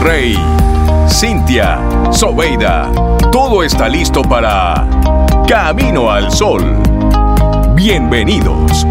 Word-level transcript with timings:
Rey, 0.00 0.36
Cintia, 1.08 1.80
Sobeida, 2.10 2.90
todo 3.32 3.62
está 3.62 3.88
listo 3.88 4.22
para 4.22 4.86
Camino 5.48 6.10
al 6.10 6.30
Sol. 6.30 6.62
Bienvenidos. 7.74 8.86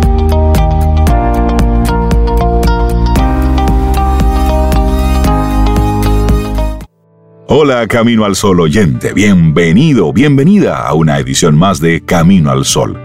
Hola 7.48 7.88
Camino 7.88 8.26
al 8.26 8.36
Sol 8.36 8.60
oyente, 8.60 9.14
bienvenido, 9.14 10.12
bienvenida 10.12 10.86
a 10.86 10.94
una 10.94 11.20
edición 11.20 11.56
más 11.56 11.80
de 11.80 12.04
Camino 12.04 12.52
al 12.52 12.66
Sol, 12.66 13.02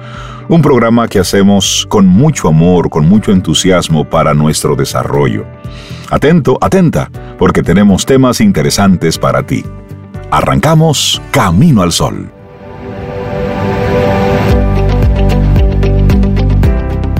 un 0.48 0.60
programa 0.62 1.06
que 1.06 1.20
hacemos 1.20 1.86
con 1.88 2.06
mucho 2.06 2.48
amor, 2.48 2.90
con 2.90 3.08
mucho 3.08 3.30
entusiasmo 3.30 4.08
para 4.08 4.34
nuestro 4.34 4.74
desarrollo. 4.74 5.46
Atento, 6.10 6.58
atenta, 6.60 7.10
porque 7.38 7.62
tenemos 7.62 8.04
temas 8.04 8.40
interesantes 8.40 9.18
para 9.18 9.46
ti. 9.46 9.64
Arrancamos 10.30 11.22
Camino 11.30 11.82
al 11.82 11.92
Sol. 11.92 12.30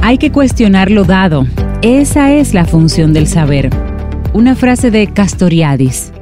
Hay 0.03 0.19
que 0.19 0.33
cuestionar 0.33 0.91
lo 0.91 1.05
dado. 1.05 1.47
Esa 1.83 2.33
es 2.33 2.53
la 2.53 2.65
función 2.65 3.13
del 3.13 3.27
saber. 3.27 3.71
Una 4.33 4.55
frase 4.55 4.91
de 4.91 5.07
Castoriadis. 5.13 6.13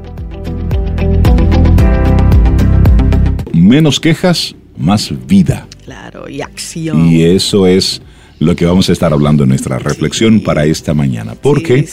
menos 3.68 4.00
quejas, 4.00 4.54
más 4.76 5.12
vida. 5.26 5.66
Claro, 5.84 6.28
y 6.28 6.40
acción. 6.40 7.06
Y 7.06 7.24
eso 7.24 7.66
es 7.66 8.00
lo 8.38 8.54
que 8.54 8.66
vamos 8.66 8.88
a 8.88 8.92
estar 8.92 9.12
hablando 9.12 9.42
en 9.42 9.50
nuestra 9.50 9.78
reflexión 9.78 10.40
para 10.40 10.64
esta 10.64 10.94
mañana. 10.94 11.34
Porque 11.34 11.86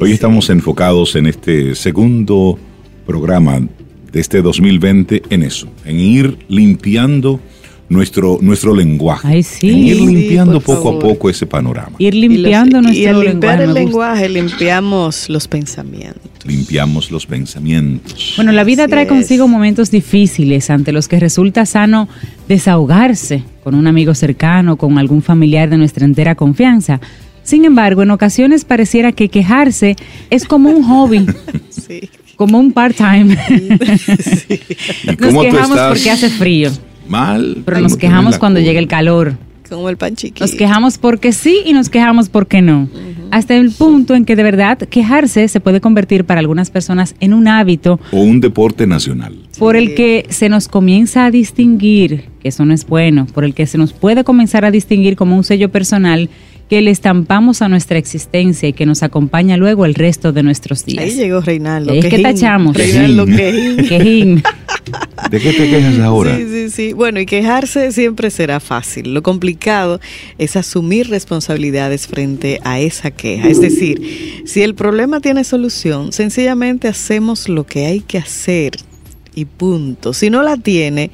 hoy 0.00 0.12
estamos 0.12 0.50
enfocados 0.50 1.16
en 1.16 1.26
este 1.26 1.74
segundo 1.74 2.58
programa 3.06 3.60
de 4.12 4.20
este 4.20 4.42
2020 4.42 5.22
en 5.30 5.42
eso, 5.42 5.68
en 5.84 5.98
ir 6.00 6.38
limpiando 6.48 7.40
nuestro, 7.88 8.38
nuestro 8.40 8.74
lenguaje. 8.74 9.28
Ay, 9.28 9.42
sí. 9.42 9.68
ir 9.68 10.00
limpiando 10.00 10.60
poco 10.60 10.90
a 10.90 10.98
poco 10.98 11.30
ese 11.30 11.46
panorama. 11.46 11.96
Ir 11.98 12.14
limpiando 12.14 12.82
nuestro 12.82 13.04
lenguaje. 13.04 13.24
Y 13.24 13.26
al 13.26 13.32
limpiar 13.32 13.60
el 13.62 13.74
lenguaje, 13.74 14.28
limpiamos 14.28 15.28
los 15.28 15.48
pensamientos. 15.48 16.35
Limpiamos 16.46 17.10
los 17.10 17.26
pensamientos. 17.26 18.34
Bueno, 18.36 18.52
la 18.52 18.64
vida 18.64 18.88
trae 18.88 19.06
consigo 19.06 19.48
momentos 19.48 19.90
difíciles 19.90 20.70
ante 20.70 20.92
los 20.92 21.08
que 21.08 21.18
resulta 21.18 21.66
sano 21.66 22.08
desahogarse 22.48 23.42
con 23.64 23.74
un 23.74 23.86
amigo 23.86 24.14
cercano, 24.14 24.76
con 24.76 24.98
algún 24.98 25.22
familiar 25.22 25.68
de 25.68 25.76
nuestra 25.76 26.04
entera 26.04 26.34
confianza. 26.34 27.00
Sin 27.42 27.64
embargo, 27.64 28.02
en 28.02 28.10
ocasiones 28.10 28.64
pareciera 28.64 29.12
que 29.12 29.28
quejarse 29.28 29.96
es 30.30 30.44
como 30.44 30.70
un 30.70 30.82
hobby. 30.84 31.26
sí. 31.70 32.08
Como 32.36 32.58
un 32.58 32.72
part-time. 32.72 33.36
Sí. 34.46 34.60
Nos 35.18 35.42
quejamos 35.42 35.78
porque 35.78 36.10
hace 36.10 36.28
frío 36.28 36.70
mal. 37.08 37.62
Pero 37.64 37.80
nos 37.80 37.96
quejamos 37.96 38.38
cuando 38.38 38.60
llega 38.60 38.78
el 38.78 38.88
calor. 38.88 39.36
Como 39.68 39.88
el 39.88 39.96
pan 39.96 40.16
chiquito. 40.16 40.44
Nos 40.44 40.54
quejamos 40.54 40.98
porque 40.98 41.32
sí 41.32 41.62
y 41.64 41.72
nos 41.72 41.88
quejamos 41.88 42.28
porque 42.28 42.62
no. 42.62 42.88
Hasta 43.30 43.56
el 43.56 43.70
punto 43.72 44.14
en 44.14 44.24
que 44.24 44.36
de 44.36 44.42
verdad 44.42 44.78
quejarse 44.78 45.48
se 45.48 45.60
puede 45.60 45.80
convertir 45.80 46.24
para 46.24 46.40
algunas 46.40 46.70
personas 46.70 47.14
en 47.20 47.34
un 47.34 47.48
hábito. 47.48 47.98
O 48.12 48.20
un 48.20 48.40
deporte 48.40 48.86
nacional. 48.86 49.36
Por 49.58 49.76
el 49.76 49.94
que 49.94 50.26
se 50.28 50.48
nos 50.48 50.68
comienza 50.68 51.24
a 51.24 51.30
distinguir, 51.30 52.26
que 52.40 52.48
eso 52.48 52.64
no 52.64 52.74
es 52.74 52.86
bueno, 52.86 53.26
por 53.26 53.44
el 53.44 53.54
que 53.54 53.66
se 53.66 53.78
nos 53.78 53.92
puede 53.92 54.22
comenzar 54.22 54.64
a 54.64 54.70
distinguir 54.70 55.16
como 55.16 55.36
un 55.36 55.44
sello 55.44 55.70
personal 55.70 56.30
que 56.68 56.80
le 56.80 56.90
estampamos 56.90 57.62
a 57.62 57.68
nuestra 57.68 57.98
existencia 57.98 58.68
y 58.68 58.72
que 58.72 58.86
nos 58.86 59.02
acompaña 59.02 59.56
luego 59.56 59.84
el 59.84 59.94
resto 59.94 60.32
de 60.32 60.42
nuestros 60.42 60.84
días. 60.84 61.04
Ahí 61.04 61.12
llegó 61.12 61.40
Reinaldo. 61.40 61.92
Es 61.92 62.06
que 62.06 62.18
tachamos. 62.18 62.76
Reinaldo 62.76 63.26
Quejín. 63.26 64.42
¿De 65.30 65.40
qué 65.40 65.52
te 65.52 65.68
quejas 65.68 65.98
ahora? 65.98 66.36
Sí, 66.36 66.46
sí, 66.48 66.70
sí. 66.70 66.92
Bueno, 66.92 67.20
y 67.20 67.26
quejarse 67.26 67.90
siempre 67.92 68.30
será 68.30 68.60
fácil. 68.60 69.14
Lo 69.14 69.22
complicado 69.22 70.00
es 70.38 70.56
asumir 70.56 71.08
responsabilidades 71.08 72.06
frente 72.06 72.60
a 72.64 72.78
esa 72.80 73.10
queja. 73.10 73.48
Es 73.48 73.60
decir, 73.60 74.42
si 74.44 74.62
el 74.62 74.74
problema 74.74 75.20
tiene 75.20 75.44
solución, 75.44 76.12
sencillamente 76.12 76.88
hacemos 76.88 77.48
lo 77.48 77.64
que 77.64 77.86
hay 77.86 78.00
que 78.00 78.18
hacer 78.18 78.72
y 79.34 79.44
punto. 79.44 80.12
Si 80.12 80.30
no 80.30 80.42
la 80.42 80.56
tiene, 80.56 81.10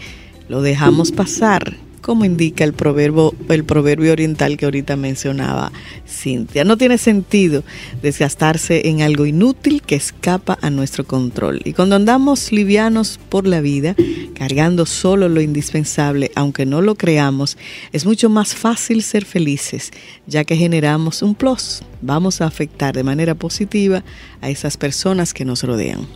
lo 0.48 0.60
dejamos 0.62 1.12
pasar 1.12 1.76
como 2.02 2.24
indica 2.26 2.64
el 2.64 2.74
proverbio, 2.74 3.32
el 3.48 3.64
proverbio 3.64 4.12
oriental 4.12 4.58
que 4.58 4.66
ahorita 4.66 4.96
mencionaba 4.96 5.72
Cintia. 6.06 6.64
No 6.64 6.76
tiene 6.76 6.98
sentido 6.98 7.64
desgastarse 8.02 8.88
en 8.88 9.00
algo 9.00 9.24
inútil 9.24 9.80
que 9.80 9.94
escapa 9.94 10.58
a 10.60 10.68
nuestro 10.68 11.04
control. 11.04 11.62
Y 11.64 11.72
cuando 11.72 11.96
andamos 11.96 12.52
livianos 12.52 13.18
por 13.28 13.46
la 13.46 13.60
vida, 13.60 13.94
cargando 14.34 14.84
solo 14.84 15.28
lo 15.28 15.40
indispensable, 15.40 16.30
aunque 16.34 16.66
no 16.66 16.82
lo 16.82 16.96
creamos, 16.96 17.56
es 17.92 18.04
mucho 18.04 18.28
más 18.28 18.54
fácil 18.54 19.02
ser 19.02 19.24
felices, 19.24 19.92
ya 20.26 20.44
que 20.44 20.56
generamos 20.56 21.22
un 21.22 21.34
plus. 21.34 21.82
Vamos 22.02 22.40
a 22.40 22.46
afectar 22.46 22.94
de 22.94 23.04
manera 23.04 23.34
positiva 23.36 24.02
a 24.40 24.50
esas 24.50 24.76
personas 24.76 25.32
que 25.32 25.44
nos 25.44 25.62
rodean. 25.62 26.06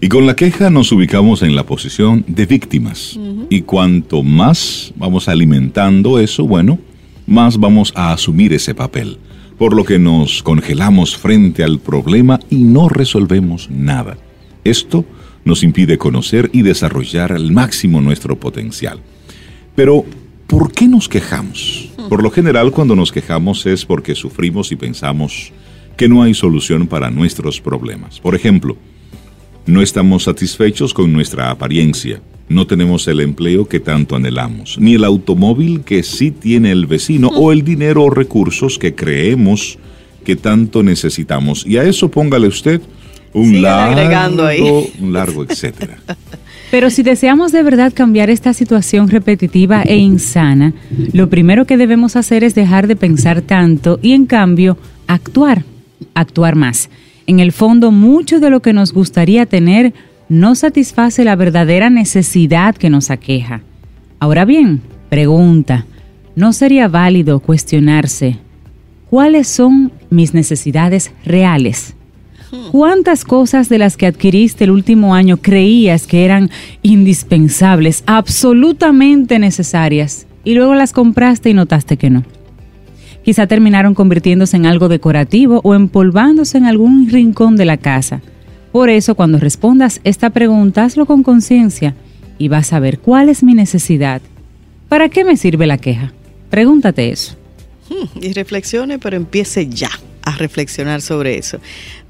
Y 0.00 0.08
con 0.08 0.26
la 0.26 0.36
queja 0.36 0.68
nos 0.68 0.92
ubicamos 0.92 1.42
en 1.42 1.56
la 1.56 1.64
posición 1.64 2.24
de 2.28 2.44
víctimas. 2.44 3.18
Y 3.48 3.62
cuanto 3.62 4.22
más 4.22 4.92
vamos 4.96 5.28
alimentando 5.28 6.18
eso, 6.18 6.46
bueno, 6.46 6.78
más 7.26 7.58
vamos 7.58 7.92
a 7.96 8.12
asumir 8.12 8.52
ese 8.52 8.74
papel. 8.74 9.16
Por 9.56 9.74
lo 9.74 9.84
que 9.84 9.98
nos 9.98 10.42
congelamos 10.42 11.16
frente 11.16 11.64
al 11.64 11.78
problema 11.78 12.40
y 12.50 12.56
no 12.56 12.90
resolvemos 12.90 13.70
nada. 13.70 14.18
Esto 14.64 15.06
nos 15.46 15.62
impide 15.62 15.96
conocer 15.96 16.50
y 16.52 16.60
desarrollar 16.60 17.32
al 17.32 17.50
máximo 17.52 18.02
nuestro 18.02 18.38
potencial. 18.38 19.00
Pero, 19.74 20.04
¿por 20.46 20.72
qué 20.72 20.88
nos 20.88 21.08
quejamos? 21.08 21.88
Por 22.10 22.22
lo 22.22 22.30
general, 22.30 22.70
cuando 22.70 22.96
nos 22.96 23.12
quejamos 23.12 23.64
es 23.64 23.86
porque 23.86 24.14
sufrimos 24.14 24.72
y 24.72 24.76
pensamos 24.76 25.52
que 25.96 26.08
no 26.08 26.22
hay 26.22 26.34
solución 26.34 26.86
para 26.86 27.10
nuestros 27.10 27.62
problemas. 27.62 28.20
Por 28.20 28.34
ejemplo, 28.34 28.76
no 29.66 29.82
estamos 29.82 30.24
satisfechos 30.24 30.94
con 30.94 31.12
nuestra 31.12 31.50
apariencia. 31.50 32.20
No 32.48 32.66
tenemos 32.66 33.08
el 33.08 33.20
empleo 33.20 33.66
que 33.66 33.80
tanto 33.80 34.14
anhelamos, 34.14 34.78
ni 34.78 34.94
el 34.94 35.04
automóvil 35.04 35.80
que 35.80 36.04
sí 36.04 36.30
tiene 36.30 36.70
el 36.70 36.86
vecino, 36.86 37.28
o 37.28 37.50
el 37.50 37.62
dinero 37.62 38.04
o 38.04 38.10
recursos 38.10 38.78
que 38.78 38.94
creemos 38.94 39.78
que 40.24 40.36
tanto 40.36 40.82
necesitamos. 40.82 41.66
Y 41.66 41.76
a 41.76 41.82
eso 41.82 42.08
póngale 42.08 42.46
usted 42.46 42.80
un 43.32 43.60
largo, 43.60 44.86
un 45.00 45.12
largo 45.12 45.44
etcétera. 45.44 45.98
Pero 46.70 46.90
si 46.90 47.02
deseamos 47.02 47.52
de 47.52 47.62
verdad 47.62 47.92
cambiar 47.94 48.30
esta 48.30 48.52
situación 48.52 49.08
repetitiva 49.08 49.82
e 49.82 49.96
insana, 49.96 50.72
lo 51.12 51.28
primero 51.28 51.64
que 51.64 51.76
debemos 51.76 52.16
hacer 52.16 52.42
es 52.42 52.54
dejar 52.54 52.86
de 52.86 52.96
pensar 52.96 53.42
tanto 53.42 54.00
y 54.02 54.12
en 54.12 54.26
cambio 54.26 54.76
actuar, 55.06 55.64
actuar 56.14 56.56
más. 56.56 56.90
En 57.26 57.40
el 57.40 57.52
fondo, 57.52 57.90
mucho 57.90 58.38
de 58.38 58.50
lo 58.50 58.60
que 58.60 58.72
nos 58.72 58.92
gustaría 58.92 59.46
tener 59.46 59.92
no 60.28 60.54
satisface 60.54 61.24
la 61.24 61.36
verdadera 61.36 61.90
necesidad 61.90 62.74
que 62.76 62.90
nos 62.90 63.10
aqueja. 63.10 63.62
Ahora 64.20 64.44
bien, 64.44 64.80
pregunta, 65.08 65.86
¿no 66.36 66.52
sería 66.52 66.88
válido 66.88 67.40
cuestionarse 67.40 68.38
cuáles 69.10 69.48
son 69.48 69.92
mis 70.10 70.34
necesidades 70.34 71.12
reales? 71.24 71.94
¿Cuántas 72.70 73.24
cosas 73.24 73.68
de 73.68 73.78
las 73.78 73.96
que 73.96 74.06
adquiriste 74.06 74.64
el 74.64 74.70
último 74.70 75.14
año 75.14 75.38
creías 75.38 76.06
que 76.06 76.24
eran 76.24 76.50
indispensables, 76.82 78.04
absolutamente 78.06 79.40
necesarias, 79.40 80.26
y 80.44 80.54
luego 80.54 80.76
las 80.76 80.92
compraste 80.92 81.50
y 81.50 81.54
notaste 81.54 81.96
que 81.96 82.08
no? 82.08 82.22
Quizá 83.26 83.48
terminaron 83.48 83.94
convirtiéndose 83.94 84.56
en 84.56 84.66
algo 84.66 84.88
decorativo 84.88 85.60
o 85.64 85.74
empolvándose 85.74 86.58
en 86.58 86.64
algún 86.64 87.10
rincón 87.10 87.56
de 87.56 87.64
la 87.64 87.76
casa. 87.76 88.22
Por 88.70 88.88
eso, 88.88 89.16
cuando 89.16 89.40
respondas 89.40 90.00
esta 90.04 90.30
pregunta, 90.30 90.84
hazlo 90.84 91.06
con 91.06 91.24
conciencia 91.24 91.96
y 92.38 92.46
vas 92.46 92.72
a 92.72 92.78
ver 92.78 93.00
cuál 93.00 93.28
es 93.28 93.42
mi 93.42 93.54
necesidad. 93.54 94.22
¿Para 94.88 95.08
qué 95.08 95.24
me 95.24 95.36
sirve 95.36 95.66
la 95.66 95.76
queja? 95.76 96.12
Pregúntate 96.50 97.10
eso. 97.10 97.34
Hmm, 97.90 98.22
y 98.22 98.32
reflexione, 98.32 99.00
pero 99.00 99.16
empiece 99.16 99.66
ya 99.66 99.90
a 100.22 100.36
reflexionar 100.36 101.02
sobre 101.02 101.36
eso. 101.36 101.58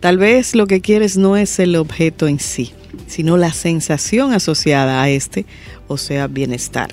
Tal 0.00 0.18
vez 0.18 0.54
lo 0.54 0.66
que 0.66 0.82
quieres 0.82 1.16
no 1.16 1.38
es 1.38 1.58
el 1.58 1.76
objeto 1.76 2.28
en 2.28 2.40
sí, 2.40 2.72
sino 3.06 3.38
la 3.38 3.54
sensación 3.54 4.34
asociada 4.34 5.00
a 5.00 5.08
este, 5.08 5.46
o 5.88 5.96
sea, 5.96 6.26
bienestar. 6.26 6.90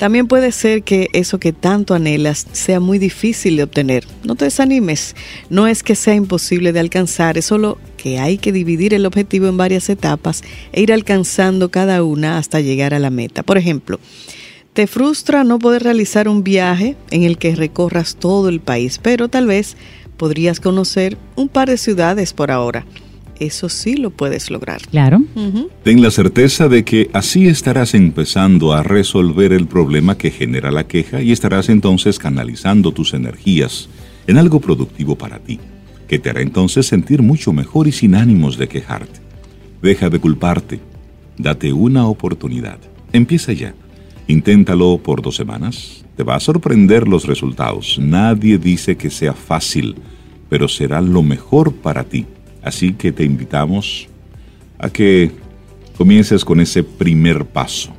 También 0.00 0.28
puede 0.28 0.50
ser 0.50 0.82
que 0.82 1.10
eso 1.12 1.38
que 1.38 1.52
tanto 1.52 1.92
anhelas 1.92 2.46
sea 2.52 2.80
muy 2.80 2.98
difícil 2.98 3.58
de 3.58 3.64
obtener. 3.64 4.06
No 4.24 4.34
te 4.34 4.46
desanimes, 4.46 5.14
no 5.50 5.66
es 5.66 5.82
que 5.82 5.94
sea 5.94 6.14
imposible 6.14 6.72
de 6.72 6.80
alcanzar, 6.80 7.36
es 7.36 7.44
solo 7.44 7.76
que 7.98 8.18
hay 8.18 8.38
que 8.38 8.50
dividir 8.50 8.94
el 8.94 9.04
objetivo 9.04 9.46
en 9.46 9.58
varias 9.58 9.90
etapas 9.90 10.42
e 10.72 10.80
ir 10.80 10.90
alcanzando 10.90 11.70
cada 11.70 12.02
una 12.02 12.38
hasta 12.38 12.60
llegar 12.60 12.94
a 12.94 12.98
la 12.98 13.10
meta. 13.10 13.42
Por 13.42 13.58
ejemplo, 13.58 14.00
te 14.72 14.86
frustra 14.86 15.44
no 15.44 15.58
poder 15.58 15.82
realizar 15.82 16.28
un 16.28 16.44
viaje 16.44 16.96
en 17.10 17.24
el 17.24 17.36
que 17.36 17.54
recorras 17.54 18.16
todo 18.16 18.48
el 18.48 18.60
país, 18.60 18.98
pero 19.02 19.28
tal 19.28 19.48
vez 19.48 19.76
podrías 20.16 20.60
conocer 20.60 21.18
un 21.36 21.50
par 21.50 21.68
de 21.68 21.76
ciudades 21.76 22.32
por 22.32 22.50
ahora. 22.50 22.86
Eso 23.40 23.68
sí 23.68 23.96
lo 23.96 24.10
puedes 24.10 24.50
lograr. 24.50 24.82
Claro. 24.82 25.22
Ten 25.82 26.02
la 26.02 26.10
certeza 26.10 26.68
de 26.68 26.84
que 26.84 27.10
así 27.12 27.48
estarás 27.48 27.94
empezando 27.94 28.72
a 28.72 28.82
resolver 28.82 29.52
el 29.52 29.66
problema 29.66 30.16
que 30.16 30.30
genera 30.30 30.70
la 30.70 30.86
queja 30.86 31.22
y 31.22 31.32
estarás 31.32 31.68
entonces 31.68 32.18
canalizando 32.18 32.92
tus 32.92 33.14
energías 33.14 33.88
en 34.26 34.38
algo 34.38 34.60
productivo 34.60 35.16
para 35.16 35.38
ti, 35.38 35.58
que 36.06 36.18
te 36.18 36.30
hará 36.30 36.42
entonces 36.42 36.86
sentir 36.86 37.22
mucho 37.22 37.52
mejor 37.52 37.88
y 37.88 37.92
sin 37.92 38.14
ánimos 38.14 38.58
de 38.58 38.68
quejarte. 38.68 39.20
Deja 39.82 40.10
de 40.10 40.18
culparte, 40.18 40.78
date 41.38 41.72
una 41.72 42.06
oportunidad. 42.06 42.78
Empieza 43.12 43.52
ya. 43.52 43.74
Inténtalo 44.28 44.98
por 44.98 45.22
dos 45.22 45.34
semanas. 45.34 46.04
Te 46.16 46.22
va 46.22 46.36
a 46.36 46.40
sorprender 46.40 47.08
los 47.08 47.26
resultados. 47.26 47.98
Nadie 47.98 48.58
dice 48.58 48.96
que 48.96 49.10
sea 49.10 49.32
fácil, 49.32 49.96
pero 50.50 50.68
será 50.68 51.00
lo 51.00 51.22
mejor 51.22 51.72
para 51.72 52.04
ti. 52.04 52.26
Así 52.62 52.92
que 52.92 53.12
te 53.12 53.24
invitamos 53.24 54.08
a 54.78 54.90
que 54.90 55.30
comiences 55.96 56.44
con 56.44 56.60
ese 56.60 56.82
primer 56.82 57.44
paso. 57.44 57.90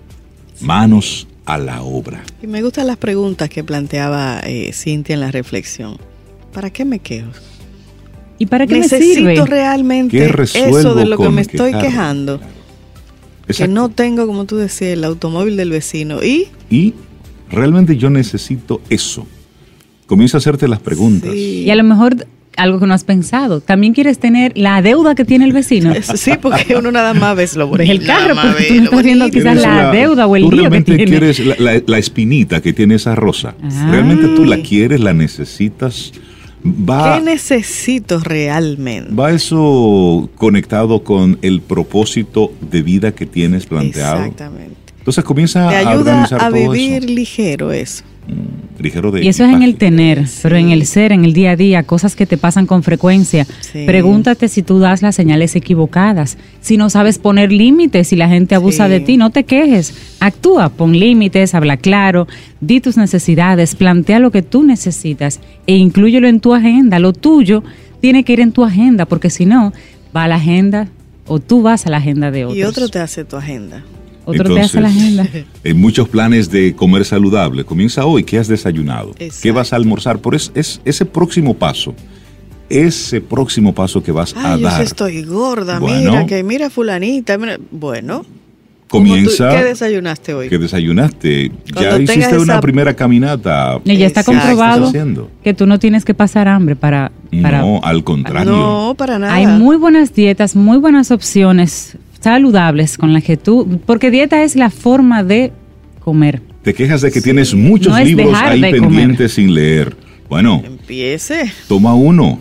Manos 0.60 1.28
a 1.46 1.58
la 1.58 1.82
obra. 1.82 2.24
Y 2.42 2.48
me 2.48 2.62
gustan 2.62 2.88
las 2.88 2.98
preguntas 2.98 3.50
que 3.50 3.64
planteaba 3.64 4.40
eh, 4.42 4.72
Cintia 4.74 5.14
en 5.14 5.20
la 5.20 5.32
reflexión. 5.32 5.98
¿Para 6.54 6.70
qué 6.70 6.86
me 6.86 7.00
quejo? 7.00 7.32
¿Y 8.38 8.48
para 8.48 8.66
qué 8.68 8.80
Necesito 8.80 9.22
me 9.22 9.36
sirve? 9.36 9.46
realmente 9.46 10.18
¿Qué 10.18 10.26
eso 10.70 10.96
de 10.96 11.06
lo 11.06 11.18
que 11.18 11.30
me 11.30 11.42
estoy 11.42 11.74
quejando. 11.74 12.40
Que 13.56 13.68
no 13.68 13.90
tengo, 13.90 14.26
como 14.28 14.46
tú 14.46 14.56
decías, 14.56 14.94
el 14.94 15.04
automóvil 15.04 15.58
del 15.58 15.70
vecino. 15.72 16.24
Y 16.24 16.48
Y 16.70 16.94
realmente 17.50 17.98
yo 17.98 18.10
necesito 18.10 18.82
eso. 18.90 19.28
Comienza 20.08 20.38
a 20.38 20.40
hacerte 20.40 20.68
las 20.68 20.80
preguntas. 20.80 21.32
Sí. 21.32 21.64
Y 21.66 21.70
a 21.70 21.76
lo 21.76 21.84
mejor 21.84 22.26
algo 22.58 22.80
que 22.80 22.86
no 22.88 22.94
has 22.94 23.04
pensado. 23.04 23.62
También 23.62 23.94
quieres 23.94 24.20
tener 24.20 24.52
la 24.58 24.82
deuda 24.82 25.16
que 25.16 25.26
tiene 25.26 25.46
el 25.46 25.54
vecino. 25.54 25.94
Sí, 26.16 26.32
porque 26.42 26.76
uno 26.76 26.92
nada 26.92 27.14
más 27.14 27.36
ves 27.36 27.56
lo 27.56 27.68
bonito. 27.68 27.92
El 27.92 28.06
carro, 28.06 28.36
nada 28.36 28.52
porque 28.52 28.68
tú 28.68 28.74
no 28.76 28.84
estás 28.86 29.04
viendo 29.04 29.26
quizás 29.30 29.44
Tienes 29.58 29.64
la 29.64 29.92
deuda 29.92 30.28
o 30.28 30.36
el 30.36 30.44
tú 30.44 30.52
lío 30.52 30.64
que 30.64 30.70
realmente 30.70 31.06
quieres 31.06 31.40
la, 31.40 31.56
la- 31.60 31.82
la 31.86 31.98
espinita 31.98 32.62
que 32.62 32.74
tiene 32.74 32.96
esa 32.96 33.16
rosa. 33.16 33.56
Ah. 33.64 33.88
Realmente 33.92 34.28
tú 34.36 34.46
la 34.46 34.58
quieres, 34.58 35.00
la 35.00 35.14
necesitas. 35.14 36.12
Va, 36.64 37.18
¿Qué 37.18 37.24
necesito 37.26 38.20
realmente? 38.20 39.12
va 39.16 39.32
eso 39.32 40.30
conectado 40.36 41.04
con 41.04 41.40
el 41.42 41.60
propósito 41.62 42.52
de 42.70 42.84
vida 42.84 43.14
que 43.14 43.26
tienes 43.26 43.66
planteado. 43.66 44.18
Exactamente. 44.26 44.76
Entonces 45.02 45.24
comienza 45.24 45.68
Te 45.70 45.76
a 45.76 45.80
ayuda 45.80 45.94
organizar 46.12 46.42
a 46.42 46.50
todo 46.50 46.72
vivir 46.72 47.04
eso. 47.04 47.14
ligero 47.14 47.72
eso. 47.72 48.04
Mm, 48.28 48.82
ligero 48.84 49.10
de 49.12 49.26
Y 49.26 49.30
eso 49.30 49.44
es 49.46 49.52
en 49.54 49.64
el 49.64 49.76
tener, 49.78 50.26
pero 50.44 50.56
en 50.58 50.70
el 50.70 50.86
ser, 50.86 51.12
en 51.12 51.26
el 51.26 51.34
día 51.34 51.52
a 51.52 51.56
día, 51.56 51.82
cosas 51.84 52.16
que 52.16 52.28
te 52.28 52.38
pasan 52.38 52.68
con 52.68 52.84
frecuencia. 52.84 53.48
Sí. 53.62 53.84
Pregúntate 53.88 54.48
si 54.48 54.62
tú 54.62 54.78
das 54.78 55.02
las 55.02 55.16
señales 55.16 55.56
equivocadas, 55.56 56.38
si 56.62 56.78
no 56.78 56.92
sabes 56.92 57.18
poner 57.18 57.52
límites, 57.52 58.10
si 58.10 58.16
la 58.16 58.30
gente 58.30 58.54
abusa 58.54 58.86
Sí. 58.86 58.92
de 58.92 59.00
ti, 59.00 59.18
no 59.18 59.32
te 59.32 59.44
quejes. 59.44 59.96
Actúa, 60.20 60.70
pon 60.70 60.92
límites, 60.98 61.56
habla 61.56 61.78
claro, 61.78 62.28
di 62.60 62.80
tus 62.80 62.96
necesidades, 62.96 63.74
plantea 63.74 64.20
lo 64.20 64.30
que 64.30 64.44
tú 64.44 64.62
necesitas 64.64 65.40
e 65.66 65.76
inclúyelo 65.76 66.28
en 66.28 66.40
tu 66.42 66.54
agenda. 66.54 67.00
Lo 67.00 67.12
tuyo 67.12 67.64
tiene 68.02 68.24
que 68.24 68.34
ir 68.34 68.40
en 68.40 68.52
tu 68.52 68.64
agenda, 68.64 69.06
porque 69.08 69.32
si 69.32 69.48
no, 69.48 69.74
va 70.16 70.26
a 70.26 70.28
la 70.28 70.36
agenda 70.36 70.90
o 71.26 71.40
tú 71.40 71.64
vas 71.64 71.88
a 71.88 71.90
la 71.90 71.98
agenda 71.98 72.30
de 72.30 72.46
otros. 72.46 72.58
Y 72.58 72.64
otro 72.64 72.88
te 72.88 73.00
hace 73.00 73.26
tu 73.26 73.36
agenda. 73.36 73.84
Otro 74.26 74.54
te 74.54 74.62
hace 74.62 74.80
la 74.82 74.88
agenda. 74.90 75.28
En 75.64 75.80
muchos 75.82 76.08
planes 76.10 76.50
de 76.52 76.76
comer 76.76 77.06
saludable, 77.06 77.64
comienza 77.64 78.06
hoy. 78.06 78.24
¿Qué 78.24 78.38
has 78.38 78.48
desayunado? 78.48 79.14
¿Qué 79.42 79.52
vas 79.52 79.74
a 79.74 79.76
almorzar? 79.78 80.20
Por 80.20 80.36
es, 80.36 80.52
es- 80.56 80.80
ese 80.86 81.06
próximo 81.06 81.54
paso, 81.56 81.96
ese 82.70 83.20
próximo 83.22 83.74
paso 83.74 84.02
que 84.04 84.12
vas 84.12 84.36
a 84.36 84.56
yo 84.58 84.64
dar, 84.64 84.82
estoy 84.82 85.24
gorda, 85.24 85.80
Bueno. 85.80 86.12
mira, 86.12 86.26
que 86.26 86.44
mira 86.44 86.70
fulanita. 86.70 87.38
mira. 87.38 87.58
Bueno, 87.72 88.24
comienza. 88.88 89.46
¿cómo 89.48 89.50
tú- 89.58 89.58
¿qué 89.64 89.70
desayunaste 89.70 90.34
hoy? 90.34 90.50
que 90.50 90.58
desayunaste. 90.58 91.52
Cuando 91.74 91.98
ya 91.98 92.14
hiciste 92.14 92.38
una 92.38 92.62
primera 92.62 92.94
caminata. 92.94 93.80
Y 93.84 93.98
ya 93.98 94.06
está 94.08 94.22
Exacto. 94.22 94.40
comprobado 94.40 94.86
¿Estás 94.86 94.90
haciendo? 94.90 95.32
que 95.44 95.54
tú 95.54 95.66
no 95.66 95.80
tienes 95.80 96.06
que 96.06 96.14
pasar 96.14 96.48
hambre 96.48 96.76
para... 96.76 97.12
para 97.42 97.62
No, 97.62 97.82
al 97.84 98.04
contrario. 98.04 98.52
No, 98.52 98.96
para 98.98 99.18
nada. 99.20 99.34
Hay 99.34 99.48
muy 99.48 99.78
buenas 99.78 100.14
dietas, 100.14 100.56
muy 100.56 100.78
buenas 100.78 101.10
opciones 101.12 101.98
saludables 102.22 102.98
con 102.98 103.14
las 103.14 103.24
que 103.24 103.38
tú, 103.38 103.80
porque 103.86 104.12
dieta 104.12 104.44
es 104.44 104.56
la 104.56 104.70
forma 104.70 105.24
de 105.24 105.52
comer. 106.00 106.42
Te 106.64 106.74
quejas 106.74 107.02
de 107.02 107.12
que 107.12 107.22
tienes 107.22 107.54
muchos 107.56 107.98
No 107.98 108.04
libros 108.04 108.34
ahí 108.36 108.62
pendientes 108.62 109.34
sin 109.34 109.54
leer. 109.54 109.96
Bueno, 110.30 110.62
Empiece. 110.66 111.52
toma 111.68 111.94
uno. 111.96 112.40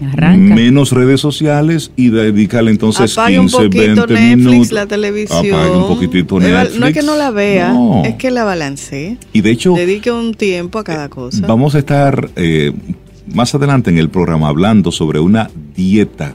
Arranca. 0.00 0.54
Menos 0.56 0.90
redes 0.90 1.20
sociales 1.20 1.92
y 1.94 2.08
dedícale 2.10 2.72
entonces 2.72 3.16
Apague 3.16 3.38
un 3.38 3.46
15, 3.46 3.56
poquito 3.64 4.06
20 4.08 4.12
Netflix, 4.14 4.36
minutos. 4.46 4.72
la 4.72 4.86
televisión. 4.86 5.46
Apague 5.46 5.70
un 5.70 5.86
poquitito 5.86 6.40
Netflix. 6.40 6.80
No 6.80 6.86
es 6.86 6.94
que 6.94 7.02
no 7.02 7.16
la 7.16 7.30
vea, 7.30 7.72
No. 7.72 8.02
es 8.04 8.16
que 8.16 8.32
la 8.32 8.42
balancee. 8.42 9.16
Y 9.32 9.42
de 9.42 9.50
hecho, 9.52 9.74
Dedique 9.74 10.10
un 10.10 10.34
tiempo 10.34 10.80
a 10.80 10.84
cada 10.84 11.08
cosa. 11.08 11.46
vamos 11.46 11.76
a 11.76 11.78
estar 11.78 12.30
eh, 12.34 12.72
más 13.32 13.54
adelante 13.54 13.90
en 13.90 13.98
el 13.98 14.08
programa 14.08 14.48
hablando 14.48 14.90
sobre 14.90 15.20
una 15.20 15.48
dieta 15.76 16.34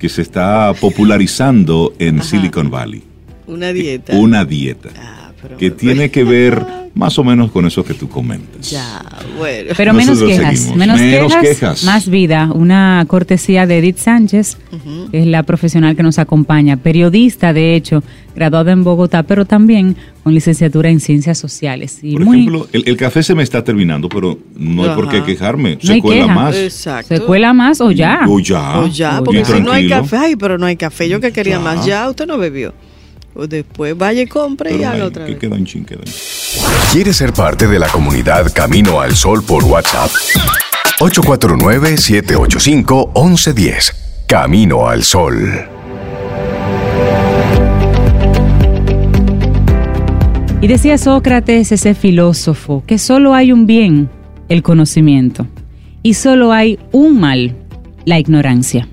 que 0.00 0.08
se 0.08 0.22
está 0.22 0.72
popularizando 0.80 1.92
en 2.00 2.16
Ajá. 2.20 2.28
Silicon 2.28 2.70
Valley. 2.70 3.02
Una 3.46 3.72
dieta. 3.72 4.16
Una 4.16 4.44
dieta 4.44 4.88
Ah, 4.98 5.30
pero 5.40 5.56
que 5.58 5.70
tiene 5.70 6.10
que 6.10 6.24
ver 6.24 6.64
más 6.92 7.16
o 7.18 7.24
menos 7.24 7.52
con 7.52 7.64
eso 7.66 7.84
que 7.84 7.94
tú 7.94 8.08
comentas. 8.08 8.68
Ya, 8.70 9.00
bueno. 9.38 9.70
Pero 9.76 9.94
menos 9.94 10.20
quejas, 10.20 10.74
menos, 10.74 10.98
Menos 11.00 11.32
quejas, 11.34 11.40
quejas. 11.58 11.84
más 11.84 12.08
vida. 12.08 12.50
Una 12.52 13.04
cortesía 13.06 13.66
de 13.66 13.78
Edith 13.78 13.98
Sánchez, 13.98 14.56
que 15.12 15.20
es 15.20 15.26
la 15.26 15.44
profesional 15.44 15.94
que 15.94 16.02
nos 16.02 16.18
acompaña, 16.18 16.76
periodista 16.78 17.52
de 17.52 17.76
hecho, 17.76 18.02
graduada 18.34 18.72
en 18.72 18.82
Bogotá, 18.82 19.22
pero 19.22 19.44
también 19.44 19.96
con 20.24 20.34
licenciatura 20.34 20.90
en 20.90 20.98
ciencias 21.00 21.38
sociales. 21.38 22.00
Y 22.02 22.14
Por 22.14 22.24
muy, 22.24 22.40
ejemplo, 22.40 22.68
el, 22.72 22.82
el 22.86 22.96
café 22.96 23.22
se 23.22 23.34
me 23.36 23.44
está 23.44 23.62
terminando, 23.62 24.08
pero 24.08 24.38
no 24.56 24.82
hay 24.82 24.90
por 24.96 25.08
qué 25.08 25.22
quejarme. 25.22 25.78
No 25.82 25.94
se 25.94 26.00
cuela 26.00 26.22
queja. 26.24 26.34
más. 26.34 26.56
Exacto. 26.56 27.14
¿Se 27.16 27.20
cuela 27.22 27.52
más 27.52 27.80
o 27.80 27.92
ya? 27.92 28.22
O 28.28 28.40
ya. 28.40 28.80
O 28.80 28.86
ya, 28.88 29.20
O 29.20 29.24
porque 29.24 29.38
ya. 29.44 29.44
si 29.56 29.60
no 29.60 29.70
hay 29.72 29.88
café, 29.88 30.16
ay, 30.16 30.36
pero 30.36 30.58
no 30.58 30.66
hay 30.66 30.76
café. 30.76 31.08
Yo 31.08 31.20
que 31.20 31.32
quería 31.32 31.54
Ya. 31.56 31.60
más. 31.60 31.86
Ya, 31.86 32.08
usted 32.10 32.26
no 32.26 32.36
bebió. 32.36 32.74
O 33.32 33.46
después 33.46 33.96
vaya 33.96 34.22
y 34.22 34.26
compre 34.26 34.70
y 34.72 34.78
Pero 34.78 34.88
haga 34.88 34.96
ay, 34.96 35.02
otra 35.02 35.24
que 35.24 35.30
vez. 35.32 35.40
queda 35.40 35.54
un 35.54 35.64
chin, 35.64 35.84
queda 35.84 35.98
un 36.00 36.04
chin. 36.04 36.14
¿Quieres 36.92 37.16
ser 37.18 37.32
parte 37.32 37.68
de 37.68 37.78
la 37.78 37.86
comunidad 37.86 38.52
Camino 38.52 39.00
al 39.00 39.14
Sol 39.14 39.44
por 39.44 39.62
WhatsApp? 39.62 40.10
849-785-1110. 40.98 43.94
Camino 44.26 44.88
al 44.88 45.04
Sol. 45.04 45.68
Y 50.60 50.66
decía 50.66 50.98
Sócrates, 50.98 51.70
ese 51.70 51.94
filósofo, 51.94 52.82
que 52.84 52.98
solo 52.98 53.34
hay 53.34 53.52
un 53.52 53.66
bien, 53.66 54.10
el 54.48 54.64
conocimiento, 54.64 55.46
y 56.02 56.14
solo 56.14 56.52
hay 56.52 56.80
un 56.90 57.20
mal, 57.20 57.54
la 58.04 58.18
ignorancia. 58.18 58.88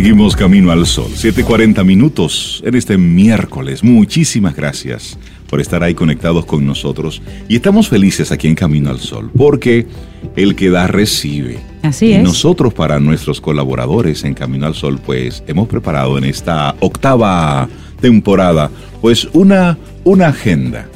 Seguimos 0.00 0.34
camino 0.34 0.70
al 0.70 0.86
sol. 0.86 1.10
7:40 1.14 1.84
minutos 1.84 2.62
en 2.64 2.74
este 2.74 2.96
miércoles. 2.96 3.84
Muchísimas 3.84 4.56
gracias 4.56 5.18
por 5.46 5.60
estar 5.60 5.82
ahí 5.82 5.92
conectados 5.92 6.46
con 6.46 6.64
nosotros. 6.64 7.20
Y 7.50 7.56
estamos 7.56 7.90
felices 7.90 8.32
aquí 8.32 8.48
en 8.48 8.54
Camino 8.54 8.88
al 8.88 8.98
Sol, 8.98 9.30
porque 9.36 9.86
el 10.36 10.54
que 10.54 10.70
da 10.70 10.86
recibe. 10.86 11.58
Así 11.82 12.06
y 12.06 12.12
es. 12.14 12.22
nosotros 12.22 12.72
para 12.72 12.98
nuestros 12.98 13.42
colaboradores 13.42 14.24
en 14.24 14.32
Camino 14.32 14.64
al 14.66 14.74
Sol, 14.74 14.98
pues 15.04 15.44
hemos 15.46 15.68
preparado 15.68 16.16
en 16.16 16.24
esta 16.24 16.74
octava 16.80 17.68
temporada, 18.00 18.70
pues 19.02 19.28
una, 19.34 19.76
una 20.04 20.28
agenda, 20.28 20.88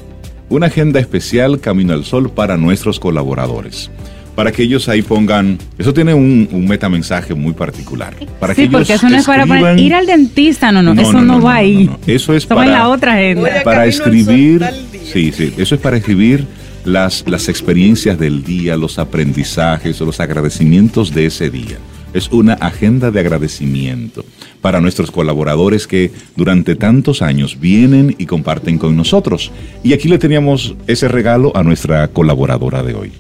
una 0.49 0.69
agenda 0.69 0.99
especial 0.99 1.61
Camino 1.61 1.93
al 1.93 2.07
Sol 2.07 2.31
para 2.31 2.57
nuestros 2.57 2.99
colaboradores. 2.99 3.91
Para 4.35 4.51
que 4.51 4.65
ellos 4.65 4.89
ahí 4.89 5.03
pongan, 5.03 5.59
eso 5.79 5.95
tiene 5.95 6.13
un, 6.13 6.49
un 6.51 6.67
metamensaje 6.67 7.35
muy 7.35 7.53
particular. 7.53 8.15
Para 8.41 8.53
que 8.55 8.63
sí, 8.63 8.67
ellos 8.69 8.81
porque 8.81 8.95
eso 8.95 9.09
no 9.09 9.17
es 9.17 9.27
para 9.27 9.47
poner- 9.47 9.79
ir 9.79 9.95
al 9.95 10.07
dentista, 10.07 10.73
no, 10.73 10.83
no, 10.83 10.93
eso 11.01 11.23
no, 11.23 11.41
va 11.41 11.55
ahí. 11.57 11.85
no. 11.85 11.99
Eso 12.07 12.35
es 12.35 12.45
para, 12.45 12.67
la 12.67 12.89
otra 12.89 13.15
a 13.15 13.63
para 13.63 13.87
escribir, 13.87 14.65
sí, 15.05 15.31
sí, 15.33 15.55
eso 15.57 15.77
es 15.77 15.81
para 15.81 15.99
escribir 15.99 16.47
las, 16.85 17.25
las 17.29 17.49
experiencias 17.49 18.19
del 18.19 18.43
día, 18.43 18.77
los 18.77 18.99
aprendizajes 18.99 20.01
o 20.01 20.05
los 20.05 20.19
agradecimientos 20.19 21.15
de 21.15 21.27
ese 21.27 21.51
día. 21.51 21.77
Es 22.13 22.29
una 22.31 22.55
agenda 22.55 23.11
de 23.11 23.21
agradecimiento 23.21 24.25
para 24.61 24.81
nuestros 24.81 25.11
colaboradores 25.11 25.87
que 25.87 26.11
durante 26.37 26.75
tantos 26.77 27.23
años 27.23 27.59
vienen 27.61 28.15
y 28.19 28.27
comparten 28.27 28.79
con 28.79 28.97
nosotros. 28.97 29.51
Y 29.83 29.93
aquí 29.93 30.09
le 30.09 30.19
teníamos 30.19 30.75
ese 30.87 31.09
regalo 31.09 31.57
a 31.57 31.63
nuestra 31.63 32.09
colaboradora 32.09 32.83
de 32.83 32.95
hoy. 32.95 33.13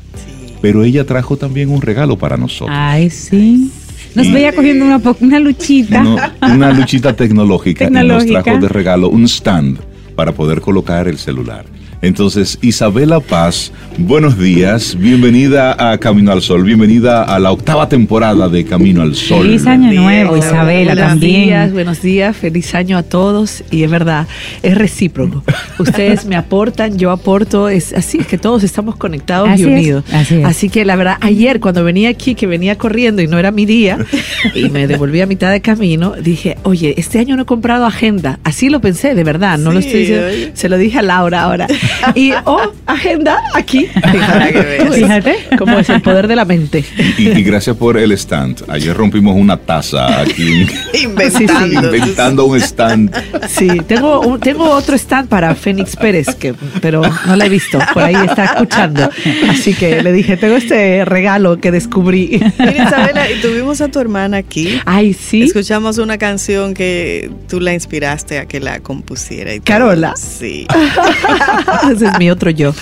Pero 0.64 0.82
ella 0.82 1.04
trajo 1.04 1.36
también 1.36 1.68
un 1.68 1.82
regalo 1.82 2.16
para 2.16 2.38
nosotros. 2.38 2.70
Ay, 2.72 3.10
sí. 3.10 3.70
Nos 4.14 4.26
Y- 4.28 4.32
veía 4.32 4.54
cogiendo 4.54 4.86
una, 4.86 4.98
una 5.20 5.38
luchita. 5.38 6.02
No, 6.02 6.16
una 6.40 6.72
luchita 6.72 7.14
tecnológica, 7.14 7.84
y 7.84 7.90
nos 7.90 8.00
Tecnológica. 8.00 8.42
trajo 8.44 8.58
de 8.60 8.68
regalo 8.68 9.08
un 9.10 9.24
stand 9.24 9.78
para 10.16 10.32
poder 10.32 10.62
colocar 10.62 11.06
el 11.06 11.18
celular. 11.18 11.66
Entonces, 12.04 12.58
Isabela 12.60 13.18
Paz, 13.18 13.72
buenos 13.96 14.38
días, 14.38 14.94
bienvenida 14.98 15.90
a 15.90 15.96
Camino 15.96 16.32
al 16.32 16.42
Sol, 16.42 16.62
bienvenida 16.62 17.22
a 17.22 17.38
la 17.38 17.50
octava 17.50 17.88
temporada 17.88 18.50
de 18.50 18.66
Camino 18.66 19.00
al 19.00 19.14
Sol. 19.14 19.46
Feliz 19.46 19.66
año 19.66 19.90
nuevo, 19.90 20.36
Isabela, 20.36 20.92
buenos 20.92 21.08
también. 21.08 21.44
Días, 21.44 21.72
buenos 21.72 22.02
días, 22.02 22.36
feliz 22.36 22.74
año 22.74 22.98
a 22.98 23.04
todos 23.04 23.64
y 23.70 23.84
es 23.84 23.90
verdad, 23.90 24.28
es 24.62 24.76
recíproco. 24.76 25.42
Ustedes 25.78 26.26
me 26.26 26.36
aportan, 26.36 26.98
yo 26.98 27.10
aporto, 27.10 27.70
es 27.70 27.94
así, 27.94 28.18
es 28.18 28.26
que 28.26 28.36
todos 28.36 28.64
estamos 28.64 28.96
conectados 28.96 29.48
Así 29.48 29.62
y 29.62 29.64
es, 29.64 29.70
unidos. 29.70 30.04
así 30.44 30.66
es. 30.66 30.72
que 30.72 30.84
la 30.84 30.96
verdad, 30.96 31.16
ayer 31.22 31.58
cuando 31.58 31.84
venía 31.84 32.10
aquí, 32.10 32.34
que 32.34 32.46
venía 32.46 32.76
corriendo 32.76 33.22
y 33.22 33.28
no 33.28 33.38
era 33.38 33.50
mi 33.50 33.64
día, 33.64 33.96
y 34.54 34.68
me 34.68 34.86
devolví 34.86 35.22
a 35.22 35.26
mitad 35.26 35.50
de 35.50 35.62
camino, 35.62 36.12
dije, 36.20 36.58
oye, 36.64 36.92
este 36.98 37.18
año 37.18 37.34
no 37.34 37.44
he 37.44 37.46
comprado 37.46 37.86
agenda. 37.86 38.40
Así 38.44 38.68
lo 38.68 38.82
pensé, 38.82 39.14
de 39.14 39.24
verdad, 39.24 39.56
no 39.56 39.72
lo 39.72 39.78
estoy 39.78 40.00
diciendo, 40.00 40.26
oye. 40.26 40.50
se 40.52 40.68
lo 40.68 40.76
dije 40.76 40.98
a 40.98 41.02
Laura 41.02 41.44
ahora. 41.44 41.66
Y, 42.14 42.32
oh, 42.44 42.72
agenda, 42.86 43.38
aquí. 43.54 43.88
Veas. 44.12 44.94
Fíjate. 44.94 45.36
Cómo 45.58 45.78
es 45.78 45.88
el 45.88 46.00
poder 46.02 46.28
de 46.28 46.36
la 46.36 46.44
mente. 46.44 46.84
Y, 47.18 47.28
y 47.28 47.42
gracias 47.42 47.76
por 47.76 47.96
el 47.96 48.12
stand. 48.12 48.62
Ayer 48.68 48.94
rompimos 48.96 49.34
una 49.36 49.56
taza 49.56 50.20
aquí, 50.20 50.66
Inventando. 51.02 51.94
inventando 51.94 52.44
un 52.44 52.60
stand. 52.60 53.10
Sí, 53.48 53.68
tengo, 53.86 54.20
un- 54.20 54.38
tengo 54.40 54.70
otro 54.70 54.94
stand 54.96 55.28
para 55.28 55.54
Fénix 55.54 55.96
Pérez, 55.96 56.34
que, 56.34 56.54
pero 56.80 57.02
no 57.26 57.36
la 57.36 57.46
he 57.46 57.48
visto, 57.48 57.78
por 57.92 58.02
ahí 58.02 58.14
está 58.14 58.44
escuchando. 58.44 59.08
Así 59.48 59.74
que 59.74 60.02
le 60.02 60.12
dije, 60.12 60.36
tengo 60.36 60.56
este 60.56 61.04
regalo 61.04 61.58
que 61.58 61.70
descubrí. 61.70 62.40
Mira, 62.58 62.84
Isabela, 62.86 63.30
y 63.30 63.40
tuvimos 63.40 63.80
a 63.80 63.88
tu 63.88 63.98
hermana 63.98 64.38
aquí. 64.38 64.78
Ay, 64.84 65.14
sí. 65.14 65.42
Escuchamos 65.42 65.98
una 65.98 66.18
canción 66.18 66.74
que 66.74 67.30
tú 67.48 67.60
la 67.60 67.72
inspiraste 67.74 68.38
a 68.38 68.46
que 68.46 68.60
la 68.60 68.80
compusiera. 68.80 69.52
y 69.54 69.60
todo. 69.60 69.64
Carola. 69.66 70.14
Sí. 70.16 70.66
Ese 71.92 72.06
es 72.06 72.18
mi 72.18 72.30
otro 72.30 72.50
yo. 72.50 72.74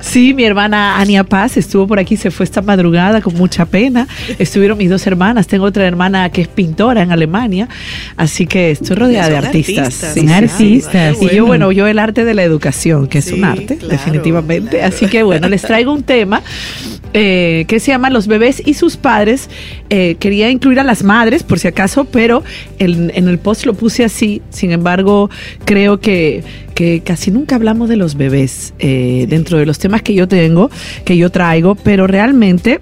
sí, 0.00 0.34
mi 0.34 0.44
hermana 0.44 0.98
Ania 0.98 1.24
Paz 1.24 1.56
estuvo 1.56 1.86
por 1.86 1.98
aquí, 1.98 2.16
se 2.16 2.30
fue 2.30 2.44
esta 2.44 2.62
madrugada 2.62 3.20
con 3.20 3.34
mucha 3.34 3.64
pena. 3.66 4.06
Estuvieron 4.38 4.78
mis 4.78 4.90
dos 4.90 5.06
hermanas. 5.06 5.46
Tengo 5.46 5.64
otra 5.64 5.86
hermana 5.86 6.28
que 6.30 6.42
es 6.42 6.48
pintora 6.48 7.02
en 7.02 7.12
Alemania. 7.12 7.68
Así 8.16 8.46
que 8.46 8.70
estoy 8.72 8.96
rodeada 8.96 9.28
de 9.28 9.36
artistas. 9.38 9.86
artistas, 10.04 10.14
Sí, 10.14 10.28
artistas. 10.32 11.16
Y 11.22 11.34
yo, 11.36 11.46
bueno, 11.46 11.72
yo 11.72 11.86
el 11.86 11.98
arte 11.98 12.24
de 12.24 12.34
la 12.34 12.42
educación, 12.42 13.06
que 13.08 13.18
es 13.18 13.26
Sí, 13.26 13.34
un 13.34 13.44
arte, 13.44 13.76
claro, 13.76 13.88
definitivamente. 13.88 14.78
claro. 14.78 14.94
Así 14.94 15.06
que 15.06 15.22
bueno, 15.22 15.48
les 15.48 15.62
traigo 15.62 15.92
un 15.92 16.02
tema 16.02 16.42
eh, 17.14 17.64
que 17.68 17.78
se 17.80 17.88
llama 17.92 18.10
Los 18.10 18.26
bebés 18.26 18.62
y 18.64 18.74
sus 18.74 18.96
padres. 18.96 19.48
Eh, 19.90 20.16
quería 20.18 20.50
incluir 20.50 20.80
a 20.80 20.84
las 20.84 21.02
madres, 21.02 21.42
por 21.42 21.58
si 21.58 21.68
acaso, 21.68 22.04
pero 22.04 22.42
en, 22.78 23.12
en 23.14 23.28
el 23.28 23.38
post 23.38 23.64
lo 23.66 23.74
puse 23.74 24.04
así. 24.04 24.42
Sin 24.50 24.72
embargo, 24.72 25.30
creo 25.64 26.00
que, 26.00 26.42
que 26.74 27.01
casi 27.02 27.30
nunca 27.30 27.56
hablamos 27.56 27.88
de 27.88 27.96
los 27.96 28.16
bebés 28.16 28.74
eh, 28.78 29.26
dentro 29.28 29.58
de 29.58 29.66
los 29.66 29.78
temas 29.78 30.02
que 30.02 30.14
yo 30.14 30.28
tengo, 30.28 30.70
que 31.04 31.16
yo 31.16 31.30
traigo, 31.30 31.74
pero 31.74 32.06
realmente 32.06 32.80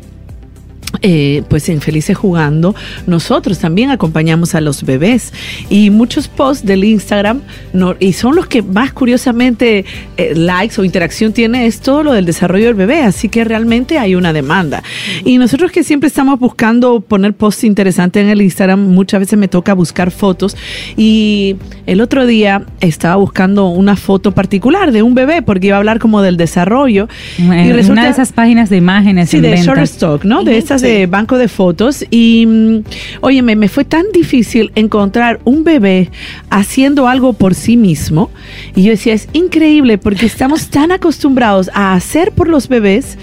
eh, 1.02 1.42
pues 1.48 1.68
en 1.68 1.80
Felices 1.80 2.16
Jugando, 2.16 2.74
nosotros 3.06 3.58
también 3.58 3.90
acompañamos 3.90 4.54
a 4.54 4.60
los 4.60 4.82
bebés 4.84 5.32
y 5.68 5.90
muchos 5.90 6.28
posts 6.28 6.64
del 6.66 6.84
Instagram, 6.84 7.40
no- 7.72 7.94
y 8.00 8.12
son 8.12 8.34
los 8.36 8.46
que 8.46 8.62
más 8.62 8.92
curiosamente 8.92 9.84
eh, 10.16 10.32
likes 10.34 10.80
o 10.80 10.84
interacción 10.84 11.32
tiene, 11.32 11.66
es 11.66 11.80
todo 11.80 12.02
lo 12.02 12.12
del 12.12 12.24
desarrollo 12.26 12.66
del 12.66 12.74
bebé, 12.74 13.02
así 13.02 13.28
que 13.28 13.44
realmente 13.44 13.98
hay 13.98 14.14
una 14.14 14.32
demanda. 14.32 14.82
Y 15.24 15.38
nosotros 15.38 15.70
que 15.72 15.84
siempre 15.84 16.08
estamos 16.08 16.38
buscando 16.38 17.00
poner 17.00 17.34
posts 17.34 17.64
interesantes 17.64 18.22
en 18.22 18.28
el 18.30 18.42
Instagram, 18.42 18.80
muchas 18.80 19.20
veces 19.20 19.38
me 19.38 19.48
toca 19.48 19.74
buscar 19.74 20.10
fotos 20.10 20.56
y 20.96 21.56
el 21.86 22.00
otro 22.00 22.26
día 22.26 22.64
estaba 22.80 23.16
buscando 23.16 23.68
una 23.68 23.96
foto 23.96 24.32
particular 24.32 24.92
de 24.92 25.02
un 25.02 25.14
bebé 25.14 25.42
porque 25.42 25.68
iba 25.68 25.76
a 25.76 25.78
hablar 25.78 25.98
como 25.98 26.22
del 26.22 26.36
desarrollo 26.36 27.08
y 27.38 27.72
resulta 27.72 27.92
una 27.92 28.04
de 28.04 28.10
esas 28.10 28.32
páginas 28.32 28.70
de 28.70 28.76
imágenes 28.76 29.30
Sí, 29.30 29.40
de. 29.40 29.56
Shutterstock, 29.56 30.24
¿no? 30.24 30.42
De 30.44 30.50
Ujú, 30.52 30.58
estas 30.58 30.79
sí. 30.80 30.86
de 30.86 31.06
banco 31.06 31.38
de 31.38 31.48
fotos. 31.48 32.04
Y, 32.10 32.46
mm, 32.46 32.82
oye, 33.20 33.42
me, 33.42 33.68
fue 33.68 33.84
tan 33.84 34.06
difícil 34.12 34.72
encontrar 34.74 35.40
un 35.44 35.64
bebé 35.64 36.10
haciendo 36.50 37.08
algo 37.08 37.32
por 37.32 37.54
sí 37.54 37.76
mismo. 37.76 38.30
Y 38.74 38.84
yo 38.84 38.90
decía, 38.90 39.14
es 39.14 39.28
increíble 39.32 39.98
porque 39.98 40.26
estamos 40.26 40.68
tan 40.68 40.92
acostumbrados 40.92 41.70
a 41.74 41.94
hacer 41.94 42.32
por 42.32 42.48
los 42.48 42.68
bebés, 42.68 43.18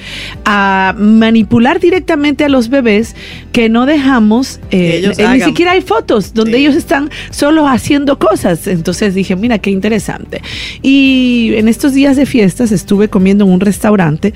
a 0.45 0.95
manipular 0.97 1.79
directamente 1.79 2.45
a 2.45 2.49
los 2.49 2.69
bebés, 2.69 3.15
que 3.51 3.69
no 3.69 3.85
dejamos, 3.85 4.59
eh, 4.71 5.11
eh, 5.17 5.27
ni 5.33 5.41
siquiera 5.41 5.71
hay 5.71 5.81
fotos 5.81 6.33
donde 6.33 6.57
Sí. 6.57 6.57
ellos 6.63 6.75
están 6.75 7.09
solo 7.29 7.67
haciendo 7.67 8.19
cosas. 8.19 8.67
Entonces 8.67 9.15
dije, 9.15 9.35
mira, 9.35 9.59
qué 9.59 9.69
interesante. 9.71 10.41
Y 10.81 11.51
en 11.55 11.67
estos 11.67 11.93
días 11.93 12.15
de 12.15 12.25
fiestas 12.25 12.71
estuve 12.71 13.09
comiendo 13.09 13.45
en 13.45 13.51
un 13.51 13.59
restaurante. 13.59 14.33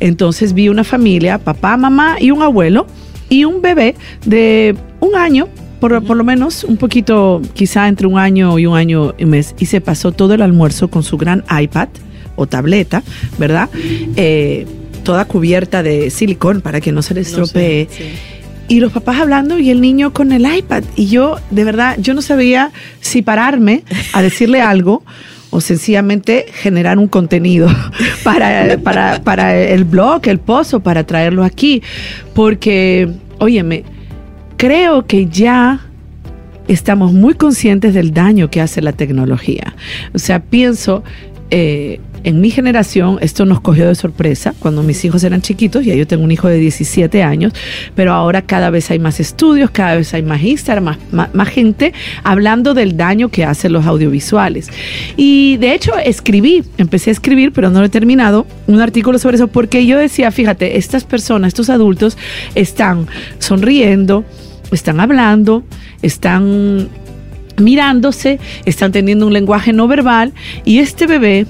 Entonces 0.00 0.54
vi 0.54 0.68
una 0.68 0.84
familia, 0.84 1.38
papá, 1.38 1.76
mamá 1.76 2.16
y 2.18 2.30
un 2.30 2.42
abuelo 2.42 2.86
y 3.28 3.44
un 3.44 3.62
bebé 3.62 3.94
de 4.26 4.74
un 5.00 5.14
año. 5.14 5.48
Por, 5.78 6.04
por 6.04 6.16
lo 6.18 6.24
menos 6.24 6.64
un 6.64 6.76
poquito, 6.76 7.40
quizá 7.54 7.88
entre 7.88 8.06
un 8.06 8.18
año 8.18 8.58
y 8.58 8.66
un 8.66 8.76
año 8.76 9.14
y 9.16 9.24
mes, 9.24 9.54
y 9.58 9.64
se 9.64 9.80
pasó 9.80 10.12
todo 10.12 10.34
el 10.34 10.42
almuerzo 10.42 10.88
con 10.88 11.02
su 11.02 11.16
gran 11.16 11.42
iPad 11.50 11.88
o 12.36 12.46
tableta, 12.46 13.02
¿verdad? 13.38 13.70
Eh, 14.16 14.66
toda 15.04 15.24
cubierta 15.24 15.82
de 15.82 16.10
silicón 16.10 16.60
para 16.60 16.82
que 16.82 16.92
no 16.92 17.00
se 17.00 17.14
le 17.14 17.20
No 17.20 17.24
sé, 17.24 17.30
estropee 17.30 17.88
sí. 17.90 18.04
y 18.68 18.80
los 18.80 18.92
papás 18.92 19.20
hablando 19.20 19.58
y 19.58 19.70
el 19.70 19.80
niño 19.80 20.12
con 20.12 20.32
el 20.32 20.46
iPad. 20.54 20.84
Y 20.96 21.06
yo, 21.06 21.36
de 21.50 21.64
verdad, 21.64 21.96
yo 21.98 22.12
no 22.12 22.20
sabía 22.20 22.72
si 23.00 23.22
pararme 23.22 23.82
a 24.12 24.20
decirle 24.20 24.60
algo 24.60 25.02
o 25.50 25.60
sencillamente 25.60 26.46
generar 26.52 26.98
un 26.98 27.08
contenido 27.08 27.68
para, 28.24 28.78
para, 28.78 29.22
para 29.22 29.56
el 29.56 29.84
blog, 29.84 30.26
el 30.28 30.38
post 30.38 30.74
o 30.74 30.80
para 30.80 31.04
traerlo 31.04 31.44
aquí. 31.44 31.82
Porque, 32.34 33.08
óyeme, 33.38 33.84
creo 34.56 35.06
que 35.06 35.26
ya 35.26 35.80
estamos 36.68 37.12
muy 37.12 37.34
conscientes 37.34 37.94
del 37.94 38.12
daño 38.12 38.50
que 38.50 38.60
hace 38.60 38.80
la 38.80 38.92
tecnología. 38.92 39.74
O 40.14 40.18
sea, 40.18 40.40
pienso, 40.40 41.02
eh, 41.50 42.00
en 42.24 42.40
mi 42.40 42.50
generación 42.50 43.18
esto 43.20 43.44
nos 43.44 43.60
cogió 43.60 43.86
de 43.88 43.94
sorpresa 43.94 44.54
cuando 44.58 44.82
mis 44.82 45.04
hijos 45.04 45.24
eran 45.24 45.42
chiquitos, 45.42 45.84
ya 45.84 45.94
yo 45.94 46.06
tengo 46.06 46.24
un 46.24 46.30
hijo 46.30 46.48
de 46.48 46.58
17 46.58 47.22
años, 47.22 47.52
pero 47.94 48.12
ahora 48.12 48.42
cada 48.42 48.70
vez 48.70 48.90
hay 48.90 48.98
más 48.98 49.20
estudios, 49.20 49.70
cada 49.70 49.96
vez 49.96 50.12
hay 50.14 50.22
más 50.22 50.42
Instagram, 50.42 50.96
más, 51.12 51.48
gente 51.48 51.92
hablando 52.22 52.74
del 52.74 52.96
daño 52.96 53.28
que 53.28 53.44
hacen 53.44 53.72
los 53.72 53.86
audiovisuales. 53.86 54.68
Y 55.16 55.56
de 55.56 55.74
hecho 55.74 55.92
escribí, 55.98 56.62
empecé 56.78 57.10
a 57.10 57.12
escribir, 57.12 57.52
pero 57.52 57.70
no 57.70 57.80
lo 57.80 57.86
he 57.86 57.90
terminado, 57.90 58.46
un 58.66 58.80
artículo 58.80 59.18
sobre 59.18 59.36
eso, 59.36 59.48
porque 59.48 59.86
yo 59.86 59.98
decía, 59.98 60.30
fíjate, 60.30 60.76
estas 60.76 61.04
personas, 61.04 61.48
estos 61.48 61.70
adultos 61.70 62.16
están 62.54 63.06
sonriendo, 63.38 64.24
están 64.70 65.00
hablando, 65.00 65.64
están 66.02 66.88
mirándose, 67.60 68.38
están 68.64 68.92
teniendo 68.92 69.26
un 69.26 69.32
lenguaje 69.32 69.72
no 69.72 69.86
verbal 69.86 70.32
y 70.64 70.78
este 70.78 71.06
bebé 71.06 71.46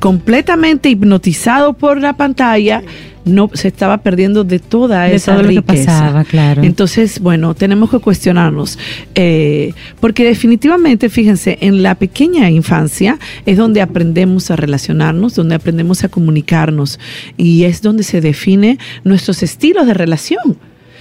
completamente 0.00 0.88
hipnotizado 0.90 1.74
por 1.74 2.00
la 2.00 2.14
pantalla 2.14 2.82
no 3.24 3.48
se 3.52 3.68
estaba 3.68 3.98
perdiendo 3.98 4.42
de 4.42 4.58
toda 4.58 5.04
De 5.04 5.14
esa 5.14 5.32
todo 5.34 5.42
lo 5.44 5.48
que 5.50 5.54
riqueza. 5.56 5.84
pasaba, 5.92 6.24
claro. 6.24 6.62
Entonces, 6.64 7.20
bueno, 7.20 7.54
tenemos 7.54 7.88
que 7.90 8.00
cuestionarnos, 8.00 8.78
eh, 9.14 9.72
porque 10.00 10.24
definitivamente, 10.24 11.08
fíjense, 11.08 11.56
en 11.60 11.84
la 11.84 11.94
pequeña 11.94 12.50
infancia 12.50 13.18
es 13.46 13.56
donde 13.56 13.80
aprendemos 13.80 14.50
a 14.50 14.56
relacionarnos, 14.56 15.36
donde 15.36 15.54
aprendemos 15.54 16.02
a 16.02 16.08
comunicarnos 16.08 16.98
y 17.36 17.62
es 17.64 17.80
donde 17.80 18.02
se 18.02 18.20
define 18.20 18.78
nuestros 19.04 19.42
estilos 19.44 19.86
de 19.86 19.94
relación. 19.94 20.58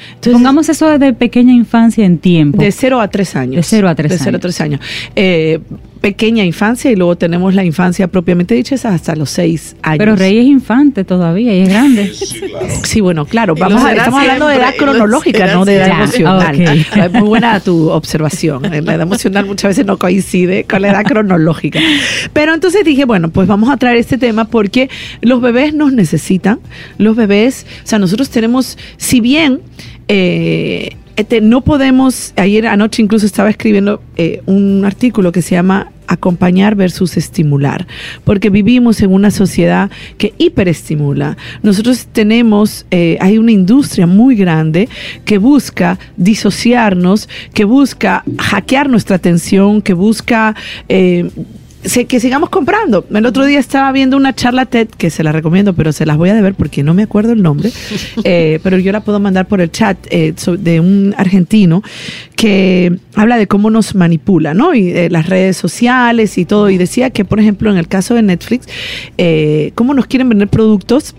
Entonces, 0.10 0.34
Pongamos 0.34 0.70
eso 0.70 0.98
de 1.00 1.14
pequeña 1.14 1.54
infancia 1.54 2.06
en 2.06 2.20
tiempo. 2.20 2.62
de 2.62 2.72
0 2.72 3.02
a 3.02 3.08
3 3.08 3.36
años. 3.36 3.56
De 3.58 3.64
cero 3.64 3.88
a 3.90 3.96
tres 3.96 4.12
De 4.12 4.18
0 4.18 4.28
a 4.28 4.30
años. 4.30 4.42
3 4.42 4.62
años. 4.62 4.82
Eh, 5.16 5.60
pequeña 6.02 6.44
infancia 6.44 6.92
y 6.92 6.96
luego 6.96 7.16
tenemos 7.16 7.54
la 7.54 7.64
infancia 7.64 8.08
propiamente 8.08 8.56
dicha 8.56 8.74
es 8.74 8.86
hasta 8.86 9.16
los 9.16 9.30
6 9.30 9.76
años. 9.84 9.98
Pero 10.00 10.16
Rey 10.16 10.40
es 10.40 10.46
infante 10.46 11.04
todavía 11.04 11.56
y 11.56 11.62
es 11.62 11.70
grande. 11.70 12.12
Sí, 12.84 13.00
bueno, 13.02 13.26
claro. 13.26 13.56
Vamos 13.56 13.84
a, 13.84 13.94
estamos 13.94 14.20
hablando 14.20 14.48
de 14.48 14.56
edad 14.56 14.74
cronológica, 14.78 15.54
no 15.54 15.64
de 15.64 15.78
edad 15.78 15.90
emocional. 15.90 16.56
Ok. 16.56 16.98
Es 16.98 17.12
muy 17.14 17.28
buena 17.28 17.60
tu 17.60 17.90
observación. 17.90 18.64
La 18.64 18.78
edad 18.78 19.02
emocional 19.02 19.46
muchas 19.46 19.70
veces 19.70 19.86
no 19.86 19.98
coincide 19.98 20.64
con 20.64 20.82
la 20.82 20.90
edad 20.90 21.04
cronológica. 21.04 21.80
Pero 22.34 22.54
entonces 22.54 22.84
dije, 22.84 23.06
bueno, 23.06 23.30
pues 23.30 23.48
vamos 23.48 23.70
a 23.70 23.78
traer 23.78 23.98
este 23.98 24.18
tema 24.18 24.46
porque 24.46 24.90
los 25.22 25.40
bebés 25.42 25.74
nos 25.74 25.94
necesitan. 25.94 26.60
Los 26.98 27.16
bebés, 27.16 27.66
o 27.84 27.88
sea, 27.88 28.00
nosotros 28.00 28.30
tenemos, 28.30 28.78
si 28.98 29.22
bien 29.22 29.62
eh, 30.08 30.96
este, 31.16 31.42
no 31.42 31.62
podemos, 31.62 32.34
ayer 32.36 32.68
anoche 32.68 33.02
incluso 33.02 33.26
estaba 33.26 33.50
escribiendo 33.50 34.02
eh, 34.18 34.42
un 34.46 34.84
artículo 34.86 35.32
que 35.32 35.42
se 35.42 35.52
llama 35.52 35.91
acompañar 36.08 36.76
versus 36.76 37.18
estimular, 37.18 37.88
porque 38.24 38.50
vivimos 38.50 39.02
en 39.02 39.12
una 39.12 39.32
sociedad 39.32 39.90
que 40.18 40.34
hiperestimula. 40.38 41.38
Nosotros 41.64 42.08
tenemos, 42.12 42.86
eh, 42.92 43.18
hay 43.22 43.38
una 43.38 43.52
industria 43.52 44.08
muy 44.08 44.36
grande 44.36 44.90
que 45.26 45.38
busca 45.38 46.00
disociarnos, 46.18 47.30
que 47.54 47.66
busca 47.66 48.24
hackear 48.38 48.90
nuestra 48.90 49.16
atención, 49.16 49.82
que 49.82 49.94
busca... 49.94 50.56
eh, 50.90 51.30
que 52.08 52.20
sigamos 52.20 52.50
comprando. 52.50 53.06
El 53.12 53.26
otro 53.26 53.46
día 53.46 53.60
estaba 53.60 53.92
viendo 53.92 54.18
una 54.18 54.34
charla 54.34 54.66
TED 54.66 54.88
que 54.90 55.10
se 55.10 55.24
la 55.24 55.32
recomiendo, 55.32 55.74
pero 55.74 55.92
se 55.92 56.06
las 56.06 56.18
voy 56.18 56.30
a 56.30 56.34
deber 56.34 56.54
porque 56.54 56.84
no 56.84 56.94
me 56.94 57.04
acuerdo 57.04 57.34
el 57.34 57.42
nombre, 57.42 57.72
eh, 58.24 58.60
pero 58.64 58.78
yo 58.78 58.92
la 58.92 59.02
puedo 59.02 59.20
mandar 59.20 59.48
por 59.48 59.62
el 59.62 59.72
chat 59.72 59.98
eh, 60.10 60.34
de 60.60 60.80
un 60.80 61.14
argentino 61.18 61.84
que 62.42 62.98
habla 63.14 63.38
de 63.38 63.46
cómo 63.46 63.70
nos 63.70 63.94
manipula, 63.94 64.56
¿no? 64.56 64.74
Y 64.74 64.90
eh, 64.90 65.10
las 65.12 65.28
redes 65.30 65.58
sociales 65.58 66.40
y 66.40 66.46
todo. 66.46 66.72
Y 66.72 66.78
decía 66.78 67.12
que, 67.12 67.24
por 67.24 67.40
ejemplo, 67.40 67.70
en 67.70 67.78
el 67.78 67.88
caso 67.88 68.16
de 68.16 68.24
Netflix, 68.24 68.68
eh, 69.20 69.72
cómo 69.76 69.94
nos 69.94 70.08
quieren 70.08 70.28
vender 70.28 70.48
productos 70.48 71.16